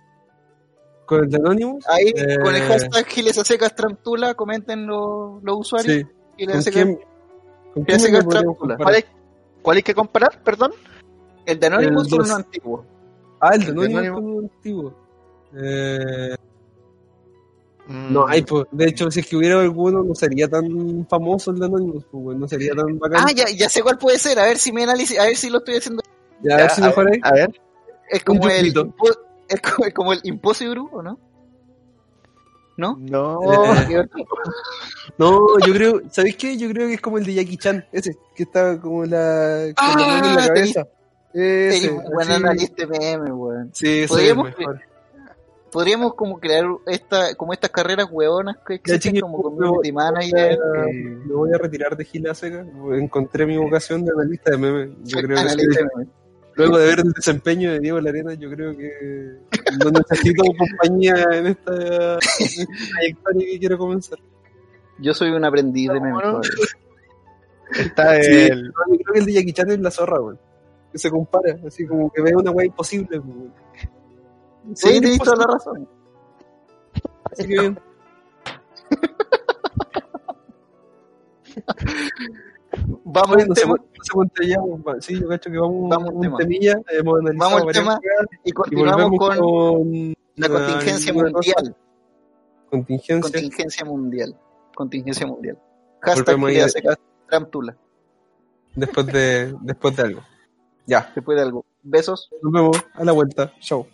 Con 1.07 1.25
el 1.25 1.31
de 1.31 1.37
Anonymous. 1.37 1.85
Ahí, 1.88 2.09
Eh, 2.14 2.37
con 2.42 2.55
el 2.55 2.62
hashtag 2.62 3.07
Giles 3.07 3.38
Acecas 3.38 3.75
Trantula, 3.75 4.35
comenten 4.35 4.87
los, 4.87 5.42
los 5.42 5.57
usuarios. 5.61 5.95
Sí. 5.99 6.07
Giles 6.37 6.53
¿Con 6.55 6.61
Acecas- 6.61 6.73
quién? 6.73 7.01
¿Con 7.75 7.85
¿Qué 7.85 7.95
hace 7.95 8.11
quién 8.11 8.12
me 8.12 8.19
Gastón? 8.35 8.55
podríamos 8.57 8.79
¿Cuál 8.83 8.95
hay, 8.95 9.05
¿Cuál 9.62 9.77
hay 9.79 9.83
que 9.83 9.95
comparar? 9.95 10.42
Perdón. 10.42 10.73
El 11.47 11.59
de 11.61 11.67
Anonymous 11.69 12.05
El 12.05 12.11
dos. 12.19 12.27
uno 12.27 12.37
antiguo. 12.37 12.85
Ah, 13.41 13.51
el 13.55 13.61
de 13.61 13.71
Anonymous 13.71 13.97
Anonymous. 13.99 14.21
con 14.21 14.31
un 14.37 14.45
antiguo. 14.45 14.95
Eh, 15.57 16.35
Mm, 17.89 18.13
no, 18.13 18.27
hay, 18.27 18.43
pues, 18.43 18.65
de 18.73 18.87
hecho, 18.89 19.09
si 19.13 19.21
es 19.21 19.27
que 19.29 19.37
hubiera 19.37 19.61
alguno, 19.61 20.03
no 20.03 20.13
sería 20.13 20.49
tan 20.49 21.07
famoso 21.09 21.53
el 21.53 21.61
de 21.61 21.67
Anonymous, 21.67 22.05
pues, 22.11 22.37
no 22.37 22.49
sería 22.49 22.73
tan 22.75 22.99
bacán. 22.99 23.25
Ah, 23.25 23.33
ya, 23.33 23.45
ya 23.49 23.69
sé 23.69 23.81
cuál 23.81 23.97
puede 23.97 24.19
ser. 24.19 24.41
A 24.41 24.45
ver 24.45 24.59
si 24.59 24.73
me 24.73 24.83
análisis, 24.83 25.17
a 25.17 25.23
ver 25.27 25.37
si 25.37 25.49
lo 25.51 25.59
estoy 25.59 25.77
haciendo. 25.77 26.03
Ya, 26.43 26.55
a 26.55 26.59
ver 26.63 26.71
si 26.71 26.83
a, 26.83 26.87
mejor 26.87 27.09
ahí. 27.13 27.21
a 27.23 27.33
ver. 27.33 27.61
Es 28.11 28.25
como 28.25 28.49
el, 28.49 28.75
es 29.49 29.93
como, 29.95 30.13
el 30.13 30.21
Impossible, 30.25 30.83
¿o 30.91 31.01
no? 31.01 31.17
¿No? 32.77 32.97
No. 32.99 33.39
No, 35.19 35.47
yo 35.65 35.73
creo, 35.73 36.03
¿sabéis 36.11 36.37
qué? 36.37 36.57
Yo 36.59 36.69
creo 36.69 36.89
que 36.89 36.95
es 36.95 37.01
como 37.01 37.19
el 37.19 37.25
de 37.25 37.35
Jackie 37.35 37.57
Chan, 37.57 37.87
ese, 37.93 38.17
que 38.35 38.43
está 38.43 38.79
como 38.81 39.05
la, 39.05 39.73
con 39.77 40.01
la 40.01 40.07
mano 40.09 40.27
en 40.29 40.35
la 40.37 40.43
Ah, 40.43 40.47
cabeza. 40.49 40.87
Ese, 41.38 41.90
Bueno, 41.90 42.20
así. 42.20 42.33
analista 42.33 42.87
meme, 42.87 43.33
weón. 43.33 43.70
Sí, 43.75 44.05
Podríamos- 44.09 44.46
mejor. 44.59 44.81
podríamos 45.70 46.14
como 46.14 46.38
crear 46.40 46.64
esta, 46.87 47.35
como 47.35 47.53
estas 47.53 47.70
carreras 47.70 48.07
hueonas 48.11 48.57
que 48.66 48.75
existen 48.77 49.01
chiquillo, 49.12 49.22
como 49.27 49.42
community 49.42 49.92
manager. 49.92 50.53
eh, 50.53 50.92
Me 51.27 51.35
voy 51.35 51.53
a 51.53 51.59
retirar 51.59 51.96
de 51.96 52.05
Gila 52.05 52.35
Seca. 52.35 52.64
Encontré 52.92 53.44
mi 53.44 53.57
vocación 53.59 54.05
de 54.05 54.12
analista 54.12 54.53
de 54.53 54.57
memes. 54.59 54.90
Yo 55.05 55.18
creo 55.18 55.37
que 55.37 55.42
analista, 55.42 55.81
sí. 55.99 56.09
luego 56.55 56.79
de 56.79 56.87
ver 56.87 57.01
el 57.01 57.12
desempeño 57.12 57.72
de 57.72 57.81
Diego 57.81 58.01
Larena, 58.01 58.33
yo 58.35 58.49
creo 58.51 58.75
que 58.75 58.90
no 59.85 59.90
necesito 59.90 60.42
compañía 60.59 61.14
en 61.33 61.46
esta, 61.49 61.72
en 61.75 62.18
esta 62.18 62.64
trayectoria 62.94 63.46
que 63.51 63.59
quiero 63.59 63.77
comenzar. 63.77 64.18
Yo 64.99 65.12
soy 65.12 65.29
un 65.33 65.44
aprendiz 65.44 65.90
de 65.92 66.01
memes. 66.01 66.25
Está 67.79 68.16
el. 68.18 68.66
yo 68.68 68.72
creo 68.99 69.12
que 69.12 69.18
el 69.18 69.27
de 69.27 69.33
Jackie 69.35 69.53
Chan 69.53 69.70
es 69.72 69.81
la 69.81 69.90
zorra, 69.90 70.18
güey. 70.18 70.37
Que 70.97 71.01
se 71.01 71.11
compara, 71.11 71.59
así 71.67 71.87
como 71.87 72.11
que 72.11 72.23
ve 72.23 72.35
una 72.35 72.51
weá 72.53 72.65
imposible, 72.65 73.19
güey. 73.19 73.51
Sí, 74.75 74.89
es 74.89 75.01
tienes 75.03 75.19
toda 75.19 75.37
la 75.37 75.47
razón. 75.47 75.87
así 77.31 77.47
que 77.47 77.61
bien. 77.61 77.79
Vamos 83.05 83.37
Bueno, 83.37 83.55
se, 83.55 83.63
tema 83.63 83.77
sí, 85.01 85.21
yo 85.21 85.29
cacho 85.29 85.51
que 85.51 85.59
vamos, 85.59 85.91
Vamos 85.91 86.09
al 86.09 86.15
un 86.15 86.23
tema. 86.23 86.39
temilla, 86.39 86.81
hemos 86.89 87.21
analizado 87.21 87.51
Vamos 87.51 87.67
al 87.67 87.75
tema 87.75 88.01
y 88.43 88.53
continuamos 88.53 89.19
con 89.19 89.37
con, 89.37 90.15
la 90.37 90.49
contingencia 90.49 91.13
mundial. 91.13 91.77
Contingencia. 92.71 93.21
Contingencia 93.21 93.85
mundial. 93.85 94.35
Contingencia 94.75 95.27
mundial. 95.27 95.59
Hashtag 96.01 96.99
Trump 97.29 97.51
Tula. 97.51 97.77
después 98.75 99.07
de, 99.09 99.55
después 99.61 99.95
de 99.97 100.03
algo. 100.03 100.23
Ya, 100.87 101.11
Después 101.14 101.37
de 101.37 101.42
algo. 101.42 101.64
Besos. 101.83 102.29
nos 102.42 102.53
vemos 102.53 102.77
a 102.94 103.05
la 103.05 103.12
vuelta. 103.12 103.53
Chao. 103.61 103.87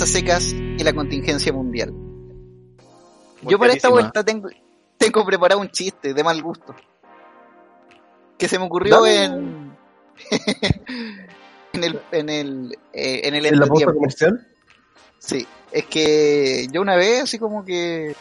A 0.00 0.06
secas 0.06 0.52
y 0.52 0.82
la 0.82 0.94
contingencia 0.94 1.52
mundial. 1.52 1.92
Yo 3.42 3.58
para 3.58 3.74
esta 3.74 3.90
vuelta 3.90 4.24
tengo, 4.24 4.48
tengo 4.96 5.24
preparado 5.26 5.60
un 5.60 5.70
chiste 5.70 6.14
de 6.14 6.24
mal 6.24 6.40
gusto. 6.42 6.74
Que 8.38 8.48
se 8.48 8.58
me 8.58 8.64
ocurrió 8.64 9.06
en. 9.06 9.76
en 11.74 11.84
el. 11.84 12.00
En 12.10 12.28
el. 12.30 12.78
eh, 12.92 13.20
en 13.24 13.34
el 13.34 13.46
¿En 13.46 13.60
la 13.60 13.66
pausa 13.66 13.86
comercial? 13.92 14.48
Sí, 15.18 15.46
es 15.70 15.84
que 15.86 16.66
yo 16.72 16.80
una 16.80 16.96
vez 16.96 17.24
así 17.24 17.38
como 17.38 17.64
que 17.64 18.16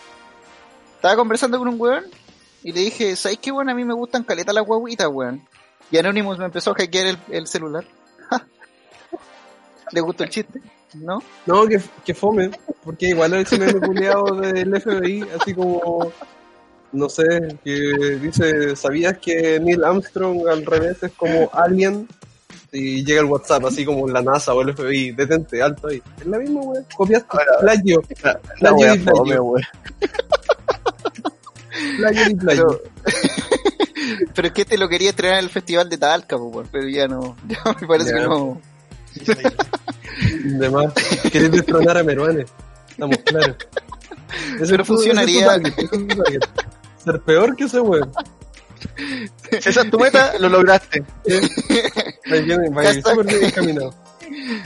estaba 0.96 1.16
conversando 1.16 1.58
con 1.58 1.70
un 1.70 1.80
weón 1.80 2.04
y 2.64 2.74
le 2.74 2.82
dije, 2.82 3.16
¿sabes 3.16 3.38
qué 3.38 3.52
weón? 3.52 3.70
A 3.70 3.74
mí 3.74 3.86
me 3.86 3.94
gustan 3.94 4.24
caleta 4.24 4.52
las 4.52 4.66
guaguitas, 4.66 5.08
weón. 5.08 5.48
Y 5.90 5.98
Anonymous 5.98 6.38
me 6.38 6.46
empezó 6.46 6.72
a 6.72 6.76
hackear 6.76 7.08
el, 7.08 7.18
el 7.30 7.48
celular. 7.48 7.86
¿Le 9.92 10.02
gustó 10.02 10.24
el 10.24 10.30
chiste? 10.30 10.62
¿No? 10.94 11.20
No, 11.46 11.68
que, 11.68 11.80
que 12.06 12.14
fome, 12.14 12.52
porque 12.84 13.10
igual 13.10 13.34
el 13.34 13.48
meme 13.60 13.80
culiado 13.80 14.36
del 14.36 14.82
FBI, 14.82 15.26
así 15.40 15.54
como, 15.54 16.12
no 16.92 17.10
sé, 17.10 17.58
que 17.64 17.72
dice, 18.22 18.76
¿sabías 18.76 19.18
que 19.18 19.60
Neil 19.60 19.84
Armstrong 19.84 20.48
al 20.50 20.66
revés 20.66 21.02
es 21.04 21.12
como 21.14 21.50
Alien? 21.54 22.08
Y 22.74 23.04
llega 23.04 23.22
el 23.22 23.28
WhatsApp, 23.28 23.66
así 23.66 23.84
como 23.84 24.08
la 24.08 24.22
NASA 24.22 24.54
o 24.54 24.62
el 24.62 24.74
FBI, 24.74 25.12
detente, 25.12 25.62
alto 25.62 25.90
ahí. 25.90 26.02
Es 26.20 26.26
la 26.26 26.40
misma, 26.40 26.62
wey, 26.62 26.84
copiaste, 26.96 27.38
plagio, 27.60 28.02
La, 28.24 28.40
Plagio 28.74 28.96
y 28.96 29.00
plagio. 29.00 29.54
plagio 31.98 32.22
y 32.30 32.36
plagio. 32.36 32.82
Pero, 34.34 34.48
es 34.48 34.54
que 34.54 34.62
este 34.62 34.78
lo 34.78 34.88
quería 34.88 35.10
estrenar 35.10 35.40
en 35.40 35.46
el 35.46 35.50
festival 35.50 35.90
de 35.90 35.98
Talca, 35.98 36.38
weón, 36.38 36.68
pero 36.72 36.88
ya 36.88 37.08
no, 37.08 37.36
ya 37.48 37.60
me 37.80 37.88
parece 37.88 38.14
que 38.14 38.22
no. 38.22 38.62
De 40.44 40.70
más, 40.70 40.94
querés 41.32 41.52
destronar 41.52 41.98
a 41.98 42.04
Meruane. 42.04 42.46
Estamos 42.90 43.18
claros. 43.26 43.56
Ese 44.60 44.72
Pero 44.72 44.84
es 44.84 44.88
tu- 44.88 44.96
funcionaría. 44.96 45.56
ese 45.56 45.68
es 45.68 45.68
tu 45.68 45.68
target, 45.68 45.84
ese 45.84 45.96
es 45.96 46.08
tu 46.08 46.24
target. 46.24 46.42
Ser 47.04 47.22
peor 47.22 47.56
que 47.56 47.64
ese 47.66 47.80
weón. 47.82 48.12
Si 49.60 49.70
esa 49.70 49.82
es 49.82 49.90
tu 49.92 50.00
meta, 50.00 50.34
lo 50.40 50.50
lograste. 50.50 51.04
Hashtag. 52.26 53.04
súper 53.04 53.26
bien 53.26 53.44
encaminado. 53.46 53.94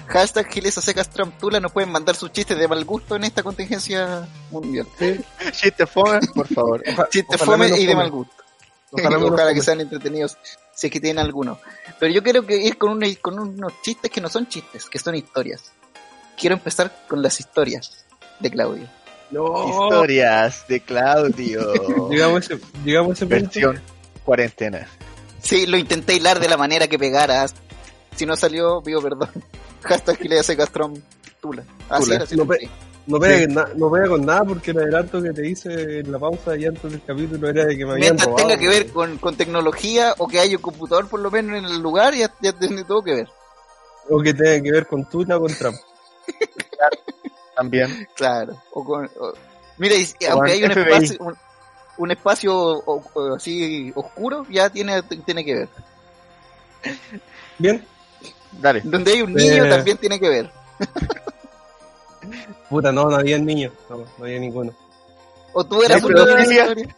Hashtag 0.07 0.47
Giles 0.51 0.77
a 0.77 0.81
secas 0.81 1.09
Trump 1.09 1.37
Tula 1.39 1.59
nos 1.59 1.71
pueden 1.71 1.91
mandar 1.91 2.15
sus 2.15 2.31
chistes 2.31 2.57
de 2.57 2.67
mal 2.67 2.85
gusto 2.85 3.15
en 3.15 3.23
esta 3.23 3.41
contingencia 3.41 4.27
mundial. 4.51 4.85
Sí. 4.99 5.19
Chiste 5.51 5.87
fome, 5.87 6.19
por 6.35 6.47
favor. 6.47 6.83
Chistes 7.09 7.41
fome 7.41 7.67
y 7.79 7.85
de 7.85 7.95
mal 7.95 8.11
gusto. 8.11 8.33
Ojalá 8.91 9.53
que 9.53 9.61
sean 9.61 9.81
entretenidos, 9.81 10.37
si 10.75 10.87
es 10.87 10.93
que 10.93 10.99
tienen 10.99 11.23
alguno. 11.25 11.59
Pero 11.99 12.13
yo 12.13 12.21
quiero 12.21 12.45
que 12.45 12.57
ir 12.57 12.77
con, 12.77 12.91
una- 12.91 13.07
con 13.21 13.39
unos 13.39 13.73
chistes 13.81 14.11
que 14.11 14.21
no 14.21 14.29
son 14.29 14.47
chistes, 14.47 14.85
que 14.89 14.99
son 14.99 15.15
historias. 15.15 15.63
Quiero 16.37 16.55
empezar 16.55 17.05
con 17.07 17.21
las 17.21 17.39
historias 17.39 18.05
de 18.39 18.51
Claudio. 18.51 18.87
No. 19.31 19.67
Historias 19.69 20.67
de 20.67 20.81
Claudio. 20.81 22.09
Llegamos 22.11 22.49
a 22.49 22.53
ese, 22.55 22.63
llegamos 22.83 23.09
a 23.09 23.13
ese 23.13 23.25
punto. 23.25 23.43
Versión 23.45 23.81
cuarentena. 24.23 24.87
Sí, 25.41 25.65
lo 25.65 25.77
intenté 25.77 26.15
hilar 26.15 26.39
de 26.39 26.49
la 26.49 26.57
manera 26.57 26.87
que 26.87 26.99
pegara. 26.99 27.45
Si 28.15 28.25
no 28.25 28.35
salió, 28.35 28.81
pido 28.83 29.01
perdón. 29.01 29.29
Hashtag 29.83 30.17
Giles 30.17 30.39
a 30.39 30.43
secas 30.43 30.69
Trump 30.71 30.97
Tula. 31.41 31.63
Así 31.89 32.03
Tula. 32.05 32.15
era, 32.15 32.23
así 32.25 32.35
lo 32.35 32.45
pe-. 32.45 32.69
No 33.07 33.19
pega, 33.19 33.45
na- 33.53 33.69
no 33.75 33.91
pega 33.91 34.07
con 34.07 34.25
nada 34.25 34.43
porque 34.45 34.71
el 34.71 34.79
adelanto 34.79 35.21
que 35.21 35.31
te 35.31 35.47
hice 35.47 35.99
en 35.99 36.11
la 36.11 36.17
pausa 36.17 36.55
y 36.57 36.65
antes 36.65 36.91
del 36.91 37.03
capítulo 37.03 37.47
era 37.49 37.65
de 37.65 37.77
que 37.77 37.85
me 37.85 37.91
habían 37.91 38.15
Mientras 38.15 38.27
robado. 38.27 38.47
tenga 38.47 38.59
que 38.59 38.67
ver 38.67 38.87
con, 38.91 39.17
con 39.19 39.35
tecnología 39.35 40.15
o 40.17 40.27
que 40.27 40.39
haya 40.39 40.55
un 40.55 40.61
computador 40.63 41.07
por 41.07 41.19
lo 41.19 41.29
menos 41.29 41.59
en 41.59 41.65
el 41.65 41.79
lugar, 41.81 42.15
ya, 42.15 42.31
ya 42.41 42.51
tiene 42.53 42.83
todo 42.83 43.03
que 43.03 43.13
ver. 43.13 43.27
O 44.09 44.19
que 44.21 44.33
tenga 44.33 44.61
que 44.63 44.71
ver 44.71 44.87
con 44.87 45.05
Tula 45.07 45.37
o 45.37 45.41
con 45.41 45.53
Trump. 45.53 45.75
También. 47.55 48.07
Claro. 48.15 48.61
O 48.71 48.83
con, 48.83 49.05
o- 49.19 49.33
mira, 49.77 49.95
y- 49.95 50.25
O 50.27 50.31
aunque 50.31 50.51
hay 50.53 50.63
un 50.63 50.71
FBI. 50.71 50.81
espacio, 50.93 51.17
un, 51.19 51.35
un 51.97 52.11
espacio 52.11 52.55
o- 52.57 53.03
o 53.13 53.35
así 53.35 53.91
oscuro, 53.95 54.45
ya 54.49 54.69
tiene, 54.69 55.01
tiene 55.03 55.45
que 55.45 55.53
ver. 55.55 55.69
Bien, 57.59 57.85
Dale. 58.51 58.81
Donde 58.83 59.11
hay 59.11 59.21
un 59.21 59.33
niño 59.33 59.65
Eh. 59.65 59.69
también 59.69 59.97
tiene 59.97 60.19
que 60.19 60.29
ver. 60.29 60.51
puta, 62.69 62.91
no, 62.91 63.09
no 63.09 63.15
había 63.15 63.37
niños. 63.39 63.71
No, 63.89 63.97
no 63.97 64.23
había 64.25 64.39
ninguno. 64.39 64.73
O 65.53 65.63
tú 65.63 65.81
eras 65.83 66.01
diría- 66.01 66.63
historia. 66.63 66.95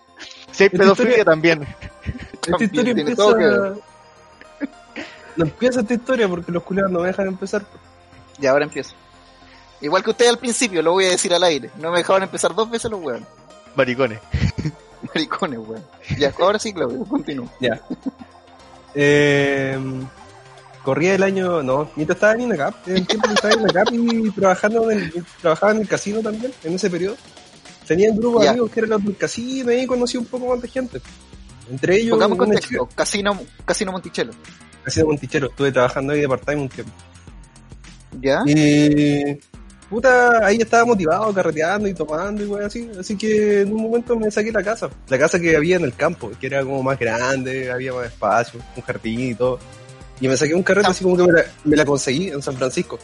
Si 0.52 0.64
hay 0.64 0.70
pedofilia 0.70 1.12
historia- 1.12 1.26
también. 1.26 1.62
Esta 1.64 2.52
También 2.52 2.70
historia 2.72 2.96
tiene 2.96 3.02
empieza. 3.12 3.22
todo 3.22 3.38
que 3.38 3.46
ver. 3.46 3.74
No 5.36 5.46
empieza 5.46 5.82
esta 5.82 5.94
historia 5.94 6.28
porque 6.28 6.52
los 6.52 6.64
culiados 6.64 6.92
no 6.92 7.02
me 7.02 7.08
dejan 7.08 7.28
empezar. 7.28 7.64
Ya, 8.40 8.52
ahora 8.52 8.66
empiezo. 8.66 8.94
Igual 9.82 10.04
que 10.04 10.10
usted 10.10 10.28
al 10.28 10.40
principio, 10.40 10.82
lo 10.82 10.94
voy 10.94 11.06
a 11.06 11.10
decir 11.12 11.32
al 11.34 11.44
aire. 11.44 11.70
No 11.78 11.92
me 11.92 12.00
dejaban 12.00 12.24
empezar 12.24 12.56
dos 12.56 12.70
veces 12.72 12.90
los 12.90 13.00
weones. 13.00 13.28
Maricones. 13.76 14.20
Maricones, 15.14 15.60
weón. 15.60 15.84
Ya, 16.18 16.34
ahora 16.40 16.58
sí, 16.58 16.74
Claudio, 16.74 17.04
continúo. 17.06 17.48
Ya. 17.60 17.80
Eh, 18.96 19.78
corría 20.88 21.16
el 21.16 21.24
año. 21.24 21.62
No, 21.64 21.92
te 21.98 22.14
estaba 22.14 22.32
en 22.32 22.42
INACAP. 22.42 22.88
En 22.88 22.96
el 22.96 23.08
tiempo 23.08 23.28
que 23.28 23.34
estaba 23.34 23.54
en 23.54 23.60
INACAP 23.60 23.90
y 23.92 24.32
trabajando 24.32 24.90
en 24.90 25.12
trabajaba 25.42 25.74
en 25.74 25.82
el 25.82 25.88
casino 25.90 26.22
también, 26.22 26.54
en 26.64 26.74
ese 26.76 26.90
periodo. 26.90 27.18
Tenía 27.86 28.10
un 28.10 28.18
grupo 28.18 28.40
de 28.40 28.48
amigos 28.48 28.72
que 28.72 28.80
eran 28.80 28.92
los 28.92 29.04
del 29.04 29.18
casino 29.18 29.70
y 29.70 29.76
ahí 29.76 29.86
conocí 29.86 30.16
un 30.16 30.24
poco 30.24 30.48
más 30.48 30.62
de 30.62 30.70
gente. 30.70 31.02
Entre 31.70 31.98
ellos, 31.98 32.12
Pongamos 32.12 32.38
contexto. 32.38 32.88
Casino, 32.96 33.38
Casino 33.66 33.92
Monticello. 33.92 34.32
Casino 34.82 35.08
Montichero. 35.08 35.48
Estuve 35.48 35.74
trabajando 35.74 36.14
ahí 36.14 36.22
de 36.22 36.30
part-time 36.30 36.62
un 36.62 36.70
tiempo. 36.70 36.94
¿Ya? 38.22 38.44
Y 38.46 39.38
puta, 39.90 40.46
ahí 40.46 40.56
estaba 40.56 40.86
motivado, 40.86 41.34
carreteando 41.34 41.90
y 41.90 41.94
tomando 41.94 42.46
y 42.46 42.48
wey 42.48 42.64
así. 42.64 42.90
Así 42.98 43.18
que 43.18 43.64
en 43.64 43.74
un 43.74 43.82
momento 43.82 44.16
me 44.16 44.32
saqué 44.32 44.54
la 44.54 44.64
casa. 44.64 44.90
La 45.10 45.20
casa 45.20 45.38
que 45.38 45.54
había 45.58 45.76
en 45.76 45.84
el 45.84 45.96
campo, 45.96 46.32
que 46.40 46.48
era 46.48 46.64
como 46.64 46.82
más 46.82 46.98
grande, 46.98 47.70
había 47.70 47.92
más 47.92 48.06
espacio, 48.06 48.62
un 48.78 48.84
jardín 48.84 49.32
y 49.32 49.36
todo. 49.36 49.60
Y 50.20 50.28
me 50.28 50.36
saqué 50.38 50.53
un 50.55 50.63
carrete 50.63 50.88
así 50.89 51.03
como 51.03 51.15
que 51.18 51.24
me 51.24 51.32
la, 51.34 51.43
me 51.63 51.76
la 51.76 51.86
conseguí 51.86 52.30
en 52.30 52.41
San 52.41 52.55
Francisco, 52.55 52.97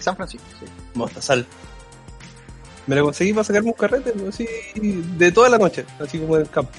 San 0.00 0.16
Francisco, 0.16 0.46
sí. 0.58 0.66
Mostazal. 0.94 1.46
Me 2.86 2.96
la 2.96 3.02
conseguí 3.02 3.32
para 3.32 3.44
sacarme 3.44 3.68
un 3.68 3.74
carrete, 3.76 4.10
pues, 4.12 4.34
así, 4.34 4.46
de 5.16 5.30
toda 5.30 5.48
la 5.48 5.58
noche, 5.58 5.84
así 6.00 6.18
como 6.18 6.34
en 6.36 6.42
el 6.42 6.50
campo. 6.50 6.72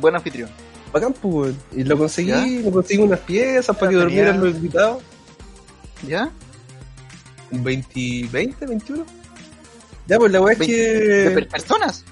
Buen 0.00 0.14
anfitrión. 0.14 0.48
Bacán, 0.92 1.12
pues. 1.14 1.54
Y 1.72 1.82
lo 1.82 1.98
conseguí, 1.98 2.28
¿Ya? 2.30 2.46
me 2.64 2.70
conseguí 2.70 3.02
unas 3.02 3.18
piezas 3.20 3.76
para 3.76 3.90
que 3.90 3.96
durmieran 3.96 4.34
tenía- 4.36 4.46
los 4.50 4.56
invitados. 4.56 5.02
¿Ya? 6.06 6.30
Un 7.50 7.64
20, 7.64 8.28
20, 8.30 8.66
21. 8.66 9.04
Ya, 10.06 10.18
pues 10.18 10.30
la 10.30 10.40
weá 10.40 10.52
es 10.52 10.58
¿De 10.60 10.66
que. 10.66 11.30
per- 11.34 11.48
personas? 11.48 12.04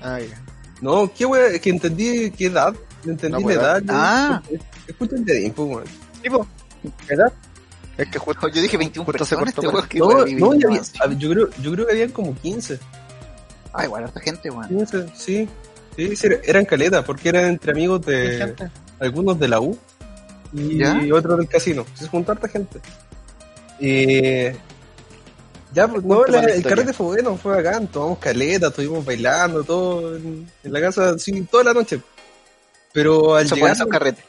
Ah, 0.00 0.20
ya. 0.20 0.40
No, 0.80 1.12
qué 1.12 1.26
wea, 1.26 1.48
es 1.48 1.60
que 1.60 1.70
entendí 1.70 2.30
qué 2.30 2.46
edad. 2.46 2.72
Entendí 3.04 3.32
No, 3.32 3.38
la 3.40 3.42
pues, 3.42 3.56
edad. 3.56 3.82
ah. 3.88 4.42
Escucha 4.86 5.16
el 5.16 5.24
dedín, 5.24 5.52
pues, 5.52 5.68
weón. 5.68 5.84
Tipo, 6.22 6.46
¿verdad? 7.08 7.32
Es 7.96 8.08
que 8.08 8.18
justo. 8.18 8.48
Yo 8.48 8.62
dije 8.62 8.76
21 8.76 9.04
Justo 9.04 9.24
se 9.24 9.36
personas. 9.36 9.54
cortó, 9.54 9.78
este 9.84 9.98
No, 9.98 10.06
weón, 10.06 10.38
no, 10.38 10.68
había- 10.68 11.18
yo, 11.18 11.30
creo, 11.30 11.50
yo 11.62 11.72
creo 11.72 11.86
que 11.86 11.92
habían 11.92 12.10
como 12.12 12.34
15. 12.34 12.78
Ah, 13.72 13.84
igual, 13.84 14.04
harta 14.04 14.20
gente, 14.20 14.50
weón. 14.50 14.68
15, 14.68 15.06
sí. 15.14 15.48
Sí, 15.96 16.14
eran 16.44 16.64
caletas, 16.64 17.04
porque 17.04 17.28
eran 17.28 17.44
entre 17.44 17.72
amigos 17.72 18.04
de 18.06 18.54
algunos 19.00 19.38
de 19.38 19.48
la 19.48 19.60
U 19.60 19.76
y 20.52 20.78
¿Ya? 20.78 20.98
otros 21.12 21.36
del 21.38 21.48
casino. 21.48 21.84
Se 21.94 22.06
juntó 22.08 22.32
harta 22.32 22.48
gente. 22.48 22.80
Y. 23.78 24.52
Ya, 25.72 25.86
pues 25.86 26.02
no, 26.04 26.24
la- 26.26 26.40
el 26.40 26.62
carrete 26.64 26.92
fue 26.92 27.06
bueno, 27.06 27.36
fue 27.36 27.54
bacán, 27.56 27.86
tomamos 27.86 28.18
caleta, 28.18 28.68
estuvimos 28.68 29.04
bailando, 29.04 29.62
todo 29.62 30.16
en, 30.16 30.50
en 30.64 30.72
la 30.72 30.80
casa, 30.80 31.16
sí, 31.18 31.42
toda 31.42 31.64
la 31.64 31.74
noche. 31.74 32.00
Pero 32.92 33.36
al 33.36 33.44
Eso 33.46 33.50
fue 33.50 33.58
llegar, 33.68 33.76
esos 33.76 33.86
carretes. 33.86 34.24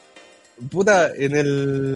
Puta, 0.70 1.10
en 1.14 1.36
el. 1.36 1.94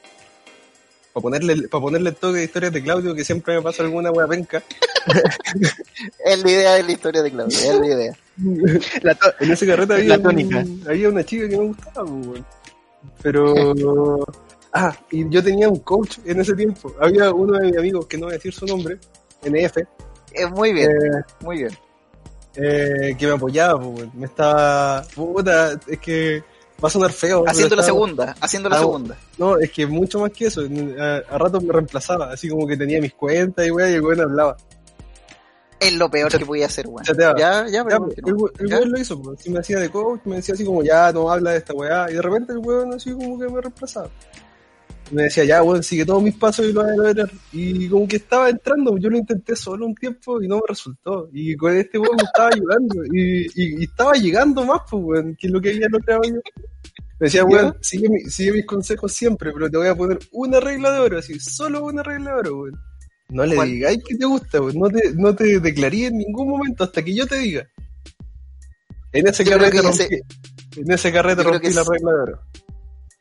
Para 1.13 1.23
ponerle, 1.23 1.69
para 1.69 1.81
ponerle 1.83 2.11
el 2.11 2.17
toque 2.17 2.39
de 2.39 2.45
historias 2.45 2.73
de 2.73 2.83
Claudio, 2.83 3.15
que 3.15 3.25
siempre 3.25 3.55
me 3.57 3.63
pasa 3.63 3.83
alguna 3.83 4.11
wea 4.11 4.27
penca. 4.27 4.63
Es 6.25 6.43
la 6.43 6.51
idea 6.51 6.75
de 6.75 6.83
la 6.83 6.93
historia 6.93 7.23
de 7.23 7.31
Claudio, 7.31 7.57
es 7.57 7.79
la 7.79 7.87
idea. 7.87 8.13
La 9.03 9.17
En 9.41 9.51
ese 9.53 9.67
carrete 9.67 9.93
La 10.05 10.15
había, 10.15 10.23
tónica. 10.23 10.59
un- 10.59 10.83
había 10.87 11.09
una 11.09 11.25
chica 11.25 11.49
que 11.49 11.57
me 11.57 11.65
gustaba, 11.69 12.05
pues, 12.07 12.27
weón. 12.27 12.47
Pero. 13.23 14.27
Ah, 14.73 14.95
y 15.11 15.27
yo 15.31 15.43
tenía 15.43 15.69
un 15.71 15.79
coach 15.79 16.19
en 16.27 16.41
ese 16.41 16.55
tiempo. 16.55 16.93
Había 17.01 17.33
uno 17.33 17.57
de 17.59 17.67
mis 17.69 17.79
amigos, 17.79 18.07
que 18.07 18.19
no 18.19 18.27
voy 18.27 18.35
a 18.35 18.37
decir 18.37 18.53
su 18.53 18.67
nombre, 18.67 18.99
NF, 19.43 19.79
Es 20.33 20.51
muy 20.51 20.73
bien, 20.75 20.91
eh, 20.91 21.23
muy 21.41 21.59
bien. 21.59 21.71
eh, 22.57 23.17
que 23.19 23.27
me 23.27 23.33
apoyaba, 23.33 23.81
pues, 23.81 24.01
weón. 24.01 24.11
Me 24.15 24.27
estaba. 24.27 25.03
Puta, 25.15 25.81
es 25.87 25.99
que 26.01 26.43
va 26.83 26.89
a 26.89 26.91
sonar 26.91 27.13
feo. 27.13 27.45
Haciendo 27.47 27.77
la 27.77 27.83
estaba- 27.83 27.97
segunda, 27.99 28.35
haciendo 28.41 28.69
la 28.69 28.77
Ah, 28.77 28.81
segunda. 28.81 29.17
No, 29.39 29.59
es 29.59 29.71
que 29.71 29.87
mucho 29.87 30.21
más 30.21 30.31
que 30.33 30.47
eso. 30.47 30.63
A, 30.99 31.35
a 31.35 31.39
rato 31.39 31.61
me 31.61 31.73
reemplazaba, 31.73 32.33
así 32.33 32.49
como 32.49 32.67
que 32.67 32.77
tenía 32.77 33.01
mis 33.01 33.15
cuentas 33.15 33.67
y 33.67 33.71
weón, 33.71 33.91
y 33.91 33.95
el 33.95 34.03
weón 34.03 34.21
hablaba. 34.21 34.57
Es 35.79 35.93
lo 35.95 36.11
peor 36.11 36.31
Chat- 36.31 36.39
que 36.41 36.47
podía 36.47 36.67
hacer, 36.67 36.87
weón. 36.87 37.05
chateaba. 37.05 37.39
Ya, 37.39 37.67
ya, 37.67 37.71
Ya, 37.71 37.85
pero 37.85 38.07
el, 38.07 38.65
el 38.65 38.69
¿Ya? 38.71 38.77
weón 38.79 38.91
lo 38.93 38.99
hizo, 39.01 39.21
pues. 39.21 39.39
Así 39.41 39.51
me 39.51 39.59
hacía 39.61 39.79
de 39.79 39.91
coach, 39.91 40.21
me 40.25 40.37
decía 40.37 40.55
así 40.55 40.65
como, 40.65 40.83
ya, 40.83 41.13
no 41.13 41.31
habla 41.31 41.51
de 41.53 41.59
esta 41.59 41.75
weá. 41.75 42.11
Y 42.11 42.15
de 42.15 42.23
repente 42.23 42.53
el 42.53 42.59
weón 42.59 42.95
así 42.95 43.13
como 43.13 43.39
que 43.39 43.47
me 43.49 43.61
reemplazaba. 43.61 44.09
Me 45.13 45.23
decía, 45.25 45.45
ya, 45.45 45.63
weón, 45.63 45.83
sigue 45.85 46.05
todos 46.05 46.23
mis 46.23 46.35
pasos 46.35 46.67
y 46.67 46.73
lo 46.73 46.83
voy 46.83 46.91
a 46.93 46.97
lograr. 46.97 47.31
Y 47.53 47.89
como 47.89 48.09
que 48.09 48.17
estaba 48.17 48.51
entrando, 48.51 48.99
yo 48.99 49.09
lo 49.09 49.17
intenté 49.17 49.55
solo 49.55 49.87
un 49.87 49.95
tiempo 49.95 50.43
y 50.43 50.49
no 50.49 50.57
me 50.57 50.63
resultó. 50.69 51.29
Y 51.33 51.55
con 51.57 51.77
este 51.77 51.99
weón 51.99 52.17
me 52.17 52.25
estaba 52.25 52.51
ayudando. 52.53 53.05
Y, 53.13 53.47
y, 53.55 53.81
y 53.81 53.85
estaba 53.85 54.15
llegando 54.15 54.65
más, 54.65 54.81
pues, 54.91 55.03
weón, 55.05 55.37
que 55.37 55.49
lo 55.49 55.61
que 55.61 55.71
había 55.71 55.89
logrado 55.89 56.23
yo. 56.25 56.35
Me 57.19 57.27
decía, 57.27 57.45
weón, 57.45 57.77
sigue, 57.81 58.09
mi- 58.09 58.25
sigue 58.29 58.53
mis 58.53 58.67
consejos 58.67 59.13
siempre, 59.13 59.53
pero 59.53 59.71
te 59.71 59.77
voy 59.79 59.87
a 59.89 59.95
poner 59.95 60.19
una 60.33 60.59
regla 60.61 60.91
de 60.93 60.99
oro, 60.99 61.19
así, 61.19 61.39
solo 61.41 61.85
una 61.85 62.03
regla 62.03 62.33
de 62.33 62.39
oro, 62.41 62.57
weón. 62.63 62.81
No 63.29 63.47
le 63.47 63.55
¿Cuál? 63.57 63.69
digáis 63.71 64.05
que 64.05 64.17
te 64.17 64.25
gusta, 64.27 64.61
weón. 64.61 64.77
No 64.79 64.89
te, 64.91 65.13
no 65.15 65.35
te 65.37 65.61
declaré 65.61 66.07
en 66.07 66.19
ningún 66.19 66.49
momento 66.49 66.85
hasta 66.85 67.03
que 67.05 67.15
yo 67.15 67.27
te 67.27 67.39
diga. 67.39 67.67
En 69.13 69.27
ese 69.29 69.45
Yo 69.45 69.53
carrete 69.53 69.81
rompí, 69.83 70.03
ese- 70.03 70.23
en 70.77 70.91
ese 70.91 71.13
carrete 71.13 71.43
rompí 71.45 71.71
la 71.73 71.85
regla 71.89 72.13
de 72.13 72.21
oro. 72.23 72.41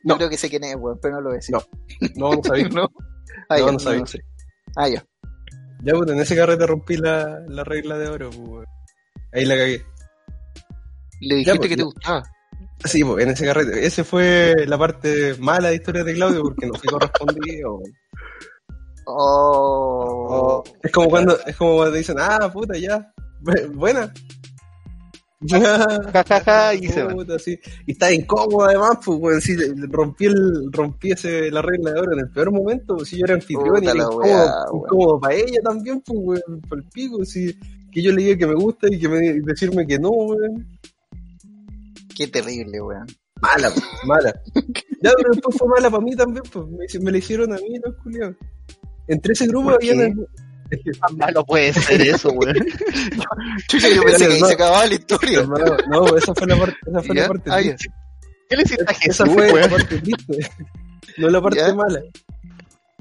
Yo 0.06 0.14
no. 0.14 0.16
creo 0.18 0.30
que 0.30 0.36
sé 0.38 0.48
quién 0.48 0.64
es, 0.64 0.76
weón, 0.76 0.98
pero 1.02 1.14
no 1.16 1.20
lo 1.20 1.26
voy 1.30 1.34
a 1.34 1.36
decir. 1.40 1.54
No. 1.54 1.62
No, 2.16 2.30
no 2.36 2.42
sabía. 2.42 2.68
¿No? 2.68 2.90
Ah, 3.48 3.58
No, 3.58 3.66
ya, 3.66 3.72
no 3.72 3.78
sabía. 3.78 4.06
sé. 4.06 4.20
Ah, 4.76 4.88
ya. 4.88 5.04
Ya, 5.82 5.92
pues 5.94 6.10
en 6.10 6.18
ese 6.20 6.34
carrete 6.36 6.66
rompí 6.66 6.96
la, 6.96 7.40
la 7.48 7.62
regla 7.64 7.98
de 7.98 8.08
oro, 8.08 8.30
pues, 8.30 8.48
weón. 8.48 8.66
Ahí 9.32 9.44
la 9.44 9.56
cagué. 9.56 9.84
Le 11.20 11.34
dijiste 11.36 11.56
pues, 11.58 11.68
que 11.68 11.76
te 11.76 11.82
gustaba. 11.82 12.22
Sí, 12.84 13.02
pues 13.04 13.24
en 13.24 13.30
ese 13.32 13.44
carrete. 13.46 13.84
Ese 13.86 14.04
fue 14.04 14.64
la 14.66 14.78
parte 14.78 15.34
mala 15.38 15.68
de 15.68 15.76
historia 15.76 16.04
de 16.04 16.14
Claudio 16.14 16.42
porque 16.42 16.66
no 16.66 16.74
fui 16.74 16.88
correspondido. 16.88 17.74
weón. 17.76 17.92
Oh. 19.08 20.62
Es 20.82 20.90
como 20.92 21.08
cuando, 21.08 21.38
es 21.46 21.56
como 21.56 21.76
cuando 21.76 21.96
dicen, 21.96 22.16
ah, 22.18 22.50
puta, 22.52 22.76
ya. 22.76 23.12
Bu- 23.42 23.70
Buena. 23.74 24.12
Ja, 25.40 26.24
ja, 26.24 26.40
ja, 26.40 26.74
y 26.74 26.88
se 26.88 27.02
va. 27.02 27.38
Sí. 27.38 27.58
Y 27.84 27.92
está 27.92 28.12
incómodo 28.12 28.64
además, 28.64 28.98
pues, 29.04 29.18
weón, 29.20 29.40
sí, 29.40 29.54
rompí, 29.90 30.24
el, 30.24 30.72
rompí 30.72 31.12
ese, 31.12 31.50
la 31.50 31.60
regla 31.60 31.92
de 31.92 32.00
oro 32.00 32.12
en 32.14 32.20
el 32.20 32.30
peor 32.30 32.50
momento, 32.52 32.96
pues, 32.96 33.10
si 33.10 33.18
yo 33.18 33.26
era 33.26 33.34
anfitrión 33.34 33.84
y 33.84 33.86
era 33.86 33.96
incómodo, 33.96 34.50
incómodo 34.74 35.20
para 35.20 35.34
ella 35.34 35.60
también, 35.62 36.00
pues, 36.00 36.18
weón, 36.22 36.60
por 36.66 36.78
el 36.78 36.84
pico, 36.84 37.22
si, 37.26 37.54
que 37.92 38.02
yo 38.02 38.12
le 38.12 38.22
diga 38.22 38.38
que 38.38 38.46
me 38.46 38.54
gusta 38.54 38.88
y 38.90 38.98
que 38.98 39.08
me, 39.08 39.26
y 39.26 39.40
decirme 39.40 39.86
que 39.86 39.98
no, 39.98 40.10
weón. 40.10 40.66
Qué 42.16 42.28
terrible, 42.28 42.80
weón. 42.80 43.06
Mala, 43.42 43.70
pues, 43.70 43.84
mala. 44.06 44.42
Ya, 45.02 45.12
pero 45.14 45.28
después 45.30 45.54
fue 45.58 45.68
mala 45.68 45.90
para 45.90 46.02
mí 46.02 46.16
también, 46.16 46.42
pues, 46.50 46.66
me, 46.66 47.04
me 47.04 47.12
la 47.12 47.18
hicieron 47.18 47.52
a 47.52 47.56
mí, 47.56 47.78
los 47.84 47.94
culiados. 47.96 48.34
Entre 49.06 49.34
ese 49.34 49.46
grupo 49.46 49.66
¿Por 49.66 49.74
habían... 49.74 50.26
Tan 51.00 51.16
malo 51.16 51.44
puede 51.44 51.72
ser 51.72 52.00
eso, 52.02 52.30
weón. 52.30 52.54
Chucha, 53.68 53.88
yo 53.88 54.02
pensé 54.02 54.26
que 54.26 54.32
ahí 54.34 54.40
se 54.40 54.52
acababa 54.54 54.86
la 54.86 54.94
historia. 54.94 55.40
hermano, 55.40 55.76
no, 55.88 56.16
esa 56.16 56.34
fue 56.34 56.46
la 56.46 56.56
parte, 56.56 56.76
esa 56.86 57.02
fue 57.02 57.16
¿Ya? 57.16 57.22
la 57.22 57.28
parte 57.28 57.50
Ah, 57.52 57.60
ya. 57.60 57.76
triste. 57.76 57.94
¿Qué 58.48 58.56
le 58.56 58.62
hiciste 58.62 58.84
a 58.86 58.94
Jesús, 58.94 59.10
Esa 59.14 59.26
fue 59.26 59.60
la 59.60 59.68
parte 59.68 59.98
triste. 60.00 60.50
No 61.18 61.28
la 61.30 61.40
parte 61.42 61.58
¿Ya? 61.58 61.74
mala. 61.74 62.00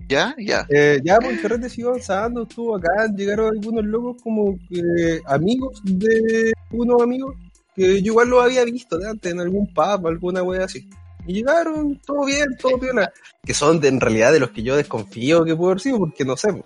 ¿Ya? 0.07 0.35
Ya. 0.37 0.65
Eh, 0.69 0.99
ya, 1.03 1.17
pues 1.19 1.33
el 1.33 1.41
carrete 1.41 1.69
siguió 1.69 1.89
avanzando, 1.89 2.43
estuvo 2.43 2.75
acá, 2.75 3.07
llegaron 3.15 3.47
algunos 3.55 3.83
locos 3.85 4.21
como 4.23 4.57
que 4.69 5.19
amigos 5.25 5.81
de 5.83 6.53
unos 6.71 7.01
amigos 7.01 7.35
que 7.75 8.01
yo 8.03 8.11
igual 8.13 8.29
los 8.29 8.43
había 8.43 8.63
visto 8.65 8.97
de 8.97 9.09
antes 9.09 9.31
en 9.31 9.39
algún 9.39 9.65
pub, 9.73 10.07
alguna 10.07 10.43
wea 10.43 10.65
así. 10.65 10.87
Y 11.27 11.33
llegaron, 11.33 11.99
todo 12.05 12.23
bien, 12.25 12.45
todo 12.61 12.79
piola. 12.79 13.11
Que 13.43 13.53
son 13.55 13.79
de, 13.79 13.87
en 13.87 13.99
realidad 13.99 14.31
de 14.31 14.39
los 14.39 14.51
que 14.51 14.61
yo 14.61 14.75
desconfío 14.77 15.43
que 15.43 15.55
pudo 15.55 15.71
haber 15.71 15.81
sido, 15.81 15.97
porque 15.97 16.23
no 16.23 16.37
sé. 16.37 16.53
po. 16.53 16.63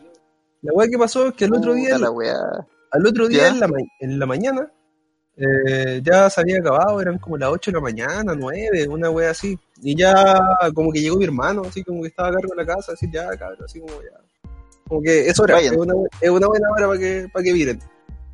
La 0.62 0.74
wea 0.74 0.88
que 0.90 0.98
pasó 0.98 1.28
es 1.28 1.34
que 1.34 1.46
el 1.46 1.54
otro 1.54 1.74
día, 1.74 1.98
la 1.98 2.12
weá. 2.12 2.36
al 2.92 3.08
otro 3.08 3.28
día 3.28 3.48
en 3.48 3.60
la, 3.60 3.70
en 4.00 4.20
la 4.20 4.26
mañana, 4.26 4.72
eh, 5.38 6.02
ya 6.04 6.30
se 6.30 6.42
había 6.42 6.60
acabado, 6.60 7.02
eran 7.02 7.18
como 7.18 7.38
las 7.38 7.50
8 7.50 7.72
de 7.72 7.76
la 7.76 7.82
mañana, 7.82 8.36
9, 8.36 8.88
una 8.90 9.10
wea 9.10 9.32
así. 9.32 9.58
Y 9.82 9.96
ya 9.96 10.38
como 10.74 10.92
que 10.92 11.00
llegó 11.00 11.18
mi 11.18 11.24
hermano, 11.24 11.62
así 11.66 11.82
como 11.84 12.02
que 12.02 12.10
estaba 12.10 12.30
a 12.30 12.34
cargo 12.34 12.50
de 12.56 12.64
la 12.64 12.76
casa, 12.76 12.92
así 12.92 13.10
ya, 13.12 13.30
cabrón, 13.38 13.64
así 13.64 13.80
como 13.80 13.94
ya. 14.02 14.20
Como 14.86 15.02
que 15.02 15.28
es 15.28 15.40
hora, 15.40 15.56
Vayan. 15.56 15.76
es 15.76 15.80
una, 15.80 15.94
es 16.20 16.30
una 16.30 16.48
buena 16.48 16.68
hora 16.72 16.88
para 16.88 17.00
que, 17.00 17.30
para 17.32 17.44
que. 17.44 17.80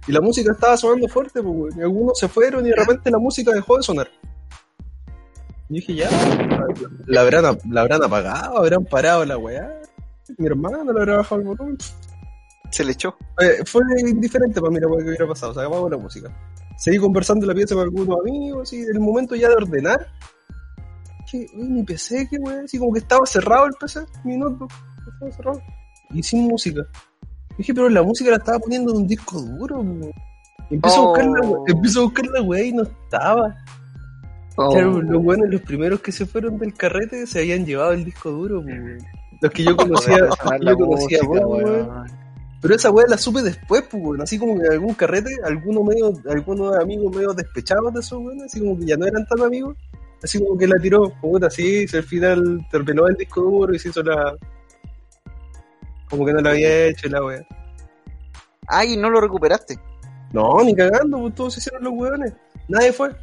Y 0.07 0.11
la 0.11 0.21
música 0.21 0.51
estaba 0.51 0.77
sonando 0.77 1.07
fuerte, 1.07 1.43
pues, 1.43 1.75
algunos 1.77 2.17
se 2.17 2.27
fueron 2.27 2.65
y 2.65 2.69
de 2.69 2.75
repente 2.75 3.11
la 3.11 3.19
música 3.19 3.51
dejó 3.51 3.77
de 3.77 3.83
sonar. 3.83 4.09
Y 5.69 5.75
dije, 5.75 5.95
ya, 5.95 6.09
la 7.05 7.21
habrán, 7.21 7.57
la 7.69 7.81
habrán 7.81 8.03
apagado, 8.03 8.57
habrán 8.57 8.85
parado 8.85 9.25
la 9.25 9.37
weá. 9.37 9.81
Mi 10.37 10.47
hermano 10.47 10.91
le 10.91 10.99
habrá 10.99 11.17
bajado 11.17 11.41
el 11.41 11.47
volumen. 11.47 11.77
Se 12.71 12.83
le 12.83 12.91
echó. 12.93 13.15
Eh, 13.39 13.63
fue 13.65 13.81
indiferente 13.99 14.59
para 14.59 14.71
mí 14.71 14.79
lo 14.79 14.97
que 14.97 15.03
hubiera 15.03 15.27
pasado, 15.27 15.53
se 15.53 15.59
acabó 15.59 15.89
la 15.89 15.97
música. 15.97 16.29
Seguí 16.77 16.97
conversando 16.97 17.45
la 17.45 17.53
pieza 17.53 17.75
con 17.75 17.83
algunos 17.83 18.19
amigos, 18.19 18.73
y 18.73 18.81
el 18.81 18.99
momento 18.99 19.35
ya 19.35 19.49
de 19.49 19.55
ordenar, 19.55 20.07
que 21.29 21.47
uy, 21.55 21.69
mi 21.69 21.83
PC, 21.83 22.27
que 22.29 22.37
wey, 22.37 22.65
así 22.65 22.77
como 22.77 22.93
que 22.93 22.99
estaba 22.99 23.25
cerrado 23.25 23.65
el 23.65 23.73
PC, 23.79 24.01
mi 24.23 24.37
notebook, 24.37 24.71
estaba 25.13 25.31
cerrado, 25.31 25.61
y 26.11 26.21
sin 26.21 26.47
música. 26.47 26.81
Dije, 27.57 27.73
pero 27.73 27.89
la 27.89 28.03
música 28.03 28.31
la 28.31 28.37
estaba 28.37 28.59
poniendo 28.59 28.91
en 28.91 28.97
un 28.97 29.07
disco 29.07 29.39
duro, 29.41 29.79
wey. 29.79 30.11
Empiezo, 30.69 30.97
a 30.97 31.07
buscar 31.07 31.25
la, 31.25 31.39
Oh. 31.47 31.63
empiezo 31.67 31.99
a 31.99 32.03
buscar 32.03 32.25
la 32.27 32.41
wey 32.41 32.69
y 32.69 32.73
no 32.73 32.83
estaba. 32.83 33.55
Oh. 34.57 34.71
Claro, 34.71 35.01
los 35.01 35.23
buenos, 35.23 35.49
los 35.49 35.61
primeros 35.61 35.99
que 36.01 36.11
se 36.11 36.25
fueron 36.25 36.57
del 36.57 36.73
carrete 36.73 37.27
se 37.27 37.39
habían 37.39 37.65
llevado 37.65 37.91
el 37.93 38.03
disco 38.03 38.31
duro, 38.31 38.59
wey. 38.59 38.97
Los 39.41 39.51
que 39.51 39.63
yo 39.63 39.75
conocía, 39.77 40.17
yo 40.17 40.75
conocía 40.75 41.19
música, 41.23 41.47
wey. 41.47 41.85
Pero 42.65 42.77
esa 42.77 42.89
weá 42.89 43.05
la 43.07 43.15
supe 43.19 43.43
después, 43.43 43.83
pues, 43.83 44.03
weón. 44.03 44.21
Así 44.23 44.39
como 44.39 44.55
que 44.57 44.65
en 44.65 44.71
algún 44.71 44.95
carrete, 44.95 45.29
algunos 45.43 45.83
medio, 45.83 46.11
algunos 46.27 46.75
amigos 46.79 47.15
medio 47.15 47.31
despechados 47.31 47.93
de 47.93 47.99
esos 47.99 48.17
weones, 48.17 48.45
así 48.45 48.59
como 48.59 48.75
que 48.79 48.87
ya 48.87 48.97
no 48.97 49.05
eran 49.05 49.23
tan 49.27 49.39
amigos, 49.43 49.77
así 50.23 50.39
como 50.39 50.57
que 50.57 50.65
la 50.65 50.81
tiró, 50.81 51.13
puta, 51.21 51.45
así, 51.45 51.87
se 51.87 51.97
al 51.97 52.03
final 52.05 52.67
terminó 52.71 53.07
el 53.07 53.17
disco 53.17 53.41
duro 53.41 53.71
y 53.71 53.77
se 53.77 53.89
hizo 53.89 54.01
la. 54.01 54.35
Como 56.09 56.25
que 56.25 56.33
no 56.33 56.41
la 56.41 56.49
había 56.49 56.87
hecho 56.87 57.07
la 57.07 57.23
weá. 57.23 57.47
Ay, 58.65 58.97
no 58.97 59.11
lo 59.11 59.21
recuperaste. 59.21 59.77
No, 60.33 60.63
ni 60.63 60.73
cagando, 60.73 61.19
pues 61.19 61.35
todos 61.35 61.53
se 61.53 61.59
hicieron 61.59 61.83
los 61.83 61.93
weones. 61.93 62.33
Nadie 62.67 62.91
fue. 62.91 63.15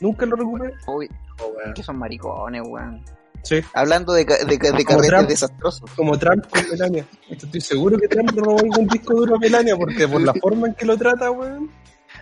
Nunca 0.00 0.24
lo 0.24 0.36
recuperé. 0.36 0.72
Uy, 0.86 1.10
Oh, 1.42 1.52
que 1.74 1.82
son 1.82 1.98
maricones, 1.98 2.62
weón. 2.64 3.04
Sí. 3.46 3.60
Hablando 3.74 4.12
de, 4.12 4.26
ca- 4.26 4.44
de, 4.44 4.58
ca- 4.58 4.72
de 4.72 4.84
Como 4.84 4.98
carretes 4.98 5.08
Trump. 5.10 5.28
desastrosos. 5.28 5.90
Como 5.94 6.18
Trump 6.18 6.44
con 6.50 6.68
Melania. 6.70 7.06
Estoy 7.30 7.60
seguro 7.60 7.96
que 7.98 8.08
Trump 8.08 8.30
robó 8.36 8.58
algún 8.58 8.86
disco 8.88 9.14
duro 9.14 9.36
a 9.36 9.38
Melania, 9.38 9.76
porque 9.76 10.08
por 10.08 10.20
la 10.20 10.34
forma 10.34 10.66
en 10.68 10.74
que 10.74 10.84
lo 10.84 10.96
trata, 10.96 11.30
weón. 11.30 11.70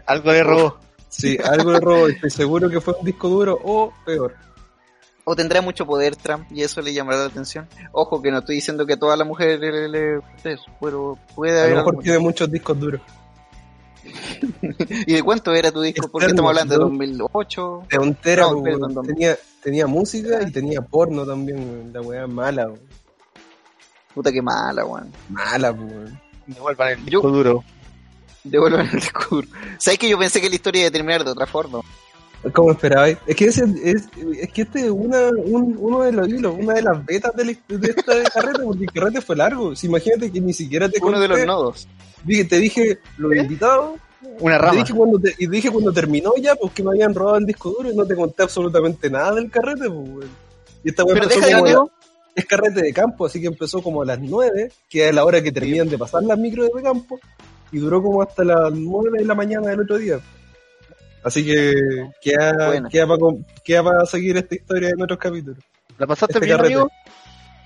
Algo 0.07 0.33
le 0.33 0.43
robó. 0.43 0.79
Sí, 1.09 1.39
algo 1.43 1.73
le 1.73 1.81
robó. 1.81 2.09
Estoy 2.09 2.31
seguro 2.31 2.69
que 2.69 2.81
fue 2.81 2.95
un 2.99 3.07
disco 3.07 3.29
duro 3.29 3.59
o 3.65 3.93
peor. 4.05 4.35
O 5.27 5.35
tendrá 5.35 5.63
mucho 5.63 5.87
poder 5.87 6.17
Trump 6.17 6.45
y 6.51 6.63
eso 6.63 6.83
le 6.83 6.93
llamará 6.93 7.21
la 7.21 7.25
atención. 7.27 7.67
Ojo 7.93 8.21
que 8.21 8.31
no 8.31 8.41
estoy 8.41 8.57
diciendo 8.57 8.85
que 8.85 8.93
a 8.93 8.99
todas 8.99 9.17
las 9.19 9.27
mujeres 9.27 9.59
le, 9.59 9.73
le- 9.73 9.89
le- 9.89 10.17
eso, 10.45 10.65
pero 10.81 11.17
puede 11.35 11.59
A 11.59 11.63
haber 11.63 11.77
lo 11.77 11.85
mejor 11.87 12.03
tiene 12.03 12.19
muchos 12.19 12.51
discos 12.51 12.79
duros. 12.79 13.01
¿Y 15.07 15.13
de 15.15 15.23
cuánto 15.23 15.53
era 15.55 15.71
tu 15.73 15.81
disco? 15.81 16.09
Porque 16.09 16.29
estamos 16.29 16.51
hablando 16.51 16.75
de 16.75 16.79
¿no? 16.81 16.87
2008. 16.87 17.83
De 17.91 17.99
un 17.99 18.15
tera, 18.15 18.43
No, 18.51 18.63
perdón, 18.63 19.07
tenía, 19.07 19.37
tenía 19.63 19.87
música 19.87 20.43
y 20.43 20.51
tenía 20.51 20.81
porno 20.83 21.25
también. 21.27 21.91
La 21.93 22.01
weá 22.01 22.27
mala, 22.27 22.67
weón. 22.67 22.81
Puta 24.15 24.31
que 24.33 24.43
mala, 24.43 24.85
weón. 24.85 25.11
Mala, 25.29 25.73
weón. 25.73 26.21
Devuelvan 26.47 26.89
el 26.93 26.99
Yo- 27.07 27.21
disco 27.21 27.29
duro. 27.31 27.65
Devuelvan 28.45 28.87
el 28.87 29.01
disco 29.01 29.27
duro. 29.37 29.49
¿Sabes 29.79 29.99
que 29.99 30.09
yo 30.09 30.19
pensé 30.19 30.41
que 30.41 30.49
la 30.51 30.55
historia 30.55 30.81
iba 30.83 30.89
a 30.89 30.93
terminar 30.93 31.25
de 31.25 31.31
otra 31.31 31.47
forma? 31.47 31.81
¿Cómo 32.53 32.73
esperabais? 32.73 33.17
Es 33.27 33.37
que, 33.37 33.47
ese, 33.47 33.65
es, 33.85 34.05
es 34.41 34.53
que 34.53 34.63
este 34.63 34.81
es 34.85 34.91
una, 34.91 35.29
un, 35.31 35.77
uno 35.79 36.03
de 36.03 36.13
los 36.13 36.29
hilos, 36.29 36.55
una 36.59 36.75
de 36.75 36.83
las 36.83 37.05
betas 37.05 37.35
de, 37.35 37.45
la- 37.47 37.79
de 37.79 37.89
esta 37.91 38.23
carrete, 38.33 38.63
porque 38.65 38.85
el 38.85 38.93
carrete 38.93 39.21
fue 39.21 39.37
largo. 39.37 39.75
Si 39.75 39.87
imagínate 39.87 40.31
que 40.31 40.41
ni 40.41 40.53
siquiera 40.53 40.89
te 40.89 40.99
Uno 41.03 41.19
de 41.21 41.29
los 41.29 41.45
nodos. 41.47 41.89
dije- 42.25 42.45
te 42.45 42.59
dije 42.59 42.99
los 43.17 43.35
invitados, 43.35 43.99
Una 44.41 44.57
te 44.57 44.63
rama. 44.63 44.79
dije 44.81 44.93
cuando 44.93 45.19
te, 45.19 45.35
y 45.39 45.47
dije 45.47 45.71
cuando 45.71 45.93
terminó 45.93 46.33
ya, 46.41 46.55
pues 46.55 46.73
que 46.73 46.83
me 46.83 46.91
habían 46.91 47.15
robado 47.15 47.39
el 47.39 47.47
disco 47.47 47.71
duro 47.71 47.91
y 47.91 47.97
no 47.97 48.05
te 48.07 48.15
conté 48.15 48.43
absolutamente 48.43 49.09
nada 49.09 49.35
del 49.35 49.51
carrete, 49.51 49.89
pues, 49.89 50.09
weón. 50.09 50.29
Y 50.85 50.89
esta 50.91 51.05
Pero 51.05 51.23
empezó 51.23 51.41
deja 51.41 51.63
de 51.63 51.75
como- 51.75 51.91
es 52.35 52.45
carrete 52.47 52.83
de 52.83 52.93
campo, 52.93 53.27
así 53.27 53.41
que 53.41 53.47
empezó 53.47 53.81
como 53.81 54.03
a 54.03 54.05
las 54.05 54.19
9, 54.21 54.71
que 54.91 55.09
es 55.09 55.15
la 55.15 55.25
hora 55.25 55.41
que 55.43 55.53
terminan 55.53 55.89
de 55.89 55.97
pasar 55.97 56.23
las 56.25 56.37
micros 56.39 56.69
de 56.75 56.83
campo, 56.83 57.19
y 57.73 57.79
duró 57.79 58.03
como 58.03 58.21
hasta 58.23 58.45
las 58.45 58.73
9 58.73 59.21
de 59.21 59.25
la 59.25 59.35
mañana 59.35 59.69
del 59.69 59.81
otro 59.81 59.97
día. 59.99 60.19
Así 61.25 61.45
que 61.45 61.75
queda, 62.21 62.67
Buena. 62.69 62.89
queda 62.89 63.07
para 63.07 63.21
queda 63.65 64.07
seguir 64.07 64.37
esta 64.37 64.55
historia 64.55 64.91
en 64.91 65.03
otros 65.03 65.19
capítulos. 65.19 65.59
¿La 65.99 66.07
pasaste 66.07 66.35
Este 66.35 66.45
bien, 66.47 66.57
carrete. 66.59 66.75
amigo? 66.75 66.91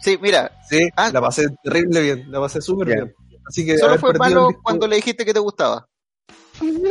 Sí, 0.00 0.18
mira, 0.22 0.52
Sí, 0.68 0.88
Ah. 0.96 1.11
la 1.12 1.20
pasé 1.20 1.48
terrible 1.62 2.00
bien, 2.00 2.30
la 2.30 2.40
pasé 2.40 2.61
súper 2.61 2.86
Bien. 2.86 2.98
bien. 3.04 3.14
Así 3.46 3.66
que 3.66 3.76
solo 3.78 3.98
fue 3.98 4.12
malo 4.14 4.48
cuando 4.62 4.86
le 4.86 4.96
dijiste 4.96 5.24
que 5.24 5.34
te 5.34 5.40
gustaba. 5.40 5.88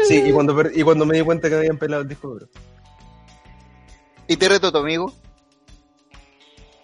Sí, 0.07 0.24
y 0.26 0.32
cuando, 0.32 0.55
y 0.74 0.82
cuando 0.84 1.05
me 1.05 1.15
di 1.18 1.24
cuenta 1.24 1.47
que 1.49 1.55
me 1.55 1.59
habían 1.59 1.78
pelado 1.78 2.01
el 2.01 2.07
disco 2.09 2.30
duro. 2.30 2.47
Y 4.28 4.36
te 4.38 4.49
reto 4.49 4.72
tu 4.72 4.80
amigo. 4.80 5.13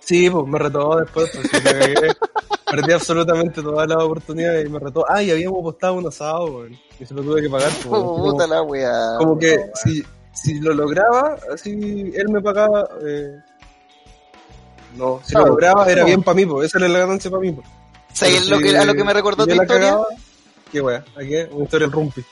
Sí, 0.05 0.29
pues 0.29 0.45
me 0.47 0.59
retó 0.59 0.97
después, 0.97 1.29
pues 1.33 1.47
sí, 1.49 1.57
me 1.63 1.71
cagué. 1.71 1.95
Perdí 2.69 2.91
absolutamente 2.91 3.61
todas 3.61 3.87
las 3.87 3.97
oportunidades 4.03 4.65
y 4.65 4.69
me 4.69 4.79
retó. 4.79 5.05
Ah, 5.07 5.21
y 5.21 5.29
habíamos 5.31 5.59
apostado 5.59 5.93
un 5.93 6.07
asado, 6.07 6.45
weón. 6.45 6.77
Y 6.99 7.05
se 7.05 7.13
lo 7.13 7.21
tuve 7.21 7.41
que 7.41 7.49
pagar, 7.49 7.69
pues, 7.69 7.85
como- 7.85 8.17
Puta 8.31 8.47
la 8.47 8.61
weá. 8.63 9.15
como 9.19 9.37
que 9.37 9.69
si, 9.75 10.03
si 10.33 10.59
lo 10.59 10.73
lograba, 10.73 11.37
así 11.53 12.11
él 12.15 12.29
me 12.29 12.41
pagaba. 12.41 12.89
Eh, 13.05 13.37
no, 14.95 15.19
si 15.23 15.33
lo 15.35 15.45
lograba 15.47 15.87
era 15.89 16.03
bien 16.03 16.21
para 16.23 16.35
mí, 16.35 16.45
pues, 16.45 16.67
esa 16.67 16.79
era 16.79 16.87
la 16.87 16.99
ganancia 16.99 17.29
para 17.31 17.41
mí. 17.41 17.51
Pues. 17.51 17.67
¿Sabes 18.13 18.41
Pero 18.43 18.49
lo 18.49 18.57
si- 18.57 18.63
que, 18.73 18.77
a 18.77 18.85
lo 18.85 18.93
que 18.93 19.03
me 19.03 19.13
recordó 19.13 19.45
tu 19.45 19.51
historia? 19.53 19.79
cagaba, 19.91 20.05
¿Qué 20.71 20.81
wea? 20.81 21.03
¿A 21.15 21.19
qué? 21.19 21.47
Una 21.51 21.63
historia 21.65 21.87
del 21.87 21.91
rumpi. 21.93 22.23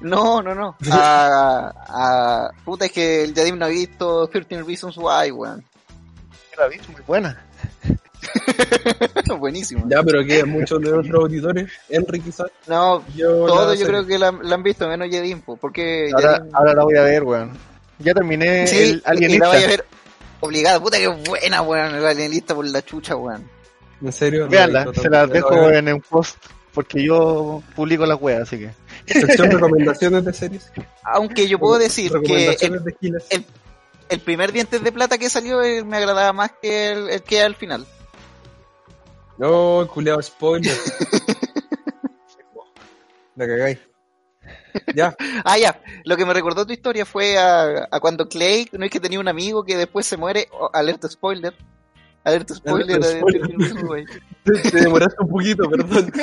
No, 0.00 0.42
no, 0.42 0.54
no. 0.54 0.76
A, 0.92 1.72
a- 1.88 2.50
puta, 2.64 2.86
es 2.86 2.92
que 2.92 3.24
el 3.24 3.34
Yadim 3.34 3.58
no 3.58 3.64
ha 3.66 3.68
visto 3.68 4.26
13 4.28 4.62
Reasons 4.62 4.96
Why, 4.98 5.30
weón. 5.30 5.64
La 6.60 6.68
vi, 6.68 6.76
muy 6.92 7.00
buena. 7.06 7.42
Buenísimo. 9.38 9.86
Ya, 9.88 10.02
pero 10.02 10.24
que 10.24 10.44
muchos 10.44 10.80
de 10.82 10.90
nuestros 10.90 11.22
auditores, 11.24 11.70
Henry 11.88 12.20
quizás, 12.20 12.48
No, 12.66 13.02
yo 13.16 13.46
todos 13.46 13.78
yo 13.78 13.86
creo 13.86 14.06
que 14.06 14.18
la, 14.18 14.30
la 14.30 14.54
han 14.56 14.62
visto, 14.62 14.86
menos 14.86 15.08
po, 15.40 15.56
porque 15.56 16.10
Ahora, 16.14 16.44
ahora 16.52 16.74
la 16.74 16.84
voy 16.84 16.96
a 16.96 17.02
ver, 17.02 17.22
weón. 17.22 17.52
Ya 17.98 18.12
terminé 18.14 18.66
Sí, 18.66 18.76
el 18.76 18.88
y 18.90 18.92
la 18.96 19.00
alienista. 19.06 19.48
vaya 19.48 19.64
a 19.66 19.70
ver 19.70 19.84
obligada. 20.40 20.80
Puta 20.80 20.98
que 20.98 21.06
buena, 21.08 21.62
weón. 21.62 21.94
El 21.94 22.06
alienista 22.06 22.54
por 22.54 22.66
la 22.66 22.82
chucha, 22.82 23.16
weón. 23.16 23.48
En 24.02 24.12
serio. 24.12 24.46
no 24.84 24.92
visto 24.92 25.02
se 25.02 25.08
las 25.10 25.30
dejo 25.30 25.70
en 25.70 25.92
un 25.92 26.00
post 26.02 26.36
porque 26.72 27.02
yo 27.02 27.62
publico 27.74 28.04
las 28.06 28.20
weas, 28.20 28.42
así 28.42 28.58
que. 28.58 28.70
Sección 29.18 29.50
recomendaciones 29.50 30.24
de 30.24 30.32
series. 30.32 30.70
Aunque 31.04 31.48
yo 31.48 31.58
puedo 31.58 31.78
decir 31.78 32.10
que 32.12 32.16
el, 32.18 32.22
Recomendaciones 32.22 32.84
de 32.84 32.96
giles. 33.00 33.24
el- 33.30 33.44
el 34.10 34.20
primer 34.20 34.52
Dientes 34.52 34.82
de 34.82 34.92
Plata 34.92 35.18
que 35.18 35.30
salió 35.30 35.62
eh, 35.62 35.84
me 35.84 35.96
agradaba 35.96 36.32
más 36.32 36.52
que 36.60 36.92
el, 36.92 37.10
el 37.10 37.22
que 37.22 37.40
al 37.40 37.54
final. 37.54 37.86
No, 39.38 39.88
culeado 39.92 40.20
spoiler. 40.20 40.76
La 43.36 43.46
cagáis. 43.46 43.78
Ya, 44.94 45.14
Ah, 45.44 45.58
ya. 45.58 45.80
Lo 46.04 46.16
que 46.16 46.26
me 46.26 46.34
recordó 46.34 46.66
tu 46.66 46.72
historia 46.72 47.06
fue 47.06 47.38
a, 47.38 47.88
a 47.90 48.00
cuando 48.00 48.28
Clay, 48.28 48.68
no 48.72 48.84
es 48.84 48.90
que 48.90 49.00
tenía 49.00 49.20
un 49.20 49.28
amigo 49.28 49.64
que 49.64 49.76
después 49.76 50.06
se 50.06 50.16
muere. 50.16 50.48
Oh, 50.52 50.70
alerta 50.72 51.08
spoiler. 51.08 51.54
Alerta 52.24 52.54
spoiler. 52.54 52.96
Alerta 52.96 53.18
spoiler. 53.18 53.84
güey. 53.84 54.04
te, 54.44 54.52
te 54.70 54.80
demoraste 54.82 55.16
un 55.22 55.28
poquito, 55.28 55.68
perdón. 55.70 56.12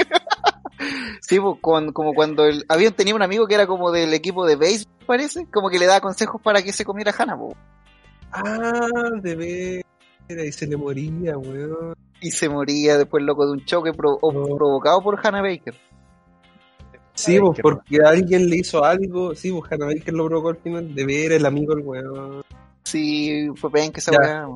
Sí, 1.22 1.40
pues, 1.40 1.58
con- 1.62 1.92
como 1.92 2.14
cuando 2.14 2.46
el, 2.46 2.64
habían 2.70 2.94
tenido 2.94 3.16
un 3.16 3.24
amigo 3.24 3.48
que 3.48 3.56
era 3.56 3.66
como 3.68 3.92
del 3.92 4.14
equipo 4.14 4.46
de 4.46 4.56
base, 4.56 4.86
parece, 5.06 5.46
como 5.52 5.70
que 5.70 5.80
le 5.80 5.86
daba 5.88 6.02
consejos 6.02 6.42
para 6.42 6.62
que 6.62 6.72
se 6.74 6.86
comiera 6.86 7.14
Hannah, 7.18 7.38
po. 7.38 7.56
Ah, 8.32 8.88
de 9.22 9.36
veras, 10.30 10.48
y 10.48 10.52
se 10.52 10.68
le 10.68 10.78
moría, 10.78 11.38
weón. 11.38 11.96
y 12.22 12.32
se 12.32 12.50
moría 12.50 12.98
después 12.98 13.24
loco 13.24 13.46
de 13.46 13.52
un 13.54 13.66
choque 13.66 13.94
pro- 13.94 14.20
No. 14.22 14.56
provocado 14.56 15.02
por 15.02 15.20
Hannah 15.26 15.42
Baker. 15.42 15.76
Sí, 17.14 17.34
Ay, 17.34 17.40
pues 17.40 17.60
porque 17.62 17.98
alguien 18.06 18.48
le 18.50 18.58
hizo 18.58 18.84
algo, 18.84 19.34
sí, 19.34 19.52
pues 19.52 19.72
Hannah 19.72 19.88
Baker 19.88 20.14
lo 20.14 20.26
provocó 20.28 20.50
al 20.50 20.58
final, 20.58 20.94
de 20.94 21.06
ver 21.06 21.32
el 21.32 21.46
amigo 21.46 21.74
el 21.74 21.80
weón. 21.80 22.44
Sí, 22.84 23.48
fue 23.56 23.72
pen 23.72 23.92
que 23.92 24.00
esa 24.00 24.12
weá. 24.12 24.48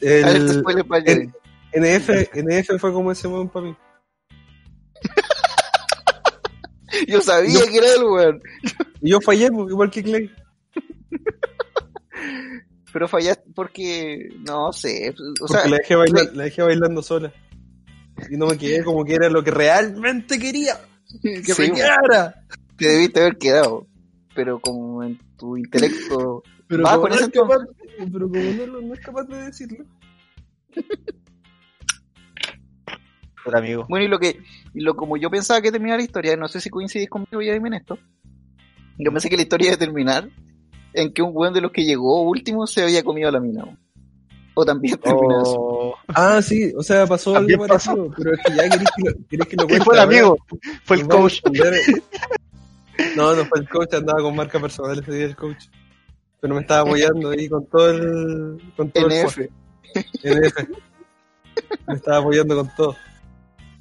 El, 0.00 0.62
el 0.62 0.64
para 0.86 1.04
el- 1.04 1.32
NF, 1.72 2.10
NF 2.34 2.78
fue 2.80 2.92
como 2.92 3.12
ese 3.12 3.28
weón 3.28 3.48
para 3.48 3.66
mí. 3.66 3.76
Yo 7.08 7.20
sabía 7.20 7.60
yo- 7.60 7.66
que 7.66 7.78
era 7.78 7.94
él, 7.94 8.04
weón. 8.04 8.42
Y 9.00 9.10
yo 9.10 9.20
fallé, 9.20 9.50
pues, 9.50 9.70
igual 9.70 9.90
que 9.90 10.02
Clay. 10.02 10.30
Pero 12.92 13.06
fallaste 13.06 13.44
porque, 13.54 14.28
no 14.46 14.72
sé, 14.72 15.10
o 15.10 15.14
Porque 15.40 15.52
sea, 15.54 15.68
la, 15.68 15.76
dejé 15.76 15.94
bailar, 15.94 16.30
la 16.34 16.44
dejé 16.44 16.62
bailando 16.62 17.02
sola. 17.02 17.32
Y 18.30 18.36
no 18.36 18.46
me 18.46 18.58
quedé 18.58 18.82
como 18.82 19.04
que 19.04 19.14
era 19.14 19.28
lo 19.28 19.44
que 19.44 19.50
realmente 19.50 20.38
quería. 20.38 20.80
Que 21.22 21.42
sí, 21.54 21.62
me 21.62 21.72
quedara. 21.72 22.34
te 22.76 22.86
debiste 22.88 23.20
haber 23.20 23.38
quedado. 23.38 23.86
Pero 24.34 24.58
como 24.60 25.02
en 25.02 25.18
tu 25.36 25.56
intelecto 25.56 26.42
Pero 26.66 26.82
como, 26.84 27.08
no 27.08 27.14
es 27.14 27.28
capaz, 27.28 27.58
pero 28.12 28.28
como 28.28 28.42
no, 28.52 28.66
lo- 28.66 28.80
no 28.82 28.94
es 28.94 29.00
capaz 29.00 29.24
de 29.24 29.36
decirlo. 29.44 29.84
Hola, 33.44 33.58
amigo. 33.58 33.86
Bueno, 33.88 34.04
y 34.04 34.08
lo 34.08 34.18
que, 34.18 34.40
y 34.78 34.80
lo 34.80 34.94
como 34.94 35.16
yo 35.16 35.28
pensaba 35.28 35.60
que 35.60 35.72
terminaba 35.72 35.98
la 35.98 36.04
historia, 36.04 36.36
no 36.36 36.46
sé 36.46 36.60
si 36.60 36.70
coincidís 36.70 37.10
conmigo 37.10 37.42
ya 37.42 37.52
en 37.52 37.74
esto. 37.74 37.98
Yo 38.96 39.10
pensé 39.10 39.28
que 39.28 39.34
la 39.34 39.42
historia 39.42 39.66
iba 39.66 39.74
a 39.74 39.78
terminar 39.78 40.30
en 40.92 41.12
que 41.12 41.20
un 41.20 41.32
weón 41.34 41.52
de 41.52 41.60
los 41.60 41.72
que 41.72 41.84
llegó 41.84 42.22
último 42.22 42.64
se 42.68 42.84
había 42.84 43.02
comido 43.02 43.28
a 43.28 43.32
la 43.32 43.40
mina. 43.40 43.64
weón. 43.64 43.78
O 44.54 44.64
también 44.64 44.96
terminó 45.02 45.40
así. 45.40 45.54
Oh, 45.58 45.94
Ah, 46.06 46.40
sí, 46.40 46.72
o 46.76 46.82
sea, 46.84 47.08
pasó 47.08 47.30
algo 47.30 47.48
También 47.48 47.68
parecido, 47.68 48.08
pero 48.16 48.34
es 48.34 48.40
que 48.44 48.54
ya 48.54 48.68
querés 48.68 48.88
que 48.96 49.02
lo, 49.02 49.26
querés 49.28 49.46
que 49.48 49.56
lo 49.56 49.62
¿Qué 49.66 49.68
cuente 49.68 49.84
fue 49.84 49.94
el 49.94 50.00
amigo? 50.00 50.38
Fue 50.84 50.96
el 50.96 51.08
coach. 51.08 51.40
No, 53.16 53.34
no 53.34 53.44
fue 53.46 53.58
el 53.58 53.68
coach, 53.68 53.94
andaba 53.94 54.22
con 54.22 54.36
marca 54.36 54.60
personal 54.60 54.96
ese 54.96 55.12
día 55.12 55.24
el 55.24 55.34
coach. 55.34 55.64
Pero 56.40 56.54
me 56.54 56.60
estaba 56.60 56.82
apoyando 56.82 57.30
ahí 57.30 57.48
con 57.48 57.66
todo 57.66 57.90
el. 57.90 58.62
Con 58.76 58.92
todo 58.92 59.08
el 59.08 59.26
NF. 59.26 59.38
NF. 60.22 60.68
Me 61.88 61.94
estaba 61.94 62.18
apoyando 62.18 62.54
con 62.54 62.70
todo. 62.76 62.96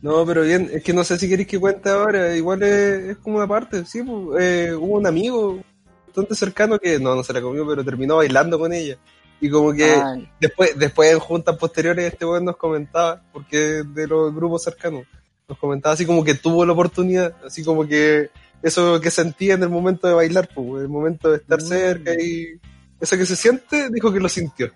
No, 0.08 0.26
pero 0.26 0.44
bien, 0.44 0.70
es 0.74 0.82
que 0.84 0.94
no 0.94 1.04
sé 1.04 1.18
si 1.20 1.28
queréis 1.28 1.50
que 1.50 1.60
cuente 1.60 1.90
ahora, 1.90 2.34
igual 2.36 2.64
es, 2.64 3.10
es 3.10 3.18
como 3.18 3.36
una 3.38 3.48
parte, 3.48 3.84
sí, 3.86 4.02
pues, 4.04 4.42
eh, 4.42 4.74
hubo 4.74 4.98
un 4.98 5.06
amigo 5.06 5.60
bastante 6.06 6.34
cercano 6.34 6.80
que, 6.80 6.98
no, 6.98 7.14
no 7.14 7.24
se 7.24 7.34
la 7.34 7.42
comió, 7.42 7.68
pero 7.68 7.84
terminó 7.84 8.16
bailando 8.16 8.58
con 8.58 8.72
ella. 8.72 8.98
Y 9.42 9.50
como 9.50 9.74
que 9.74 9.84
Ay, 9.84 10.30
después, 10.40 10.80
después 10.80 11.12
en 11.12 11.20
juntas 11.20 11.58
posteriores 11.58 12.12
este 12.14 12.26
weón 12.26 12.46
nos 12.46 12.56
comentaba, 12.56 13.22
porque 13.34 13.84
de 13.86 14.08
los 14.08 14.34
grupos 14.34 14.64
cercanos, 14.64 15.04
nos 15.48 15.58
comentaba 15.58 15.94
así 15.94 16.06
como 16.06 16.24
que 16.24 16.36
tuvo 16.36 16.66
la 16.66 16.72
oportunidad, 16.72 17.36
así 17.46 17.62
como 17.66 17.86
que 17.86 18.30
eso 18.64 19.02
que 19.02 19.12
sentía 19.12 19.56
en 19.56 19.64
el 19.64 19.70
momento 19.70 20.08
de 20.08 20.14
bailar, 20.14 20.48
pues, 20.56 20.68
en 20.70 20.82
el 20.84 20.88
momento 20.90 21.30
de 21.32 21.38
estar 21.38 21.62
Mm. 21.62 21.66
cerca 21.68 22.14
y 22.14 22.58
eso 23.02 23.18
que 23.18 23.26
se 23.26 23.36
siente, 23.36 23.90
dijo 23.92 24.14
que 24.14 24.22
lo 24.22 24.30
sintió. 24.30 24.72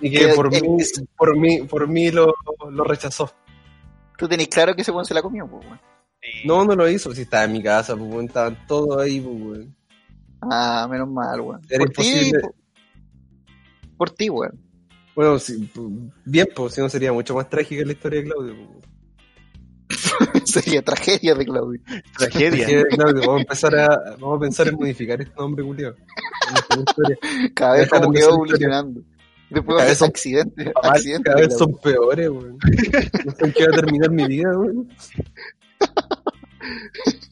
Y 0.00 0.10
que 0.10 0.26
Que- 0.28 0.34
por 0.34 0.48
que- 0.48 0.62
mí, 0.62 0.78
por 1.18 1.36
mí, 1.36 1.62
por 1.64 1.86
mí 1.86 2.10
lo, 2.10 2.34
lo 2.70 2.84
rechazó. 2.84 3.30
Tú 4.18 4.28
tenés 4.28 4.48
claro 4.48 4.74
que 4.74 4.82
ese 4.82 4.90
weón 4.90 5.04
se 5.04 5.14
la 5.14 5.22
comió, 5.22 5.46
pues, 5.48 5.64
weón. 5.64 5.80
No, 6.44 6.64
no 6.64 6.74
lo 6.74 6.88
hizo, 6.88 7.14
si 7.14 7.22
estaba 7.22 7.44
en 7.44 7.52
mi 7.52 7.62
casa, 7.62 7.96
pues, 7.96 8.10
weón, 8.10 8.26
estaban 8.26 8.66
todos 8.66 9.00
ahí, 9.00 9.20
pues, 9.20 9.36
weón. 9.40 9.76
Ah, 10.42 10.88
menos 10.90 11.08
mal, 11.08 11.40
weón. 11.40 11.60
Era 11.70 11.84
por 11.84 11.94
ti, 11.94 12.02
imposible. 12.02 12.40
por, 12.40 12.54
por 13.96 14.10
ti, 14.10 14.28
weón. 14.28 14.60
Bueno, 15.14 15.30
pues, 15.32 15.52
bien, 16.24 16.48
pues, 16.54 16.74
si 16.74 16.80
no 16.80 16.88
sería 16.88 17.12
mucho 17.12 17.34
más 17.36 17.48
trágica 17.48 17.84
la 17.84 17.92
historia 17.92 18.20
de 18.20 18.26
Claudio. 18.26 18.54
pues, 18.56 18.68
weón. 18.68 18.88
Sería 20.44 20.82
tragedia 20.82 21.34
de 21.34 21.44
Claudio. 21.44 21.80
Tragedia. 22.18 22.66
Que, 22.66 22.84
Claudio, 22.84 23.20
vamos 23.20 23.38
a 23.38 23.40
empezar 23.40 23.76
a, 23.76 23.88
vamos 24.18 24.36
a 24.36 24.40
pensar 24.40 24.68
en 24.68 24.74
modificar 24.74 25.20
este 25.20 25.34
nombre, 25.36 25.64
Julio. 25.64 25.94
Cada 27.54 27.74
vez 27.74 27.88
como 27.88 28.12
de 28.12 28.12
que 28.12 28.20
ser 28.20 28.30
va 28.30 28.34
evolucionando. 28.34 29.02
Después 29.50 29.76
ser 29.86 29.96
son-. 29.96 30.08
Cada 30.82 30.94
accidentes 30.94 31.34
vez 31.34 31.48
de 31.48 31.56
son 31.56 31.74
peores, 31.80 32.28
weón. 32.28 32.58
No 33.24 33.32
sé 33.32 33.44
en 33.46 33.52
qué 33.52 33.66
va 33.66 33.72
a 33.76 33.80
terminar 33.80 34.10
mi 34.10 34.26
vida, 34.26 34.58
weón. 34.58 34.88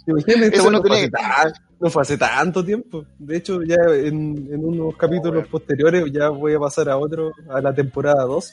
Eso 0.53 0.71
no, 0.71 0.83
fue 0.83 0.97
hace 0.99 1.11
tan- 1.11 1.53
no 1.81 1.91
fue 1.91 2.03
hace 2.03 2.17
tanto 2.17 2.65
tiempo. 2.65 3.05
De 3.19 3.37
hecho, 3.37 3.63
ya 3.63 3.77
en, 3.93 4.49
en 4.53 4.65
unos 4.65 4.97
capítulos 4.97 5.47
posteriores 5.49 6.05
ya 6.13 6.29
voy 6.31 6.55
a 6.55 6.59
pasar 6.61 6.89
a 6.89 6.97
otro, 6.97 7.33
a 7.51 7.61
la 7.61 7.75
temporada 7.75 8.23
2. 8.25 8.53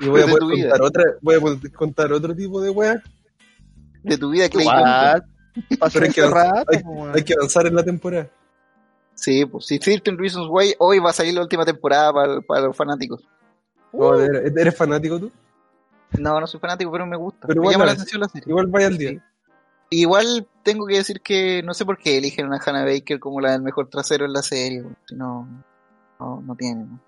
Y 0.00 0.06
voy 0.08 0.22
a 0.22 0.26
De 0.26 0.32
poder 0.32 0.60
contar 0.62 0.82
otra, 0.82 1.04
voy 1.20 1.34
a 1.36 1.40
poder 1.40 1.72
contar 1.72 2.12
otro 2.12 2.34
tipo 2.34 2.60
de 2.60 2.70
weas. 2.70 3.02
de 4.02 4.16
tu 4.16 4.30
vida, 4.30 4.48
Clay. 4.48 4.66
Pero 5.92 6.04
hay 6.06 6.10
que 6.12 6.20
ese 6.20 6.22
avanzar- 6.22 6.54
rato, 6.54 6.70
hay- 6.72 6.82
weón. 6.84 7.14
Hay 7.14 7.22
que 7.22 7.34
avanzar 7.34 7.66
en 7.66 7.74
la 7.74 7.84
temporada. 7.84 8.28
Sí, 9.18 9.44
pues 9.46 9.66
si 9.66 9.80
13 9.80 10.12
Reasons 10.16 10.46
Why, 10.48 10.76
hoy 10.78 11.00
va 11.00 11.10
a 11.10 11.12
salir 11.12 11.34
la 11.34 11.42
última 11.42 11.64
temporada 11.64 12.12
para, 12.12 12.40
para 12.40 12.60
los 12.66 12.76
fanáticos. 12.76 13.26
No, 13.92 14.14
¿eres, 14.14 14.56
eres 14.56 14.76
fanático 14.76 15.18
tú? 15.18 15.32
No, 16.20 16.40
no 16.40 16.46
soy 16.46 16.60
fanático, 16.60 16.92
pero 16.92 17.04
me 17.04 17.16
gusta. 17.16 17.48
Pero 17.48 17.60
me 17.60 17.64
igual 17.64 17.74
llama 17.74 17.86
la 17.86 17.92
atención 17.92 18.20
la 18.20 18.28
serie. 18.28 18.48
Igual 18.48 18.68
vaya 18.68 18.86
al 18.86 18.96
día. 18.96 19.10
Sí. 19.10 19.20
Igual 19.90 20.46
tengo 20.62 20.86
que 20.86 20.98
decir 20.98 21.20
que 21.20 21.62
no 21.64 21.74
sé 21.74 21.84
por 21.84 21.98
qué 21.98 22.18
eligen 22.18 22.52
a 22.52 22.60
Hannah 22.64 22.84
Baker 22.84 23.18
como 23.18 23.40
la 23.40 23.52
del 23.52 23.62
mejor 23.62 23.88
trasero 23.88 24.24
en 24.24 24.34
la 24.34 24.42
serie. 24.42 24.84
No, 25.10 25.48
no, 26.20 26.40
no 26.40 26.54
tiene. 26.54 26.84
¿no? 26.84 27.00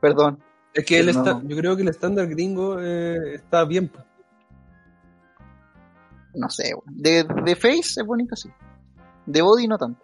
Perdón. 0.00 0.42
Es 0.72 0.86
que 0.86 1.00
el 1.00 1.12
No. 1.14 1.42
yo 1.42 1.56
creo 1.56 1.76
que 1.76 1.82
el 1.82 1.88
estándar 1.88 2.28
gringo 2.28 2.80
eh, 2.80 3.34
está 3.34 3.66
bien. 3.66 3.88
pues. 3.88 4.04
No 6.34 6.48
sé. 6.48 6.72
De, 6.86 7.24
de 7.44 7.56
Face 7.56 8.00
es 8.00 8.06
bonito, 8.06 8.36
sí. 8.36 8.50
De 9.26 9.42
Body 9.42 9.68
no 9.68 9.76
tanto. 9.76 10.02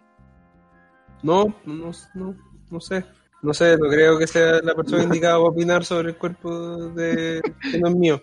No, 1.23 1.53
no, 1.65 1.91
no, 2.15 2.35
no 2.69 2.79
sé. 2.79 3.05
No 3.41 3.53
sé, 3.53 3.77
no 3.77 3.87
creo 3.89 4.17
que 4.19 4.27
sea 4.27 4.59
la 4.61 4.75
persona 4.75 5.03
indicada 5.03 5.35
para 5.37 5.49
opinar 5.49 5.85
sobre 5.85 6.09
el 6.09 6.17
cuerpo 6.17 6.89
de 6.89 7.41
que 7.71 7.79
no 7.79 7.87
es 7.87 7.95
mío. 7.95 8.21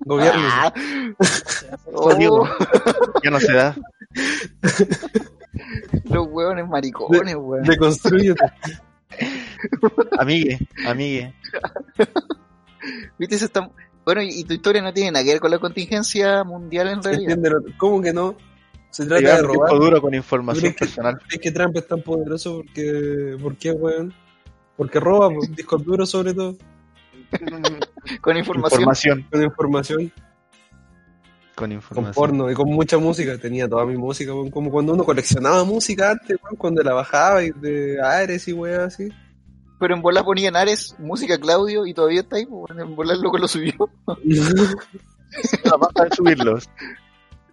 Gobierno. 0.00 0.40
Ah. 0.44 0.72
Oh, 1.94 2.46
Ya 3.22 3.30
no 3.30 3.38
se 3.38 3.52
da. 3.52 3.76
los 6.04 6.26
hueones 6.30 6.66
maricones, 6.68 7.36
weón. 7.36 7.62
Deconstrúyete. 7.64 8.44
Amigue, 10.18 10.58
amigue. 10.86 11.34
¿Viste? 13.18 13.38
Se 13.38 13.44
está- 13.44 13.70
Bueno, 14.04 14.22
y 14.22 14.42
tu 14.44 14.54
historia 14.54 14.82
no 14.82 14.92
tiene 14.92 15.12
nada 15.12 15.24
que 15.24 15.32
ver 15.32 15.40
con 15.40 15.50
la 15.50 15.58
contingencia 15.58 16.42
mundial 16.44 16.88
en 16.88 17.02
realidad. 17.02 17.38
¿Cómo 17.78 18.00
que 18.02 18.12
no? 18.12 18.34
Se 18.92 19.04
trata 19.06 19.20
Llegar 19.20 19.40
de 19.42 19.46
un 19.48 19.54
robar. 19.54 19.72
duro 19.72 20.00
con 20.00 20.14
información 20.14 20.60
¿Crees 20.60 20.76
que, 20.76 20.84
personal. 20.84 21.18
crees 21.26 21.40
que 21.42 21.50
Trump 21.50 21.76
es 21.76 21.86
tan 21.88 22.02
poderoso 22.02 22.56
porque, 22.58 23.36
¿por 23.42 23.56
qué, 23.56 23.72
weón? 23.72 24.14
Porque 24.76 25.00
roba, 25.00 25.28
pues, 25.30 25.50
discos 25.56 25.84
duros 25.84 26.08
sobre 26.10 26.32
todo, 26.34 26.56
Con 28.20 28.36
información. 28.36 28.80
Información. 28.80 29.26
con 29.30 29.42
información, 29.42 29.98
Con 30.08 31.54
con 31.54 31.72
información. 31.72 32.14
porno 32.14 32.50
y 32.50 32.54
con 32.54 32.68
mucha 32.70 32.98
música. 32.98 33.38
Tenía 33.38 33.68
toda 33.68 33.86
mi 33.86 33.96
música, 33.96 34.34
weón, 34.34 34.50
como 34.50 34.70
cuando 34.70 34.92
uno 34.92 35.04
coleccionaba 35.04 35.64
música 35.64 36.10
antes, 36.12 36.36
weón, 36.42 36.56
cuando 36.56 36.82
la 36.82 36.92
bajaba 36.94 37.42
y 37.42 37.50
de 37.50 38.00
Ares 38.00 38.46
y 38.48 38.52
weón 38.52 38.82
así. 38.82 39.08
Pero 39.80 39.94
en 39.96 40.02
bola 40.02 40.22
ponían 40.22 40.54
Ares, 40.54 40.94
música 40.98 41.38
Claudio, 41.40 41.86
y 41.86 41.94
todavía 41.94 42.20
está 42.20 42.36
ahí, 42.36 42.44
weón. 42.44 42.78
En 42.78 42.94
bola 42.94 43.14
el 43.14 43.20
loco 43.22 43.38
lo 43.38 43.48
subió. 43.48 43.72
La 45.64 45.76
baja 45.78 46.04
de 46.04 46.14
subirlos. 46.16 46.68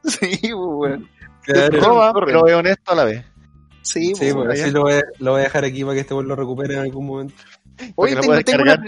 sí, 0.03 0.37
pues, 0.41 0.53
weón. 0.53 1.09
Claro. 1.43 1.79
Roba, 1.81 2.13
pero 2.25 2.47
es 2.47 2.53
honesto 2.55 2.91
a 2.91 2.95
la 2.95 3.03
vez. 3.05 3.25
Sí, 3.81 4.13
Sí, 4.13 4.31
pues, 4.33 4.33
pues, 4.35 4.61
así 4.61 4.71
lo 4.71 4.81
voy, 4.81 4.93
a, 4.93 5.01
lo 5.19 5.31
voy 5.31 5.39
a 5.41 5.43
dejar 5.45 5.65
aquí 5.65 5.83
para 5.83 5.95
que 5.95 6.01
este 6.01 6.13
weón 6.13 6.27
lo 6.27 6.35
recupere 6.35 6.75
en 6.75 6.81
algún 6.81 7.05
momento. 7.07 7.33
Oye, 7.95 8.15
tengo, 8.15 8.39
tengo 8.41 8.61
una... 8.63 8.83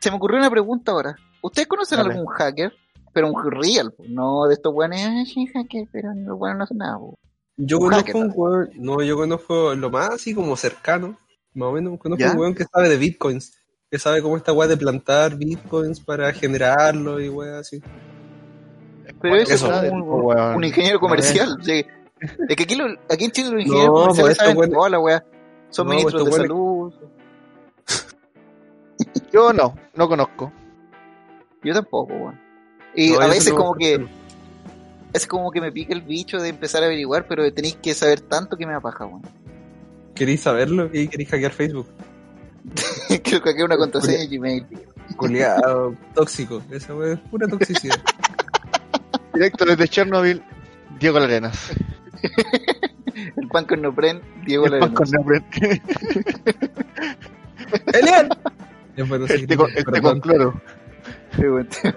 Se 0.00 0.10
me 0.10 0.16
ocurrió 0.16 0.38
una 0.38 0.50
pregunta 0.50 0.92
ahora. 0.92 1.16
¿Ustedes 1.42 1.68
conocen 1.68 1.98
Dale. 1.98 2.10
algún 2.14 2.26
hacker? 2.26 2.72
Pero 3.12 3.30
un 3.32 3.50
real, 3.50 3.92
pues, 3.96 4.08
no 4.10 4.46
de 4.46 4.54
estos 4.54 4.72
buenos, 4.72 4.98
"Ah, 5.00 5.24
sí, 5.26 5.46
hacker, 5.46 5.88
pero 5.90 6.12
los 6.14 6.38
buenos 6.38 6.58
no 6.58 6.64
hacen 6.64 6.78
nada, 6.78 6.98
pues. 6.98 7.14
Yo 7.56 7.78
Un 7.78 7.84
conozco 7.84 8.06
hacker, 8.06 8.16
un 8.16 8.32
weón, 8.34 8.70
no, 8.76 9.02
yo 9.02 9.16
conozco 9.16 9.74
lo 9.74 9.90
más 9.90 10.10
así 10.10 10.34
como 10.34 10.56
cercano, 10.56 11.18
más 11.54 11.68
o 11.68 11.72
menos, 11.72 11.98
conozco 11.98 12.20
¿Ya? 12.24 12.32
un 12.32 12.38
weón 12.38 12.54
que 12.54 12.64
sabe 12.64 12.88
de 12.88 12.96
bitcoins, 12.96 13.52
que 13.90 13.98
sabe 13.98 14.22
cómo 14.22 14.36
esta 14.36 14.52
weá 14.52 14.68
de 14.68 14.76
plantar 14.76 15.36
bitcoins 15.36 16.00
para 16.00 16.32
generarlo 16.32 17.20
y 17.20 17.28
weá 17.28 17.58
así. 17.58 17.82
Pero 19.20 19.36
eso 19.36 19.54
es 19.54 19.62
Eso. 19.62 19.66
como 19.70 20.16
un, 20.16 20.22
Weón. 20.24 20.56
un 20.56 20.64
ingeniero 20.64 20.98
comercial. 21.00 21.56
sí. 21.62 21.84
Es 22.48 22.54
que 22.56 22.64
aquí, 22.64 22.74
lo- 22.74 22.98
aquí 23.08 23.24
en 23.24 23.30
Chile 23.30 23.50
los 23.50 23.60
ingenieros 23.62 23.86
No, 23.88 23.92
comerciales 23.94 24.14
pues, 24.20 24.30
estos 24.32 24.44
saben 24.44 24.56
buenos- 24.56 24.74
toda 24.76 24.90
la 24.90 24.98
weá. 25.00 25.24
Son 25.70 25.86
No, 25.86 25.94
ministros 25.94 26.24
de 26.26 26.32
salud. 26.32 26.92
Yo 29.32 29.52
no, 29.52 29.74
no 29.94 30.08
conozco. 30.08 30.52
Yo 31.62 31.72
tampoco, 31.74 32.12
weón. 32.14 32.40
Y 32.94 33.10
No, 33.12 33.20
a 33.20 33.26
veces 33.26 33.52
como 33.52 33.74
que 33.74 34.06
es 35.12 35.26
como 35.26 35.50
que 35.50 35.60
me 35.60 35.72
pica 35.72 35.92
el 35.92 36.02
bicho 36.02 36.38
de 36.38 36.48
empezar 36.50 36.82
a 36.82 36.86
averiguar, 36.86 37.26
pero 37.26 37.50
tenéis 37.52 37.76
que 37.76 37.94
saber 37.94 38.20
tanto 38.20 38.56
que 38.56 38.66
me 38.66 38.72
da 38.72 38.80
paja, 38.80 39.06
weón. 39.06 39.22
¿Queréis 40.14 40.42
saberlo? 40.42 40.90
¿Y 40.92 41.08
queréis 41.08 41.30
hackear 41.30 41.52
Facebook? 41.52 41.86
Creo 43.24 43.40
que 43.42 43.50
aquí 43.50 43.62
una 43.62 43.76
contraseña 43.78 44.18
de 44.18 44.26
Gmail. 44.26 44.66
Culeado, 45.16 45.94
tóxico. 46.14 46.62
Esa 46.70 46.94
weá 46.94 47.14
es 47.14 47.20
pura 47.20 47.46
toxicidad. 47.48 47.96
Directo 49.34 49.64
desde 49.64 49.88
Chernobyl, 49.88 50.42
Diego 50.98 51.18
Larenas. 51.18 51.72
El 53.36 53.48
pan 53.48 53.64
con 53.64 53.82
Nopren, 53.82 54.20
Diego 54.44 54.66
El 54.66 54.78
pan 54.78 54.94
con 54.94 55.10
nombre. 55.10 55.42
¡Elian! 57.92 58.28
El 58.96 59.46
té 59.46 59.56
con, 59.56 59.70
el 59.74 59.84
té 59.84 60.02
con 60.02 60.20
cloro. 60.20 60.60
Sí, 61.36 61.42
El 61.46 61.68
té, 61.68 61.94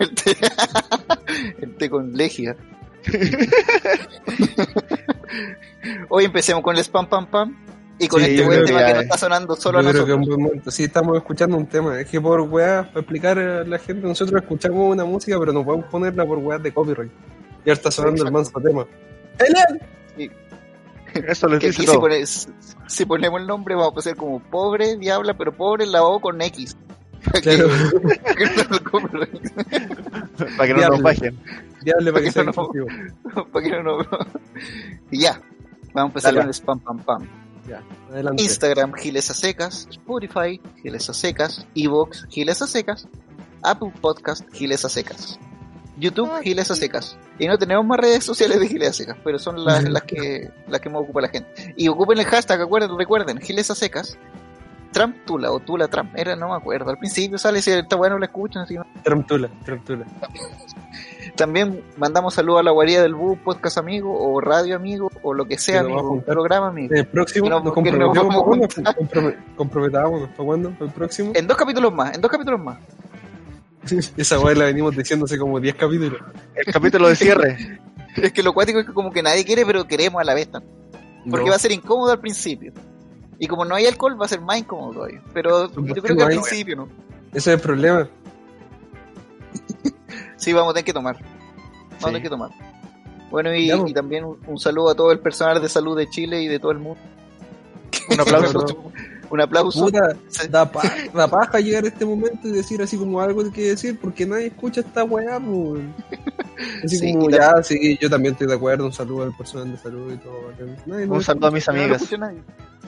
el 1.61 1.75
té 1.75 1.89
con 1.89 2.13
legia. 2.13 2.55
Hoy 6.09 6.25
empecemos 6.25 6.63
con 6.63 6.75
el 6.75 6.83
spam 6.83 7.07
pam 7.09 7.25
pam 7.27 7.55
y 8.03 8.07
con 8.07 8.19
Sí, 8.21 8.25
este 8.31 8.37
yo 8.41 8.45
buen 8.45 8.65
tema 8.65 8.79
que 8.79 8.85
que 8.85 8.91
nos 8.93 8.99
es. 8.99 9.05
está 9.05 9.17
sonando 9.17 9.55
solo 9.55 9.79
a 9.79 9.81
Yo 9.81 9.89
creo 9.89 10.05
que 10.05 10.11
es 10.11 10.17
nosotros. 10.17 10.27
un 10.27 10.35
buen 10.35 10.47
momento. 10.47 10.71
Sí, 10.71 10.83
estamos 10.83 11.17
escuchando 11.17 11.57
un 11.57 11.65
tema. 11.67 11.99
Es 11.99 12.09
que 12.09 12.21
por 12.21 12.41
weá, 12.41 12.83
para 12.87 12.99
explicar 13.01 13.37
a 13.39 13.63
la 13.63 13.79
gente, 13.79 14.07
nosotros 14.07 14.41
escuchamos 14.41 14.91
una 14.91 15.05
música, 15.05 15.37
pero 15.39 15.53
no 15.53 15.63
podemos 15.65 15.87
ponerla 15.87 16.25
por 16.25 16.37
weá 16.39 16.57
de 16.59 16.73
copyright. 16.73 17.11
Y 17.65 17.69
ahora 17.69 17.73
está 17.73 17.91
sonando 17.91 18.23
el 18.25 18.31
manso 18.31 18.51
tema. 18.61 18.85
¡Elian! 19.39 20.31
Eso 21.27 21.47
les 21.47 21.59
Que 21.59 21.67
dice 21.67 21.81
si, 21.81 21.85
todo. 21.85 21.99
pone- 22.01 22.25
si 22.25 23.05
ponemos 23.05 23.39
el 23.41 23.45
nombre 23.47 23.75
vamos 23.75 23.97
a 23.97 24.01
ser 24.01 24.15
como 24.15 24.39
pobre 24.39 24.97
diabla, 24.97 25.35
pero 25.37 25.51
pobre 25.55 25.85
la 25.85 26.03
O 26.03 26.19
con 26.19 26.41
X. 26.41 26.75
Para 27.25 27.41
que- 27.41 27.55
Claro, 27.55 27.69
para 28.01 28.35
que 28.35 28.45
no. 28.45 29.19
Para 30.57 30.67
que 30.67 30.73
no 30.73 30.79
Diablo. 30.79 30.89
nos 30.97 31.01
bajen. 31.03 31.39
diable 31.83 32.11
para 32.13 32.25
que 32.25 32.31
sea 32.31 32.43
No. 32.43 32.49
inclusivo. 32.51 32.87
Para 33.51 33.63
que 33.65 33.71
no 33.71 33.83
lo- 33.83 34.07
Y 35.11 35.19
ya. 35.21 35.39
Vamos 35.93 36.09
a 36.09 36.11
empezar 36.11 36.33
Dale. 36.33 36.39
con 36.41 36.47
el 36.47 36.53
spam 36.53 36.79
pam 36.79 36.97
pam. 36.99 37.27
Ya, 37.67 37.81
adelante. 38.11 38.43
Instagram, 38.43 38.93
Giles 38.93 39.29
a 39.29 39.33
Secas, 39.33 39.87
Spotify, 39.89 40.59
Giles 40.81 41.09
a 41.09 41.13
Secas, 41.13 41.65
Evox, 41.75 42.27
Giles 42.29 42.61
a 42.61 42.67
Secas, 42.67 43.07
Apple 43.61 43.93
Podcast, 44.01 44.45
Giles 44.51 44.83
a 44.83 44.89
Secas, 44.89 45.39
YouTube, 45.97 46.29
Giles 46.43 46.69
a 46.71 46.75
Secas. 46.75 47.17
Y 47.39 47.47
no 47.47 47.57
tenemos 47.57 47.85
más 47.85 47.99
redes 47.99 48.23
sociales 48.23 48.59
de 48.59 48.67
Giles 48.67 48.89
a 48.89 48.93
Secas, 48.93 49.17
pero 49.23 49.39
son 49.39 49.63
las, 49.63 49.83
las 49.83 50.03
que 50.03 50.51
las 50.67 50.81
que 50.81 50.89
más 50.89 51.01
ocupa 51.01 51.21
la 51.21 51.29
gente. 51.29 51.73
Y 51.77 51.87
ocupen 51.87 52.19
el 52.19 52.25
hashtag, 52.25 52.61
acuerden, 52.61 52.97
recuerden, 52.97 53.39
Giles 53.39 53.71
a 53.71 53.75
Secas, 53.75 54.17
Trump 54.91 55.17
Tula 55.25 55.51
o 55.51 55.59
Tula 55.59 55.87
Trump, 55.87 56.11
era, 56.15 56.35
no 56.35 56.49
me 56.49 56.55
acuerdo. 56.55 56.89
Al 56.89 56.97
principio 56.97 57.37
sale, 57.37 57.61
si 57.61 57.71
está 57.71 57.95
bueno, 57.95 58.17
lo 58.17 58.25
escuchan. 58.25 58.67
Si 58.67 58.75
no. 58.75 58.85
Tramptula, 59.03 59.49
tramptula. 59.65 60.05
También 61.35 61.83
mandamos 61.97 62.33
saludos 62.33 62.59
a 62.61 62.63
la 62.63 62.71
guarida 62.71 63.01
del 63.01 63.15
Bus, 63.15 63.37
podcast 63.43 63.77
amigo, 63.77 64.15
o 64.17 64.39
radio 64.41 64.75
amigo, 64.75 65.09
o 65.21 65.33
lo 65.33 65.45
que 65.45 65.57
sea, 65.57 65.81
Que 65.81 65.87
amigo, 65.91 66.21
programa 66.21 66.67
amigo. 66.67 66.93
El 66.93 67.05
próximo, 67.07 67.49
nos 67.49 67.63
nos 67.63 67.71
a 67.77 67.81
¿Para 67.81 68.13
cuándo? 68.43 68.67
Comprome- 68.67 69.35
Comprometámonos. 69.55 70.29
¿Para 70.29 70.43
cuándo? 70.45 70.71
¿Para 70.71 70.85
el 70.85 70.91
próximo? 70.91 71.31
En 71.35 71.47
dos 71.47 71.57
capítulos 71.57 71.93
más, 71.93 72.15
en 72.15 72.21
dos 72.21 72.31
capítulos 72.31 72.59
más. 72.59 72.77
Esa 74.17 74.39
weá 74.39 74.55
la 74.55 74.65
venimos 74.65 74.95
diciendo 74.95 75.25
hace 75.25 75.37
como 75.37 75.59
10 75.59 75.75
capítulos. 75.75 76.19
El 76.55 76.73
capítulo 76.73 77.07
de 77.09 77.15
cierre. 77.15 77.79
Es 78.15 78.31
que 78.31 78.43
lo 78.43 78.53
cuático 78.53 78.79
es 78.79 78.85
que 78.85 78.93
como 78.93 79.11
que 79.11 79.23
nadie 79.23 79.43
quiere, 79.43 79.65
pero 79.65 79.87
queremos 79.87 80.21
a 80.21 80.23
la 80.23 80.35
vez 80.35 80.47
también. 80.47 80.71
Porque 81.31 81.45
No. 81.45 81.49
va 81.49 81.55
a 81.55 81.59
ser 81.59 81.71
incómodo 81.71 82.11
al 82.11 82.19
principio. 82.19 82.71
Y 83.39 83.47
como 83.47 83.65
no 83.65 83.73
hay 83.73 83.87
alcohol, 83.87 84.21
va 84.21 84.25
a 84.25 84.29
ser 84.29 84.39
más 84.39 84.59
incómodo 84.59 84.93
todavía. 84.93 85.19
Pero 85.33 85.67
¿Por 85.71 85.83
yo 85.95 85.95
creo 86.03 86.15
que 86.15 86.21
al 86.21 86.29
hay? 86.29 86.37
principio, 86.37 86.75
¿no? 86.75 86.89
Ese 87.33 87.51
es 87.51 87.55
el 87.55 87.59
problema. 87.59 88.07
Sí, 90.37 90.53
vamos 90.53 90.71
a 90.71 90.73
tener 90.73 90.85
que 90.85 90.93
tomar. 90.93 91.15
Vamos 91.15 91.93
a 91.93 91.97
Sí. 91.99 92.05
tener 92.05 92.21
que 92.21 92.29
tomar. 92.29 92.51
Bueno, 93.31 93.53
y, 93.55 93.69
pues. 93.71 93.91
y 93.91 93.93
también 93.93 94.25
un, 94.25 94.37
un 94.45 94.59
saludo 94.59 94.89
a 94.91 94.95
todo 94.95 95.11
el 95.11 95.19
personal 95.19 95.61
de 95.61 95.69
salud 95.69 95.97
de 95.97 96.09
Chile 96.09 96.41
y 96.41 96.47
de 96.47 96.59
todo 96.59 96.71
el 96.71 96.79
mundo. 96.79 96.99
Un 98.09 98.19
aplauso. 98.19 98.65
un 99.31 99.41
aplauso. 99.41 99.85
Puta, 99.85 100.15
da, 100.49 100.71
pa- 100.71 100.83
da 101.13 101.27
paja 101.27 101.59
llegar 101.59 101.83
a 101.85 101.87
este 101.87 102.05
momento 102.05 102.47
y 102.47 102.51
decir 102.51 102.81
así 102.81 102.97
como 102.97 103.21
algo 103.21 103.49
que 103.51 103.61
decir, 103.69 103.97
porque 103.99 104.25
nadie 104.25 104.47
escucha 104.47 104.81
esta 104.81 105.03
weá, 105.03 105.39
pues. 105.39 105.81
Así 106.83 106.97
Sí, 106.97 107.13
como, 107.13 107.31
ya, 107.31 107.63
sí, 107.63 107.97
yo 107.99 108.09
también 108.11 108.33
estoy 108.33 108.45
de 108.47 108.53
acuerdo, 108.53 108.85
un 108.85 108.93
saludo 108.93 109.23
al 109.23 109.35
personal 109.35 109.71
de 109.71 109.77
salud 109.77 110.13
y 110.13 110.17
todo. 110.17 110.53
Nadie 110.85 111.07
Un 111.07 111.23
saludo 111.23 111.47
a 111.47 111.51
mis 111.51 111.67
No 111.67 111.73
amigas. 111.73 112.01
escucha 112.03 112.17
nadie. 112.19 112.43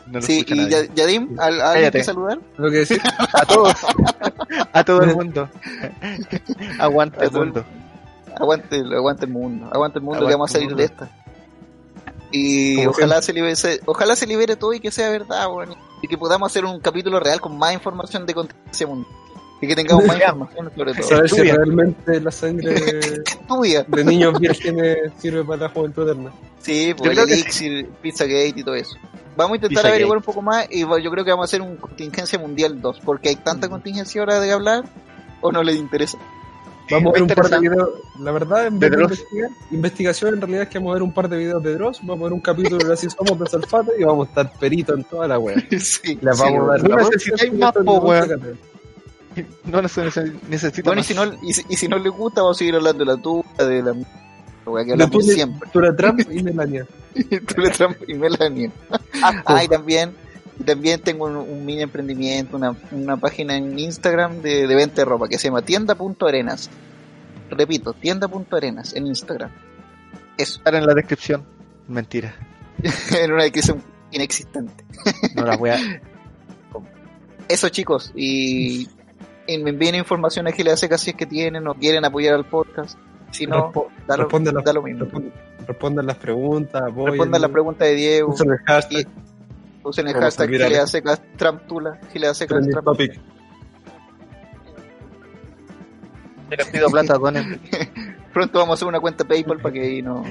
No 0.08 0.20
lo 0.20 0.22
sí, 0.22 0.38
escucha 0.40 0.56
y 0.56 0.58
nadie. 0.60 0.90
Yadim, 0.96 1.40
¿al, 1.40 1.62
¿a 1.62 1.66
alguien 1.72 1.82
Cállate. 1.84 1.98
que 2.00 2.04
saludar? 2.04 2.40
Lo 2.58 2.70
que 2.72 2.78
decir, 2.78 3.02
A 3.34 3.46
todos. 3.46 3.74
A 4.74 4.84
todo 4.84 5.02
el 5.02 5.16
mundo. 5.16 5.50
Aguanta 6.80 7.24
el 7.26 7.32
mundo. 7.32 7.66
Aguante, 8.38 8.84
aguante 8.96 9.26
el 9.26 9.32
mundo, 9.32 9.70
aguante 9.72 10.00
el 10.00 10.04
mundo 10.04 10.18
Aguante 10.18 10.30
que 10.30 10.36
vamos 10.36 10.50
a 10.50 10.54
salir 10.54 10.68
mundo. 10.70 10.78
de 10.80 10.86
esta. 10.86 11.10
Y 12.32 12.86
ojalá 12.86 13.22
se, 13.22 13.32
libere, 13.34 13.56
se- 13.56 13.80
ojalá 13.86 14.16
se 14.16 14.28
libere 14.28 14.56
todo 14.58 14.74
y 14.74 14.80
que 14.80 14.92
sea 14.92 15.10
verdad, 15.10 15.48
weón. 15.50 15.74
Y 16.02 16.08
que 16.08 16.18
podamos 16.18 16.52
hacer 16.52 16.66
un 16.66 16.80
capítulo 16.82 17.20
real 17.20 17.40
con 17.40 17.58
más 17.58 17.74
información 17.74 18.26
de 18.26 18.34
contingencia 18.34 18.88
mundial. 18.88 19.12
Y 19.62 19.68
que 19.68 19.76
tengamos 19.76 20.06
más 20.08 20.18
información 20.18 20.72
sobre 20.76 20.94
todo. 20.94 21.04
saber 21.08 21.30
si 21.30 21.42
realmente 21.44 22.20
la 22.20 22.32
sangre 22.32 22.76
Estudia. 23.26 23.84
de 23.88 24.04
niños 24.04 24.38
vírgenes 24.38 24.98
sirve 25.18 25.46
para 25.46 25.62
la 25.64 25.70
juventud 25.70 26.04
eterna. 26.10 26.32
Sí, 26.60 26.90
Yo 26.90 26.96
pues 26.98 27.18
el 27.18 27.30
Elixir, 27.32 27.88
Pizzagate 28.02 28.54
y 28.58 28.64
todo 28.64 28.76
eso. 28.76 28.98
Vamos 29.36 29.54
a 29.54 29.56
intentar 29.56 29.86
averiguar 29.88 30.18
un 30.18 30.24
poco 30.24 30.42
más 30.42 30.68
y 30.70 30.82
yo 30.82 31.12
creo 31.12 31.26
que 31.26 31.32
vamos 31.32 31.44
a 31.44 31.48
hacer 31.50 31.62
un 31.62 31.76
contingencia 31.78 32.40
mundial 32.40 32.82
2, 32.82 33.02
porque 33.04 33.30
hay 33.30 33.36
Mm. 33.36 33.44
tanta 33.44 33.70
contingencia 33.70 34.22
ahora 34.22 34.40
de 34.40 34.52
hablar 34.52 34.86
o 35.42 35.52
no 35.52 35.62
les 35.64 35.76
interesa. 35.76 36.18
Vamos 36.92 37.10
a 37.10 37.14
ver 37.14 37.24
un 37.24 37.30
par 37.30 37.50
de 37.50 37.60
videos. 37.60 37.90
La 38.20 38.32
verdad, 38.32 38.68
en 38.68 38.78
vez 38.80 38.92
De 38.92 38.98
de 38.98 39.04
investigar, 39.04 39.50
investigación 39.72 40.34
en 40.36 40.42
realidad 40.42 40.62
es 40.64 40.70
que 40.70 40.78
vamos 40.78 40.92
a 40.92 40.94
ver 40.94 41.04
un 41.04 41.14
par 41.14 41.28
de 41.30 41.38
videos 41.38 41.64
de 41.64 41.74
Dross, 41.74 42.00
vamos 42.04 42.22
a 42.22 42.24
ver 42.26 42.34
un 42.34 42.42
capítulo 42.42 42.78
de 42.86 42.94
Así 42.94 43.08
Somos 43.10 43.40
de 43.40 43.48
Salfate 43.48 43.92
y 44.00 44.04
vamos 44.04 44.28
a 44.28 44.30
estar 44.30 44.60
peritos 44.60 44.96
en 44.98 45.04
toda 45.06 45.28
la 45.28 45.40
wea. 45.40 45.56
sí, 45.80 46.18
Les 46.22 46.38
sí, 46.38 46.44
vamos 46.44 46.70
a 46.70 46.72
dar 46.74 46.84
No 46.90 46.96
la 46.98 47.04
necesitáis 47.10 47.54
más, 47.54 47.74
po, 47.74 47.84
no 47.84 47.94
weón. 47.96 48.60
necesito 50.48 50.90
Bueno, 50.90 51.02
y 51.02 51.04
si, 51.04 51.14
no, 51.16 51.24
y, 51.42 51.54
si, 51.54 51.64
y 51.68 51.76
si 51.76 51.88
no 51.88 51.98
les 51.98 52.12
gusta, 52.14 52.42
vamos 52.42 52.58
a 52.58 52.60
seguir 52.60 52.76
hablando 52.76 53.04
de 53.04 53.12
la 53.12 53.18
tuya, 53.22 53.44
de 53.58 53.82
la 53.84 53.94
weá 54.66 54.86
que 54.86 54.92
hablamos 54.94 55.26
siempre. 55.26 55.70
Tula 55.74 55.96
Trump 55.98 56.20
y 56.30 56.44
Melania. 56.44 56.86
Trump 57.78 57.98
y 58.08 58.14
Melania. 58.14 58.72
Ah, 59.24 59.64
y 59.64 59.68
también, 59.70 60.14
también 60.66 61.02
tengo 61.02 61.26
un, 61.26 61.36
un 61.38 61.66
mini 61.66 61.82
emprendimiento, 61.84 62.58
una, 62.58 62.76
una 62.92 63.18
página 63.18 63.56
en 63.58 63.78
Instagram 63.78 64.42
de, 64.42 64.68
de 64.68 64.76
venta 64.76 64.98
de 65.02 65.06
ropa 65.06 65.28
que 65.28 65.38
se 65.38 65.48
llama 65.48 65.62
tienda.arenas. 65.62 66.70
Repito, 67.50 67.94
tienda.arenas 67.94 68.94
en 68.96 69.08
Instagram. 69.08 69.52
Eso, 70.38 70.58
Estar 70.58 70.76
en 70.76 70.86
la 70.86 70.94
descripción. 70.94 71.44
Mentira. 71.88 72.34
en 73.22 73.32
una 73.32 73.44
descripción 73.44 73.82
inexistente. 74.12 74.84
No 75.36 75.46
la 75.46 75.56
voy 75.58 75.70
a. 75.72 75.78
Eso 77.48 77.70
chicos, 77.70 78.12
y, 78.16 78.88
y 79.46 79.58
me 79.60 79.70
envíen 79.70 79.94
información 79.96 80.48
a 80.48 80.52
Gilead 80.52 80.78
Seca 80.78 80.98
si 80.98 81.12
es 81.12 81.16
que 81.16 81.28
tienen 81.28 81.68
o 81.68 81.76
quieren 81.76 82.04
apoyar 82.04 82.34
al 82.34 82.46
podcast. 82.46 82.98
Si 83.32 83.46
no, 83.46 83.72
Respo- 83.72 83.88
da 84.08 84.18
lo, 84.18 84.24
responde 84.24 84.52
da 84.64 84.74
lo 84.74 84.82
mismo. 84.82 85.06
responde- 85.06 85.32
Respondan 85.68 86.06
las 86.06 86.18
preguntas, 86.18 86.82
apoyen. 86.82 87.14
Respondan 87.14 87.42
la 87.42 87.50
pregunta 87.50 87.86
de 87.86 87.94
Diego. 87.96 88.32
Usen 88.32 88.52
el 88.52 88.58
hashtag, 88.60 89.08
Usen 89.84 90.08
el 90.08 90.14
hashtag 90.14 90.50
virales. 90.50 90.72
Gilead 90.72 90.88
Secas 90.88 91.22
Tramptula. 91.38 92.00
Gilead 92.12 92.34
Secas 92.34 92.68
Tramptula. 92.68 93.14
les 96.50 96.68
pido 96.68 96.90
plata, 96.90 97.18
donen. 97.18 97.60
Pronto 98.34 98.60
vamos 98.60 98.74
a 98.74 98.76
hacer 98.76 98.88
una 98.88 99.00
cuenta 99.00 99.24
PayPal 99.24 99.60
para 99.60 99.74
que 99.74 99.82
ahí 99.82 100.02
no, 100.02 100.24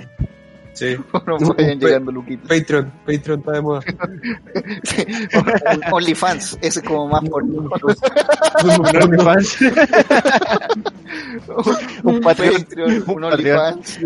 Sí. 0.74 0.96
no 1.26 1.36
Un- 1.36 1.56
vayan 1.56 1.72
un- 1.72 1.78
llegando 1.80 2.12
luquitos. 2.12 2.48
Patreon, 2.48 2.92
Patreon 3.06 3.38
está 3.40 3.52
de 3.52 3.60
moda. 3.62 3.80
OnlyFans, 5.92 6.58
ese 6.60 6.80
es 6.80 6.86
como 6.86 7.08
más 7.08 7.22
por 7.28 7.42
Un 7.44 7.68
OnlyFans. 8.96 9.58
un 12.02 12.20
Patreon. 12.20 12.54
Patreon, 12.64 13.04
un 13.06 13.16
Un 13.16 13.24
OnlyFans. 13.24 13.98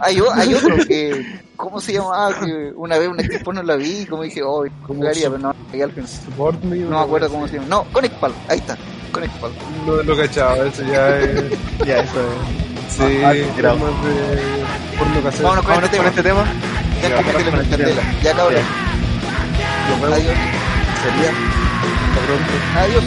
Hay, 0.00 0.18
hay 0.34 0.54
otro 0.54 0.76
que, 0.86 1.24
¿cómo 1.56 1.80
se 1.80 1.92
llamaba? 1.94 2.34
Que 2.40 2.72
una 2.74 2.98
vez 2.98 3.08
una 3.08 3.22
actriz 3.22 3.42
no 3.46 3.62
la 3.62 3.76
vi 3.76 4.00
y 4.00 4.06
como 4.06 4.22
dije, 4.24 4.42
oh, 4.42 4.64
¿Cómo 4.86 5.02
se- 5.12 5.20
pero 5.22 5.38
no, 5.38 5.54
llegué 5.72 5.84
al 5.84 5.92
final. 5.92 6.08
Support 6.08 6.62
me, 6.64 6.76
no 6.78 6.90
me 6.90 6.98
acuerdo 7.04 7.28
cómo 7.30 7.46
se 7.48 7.54
llama. 7.56 7.68
No, 7.68 7.84
ConnectPal, 7.92 8.32
ahí 8.48 8.58
está, 8.58 8.76
ConnectPal. 9.12 9.52
No 9.86 10.02
lo 10.02 10.16
cachaba, 10.16 10.56
eso 10.66 10.82
ya 10.84 11.18
es. 11.20 11.44
ya, 11.86 12.00
eso 12.00 12.20
es. 12.20 12.67
Sí, 12.88 13.02
Ah, 13.24 13.32
tirado. 13.54 13.78
formas 13.78 14.04
de 14.04 14.96
porno 14.98 15.22
casero. 15.22 15.44
Vámonos 15.44 15.64
con 15.64 15.74
Vámonos 15.74 15.84
este 15.84 15.96
con 15.96 16.06
tema. 16.06 16.08
este 16.08 16.22
tema. 16.22 16.44
Ya 17.02 17.08
que 17.08 17.30
este 17.62 17.76
candela. 17.76 18.02
Ya 18.22 18.32
cabrón. 18.34 18.62
Nos 19.88 20.00
vemos. 20.00 20.18
Adiós. 20.18 20.36
Sería. 21.02 21.30
Hasta 21.30 22.20
pronto. 22.26 22.52
Adiós. 22.80 23.04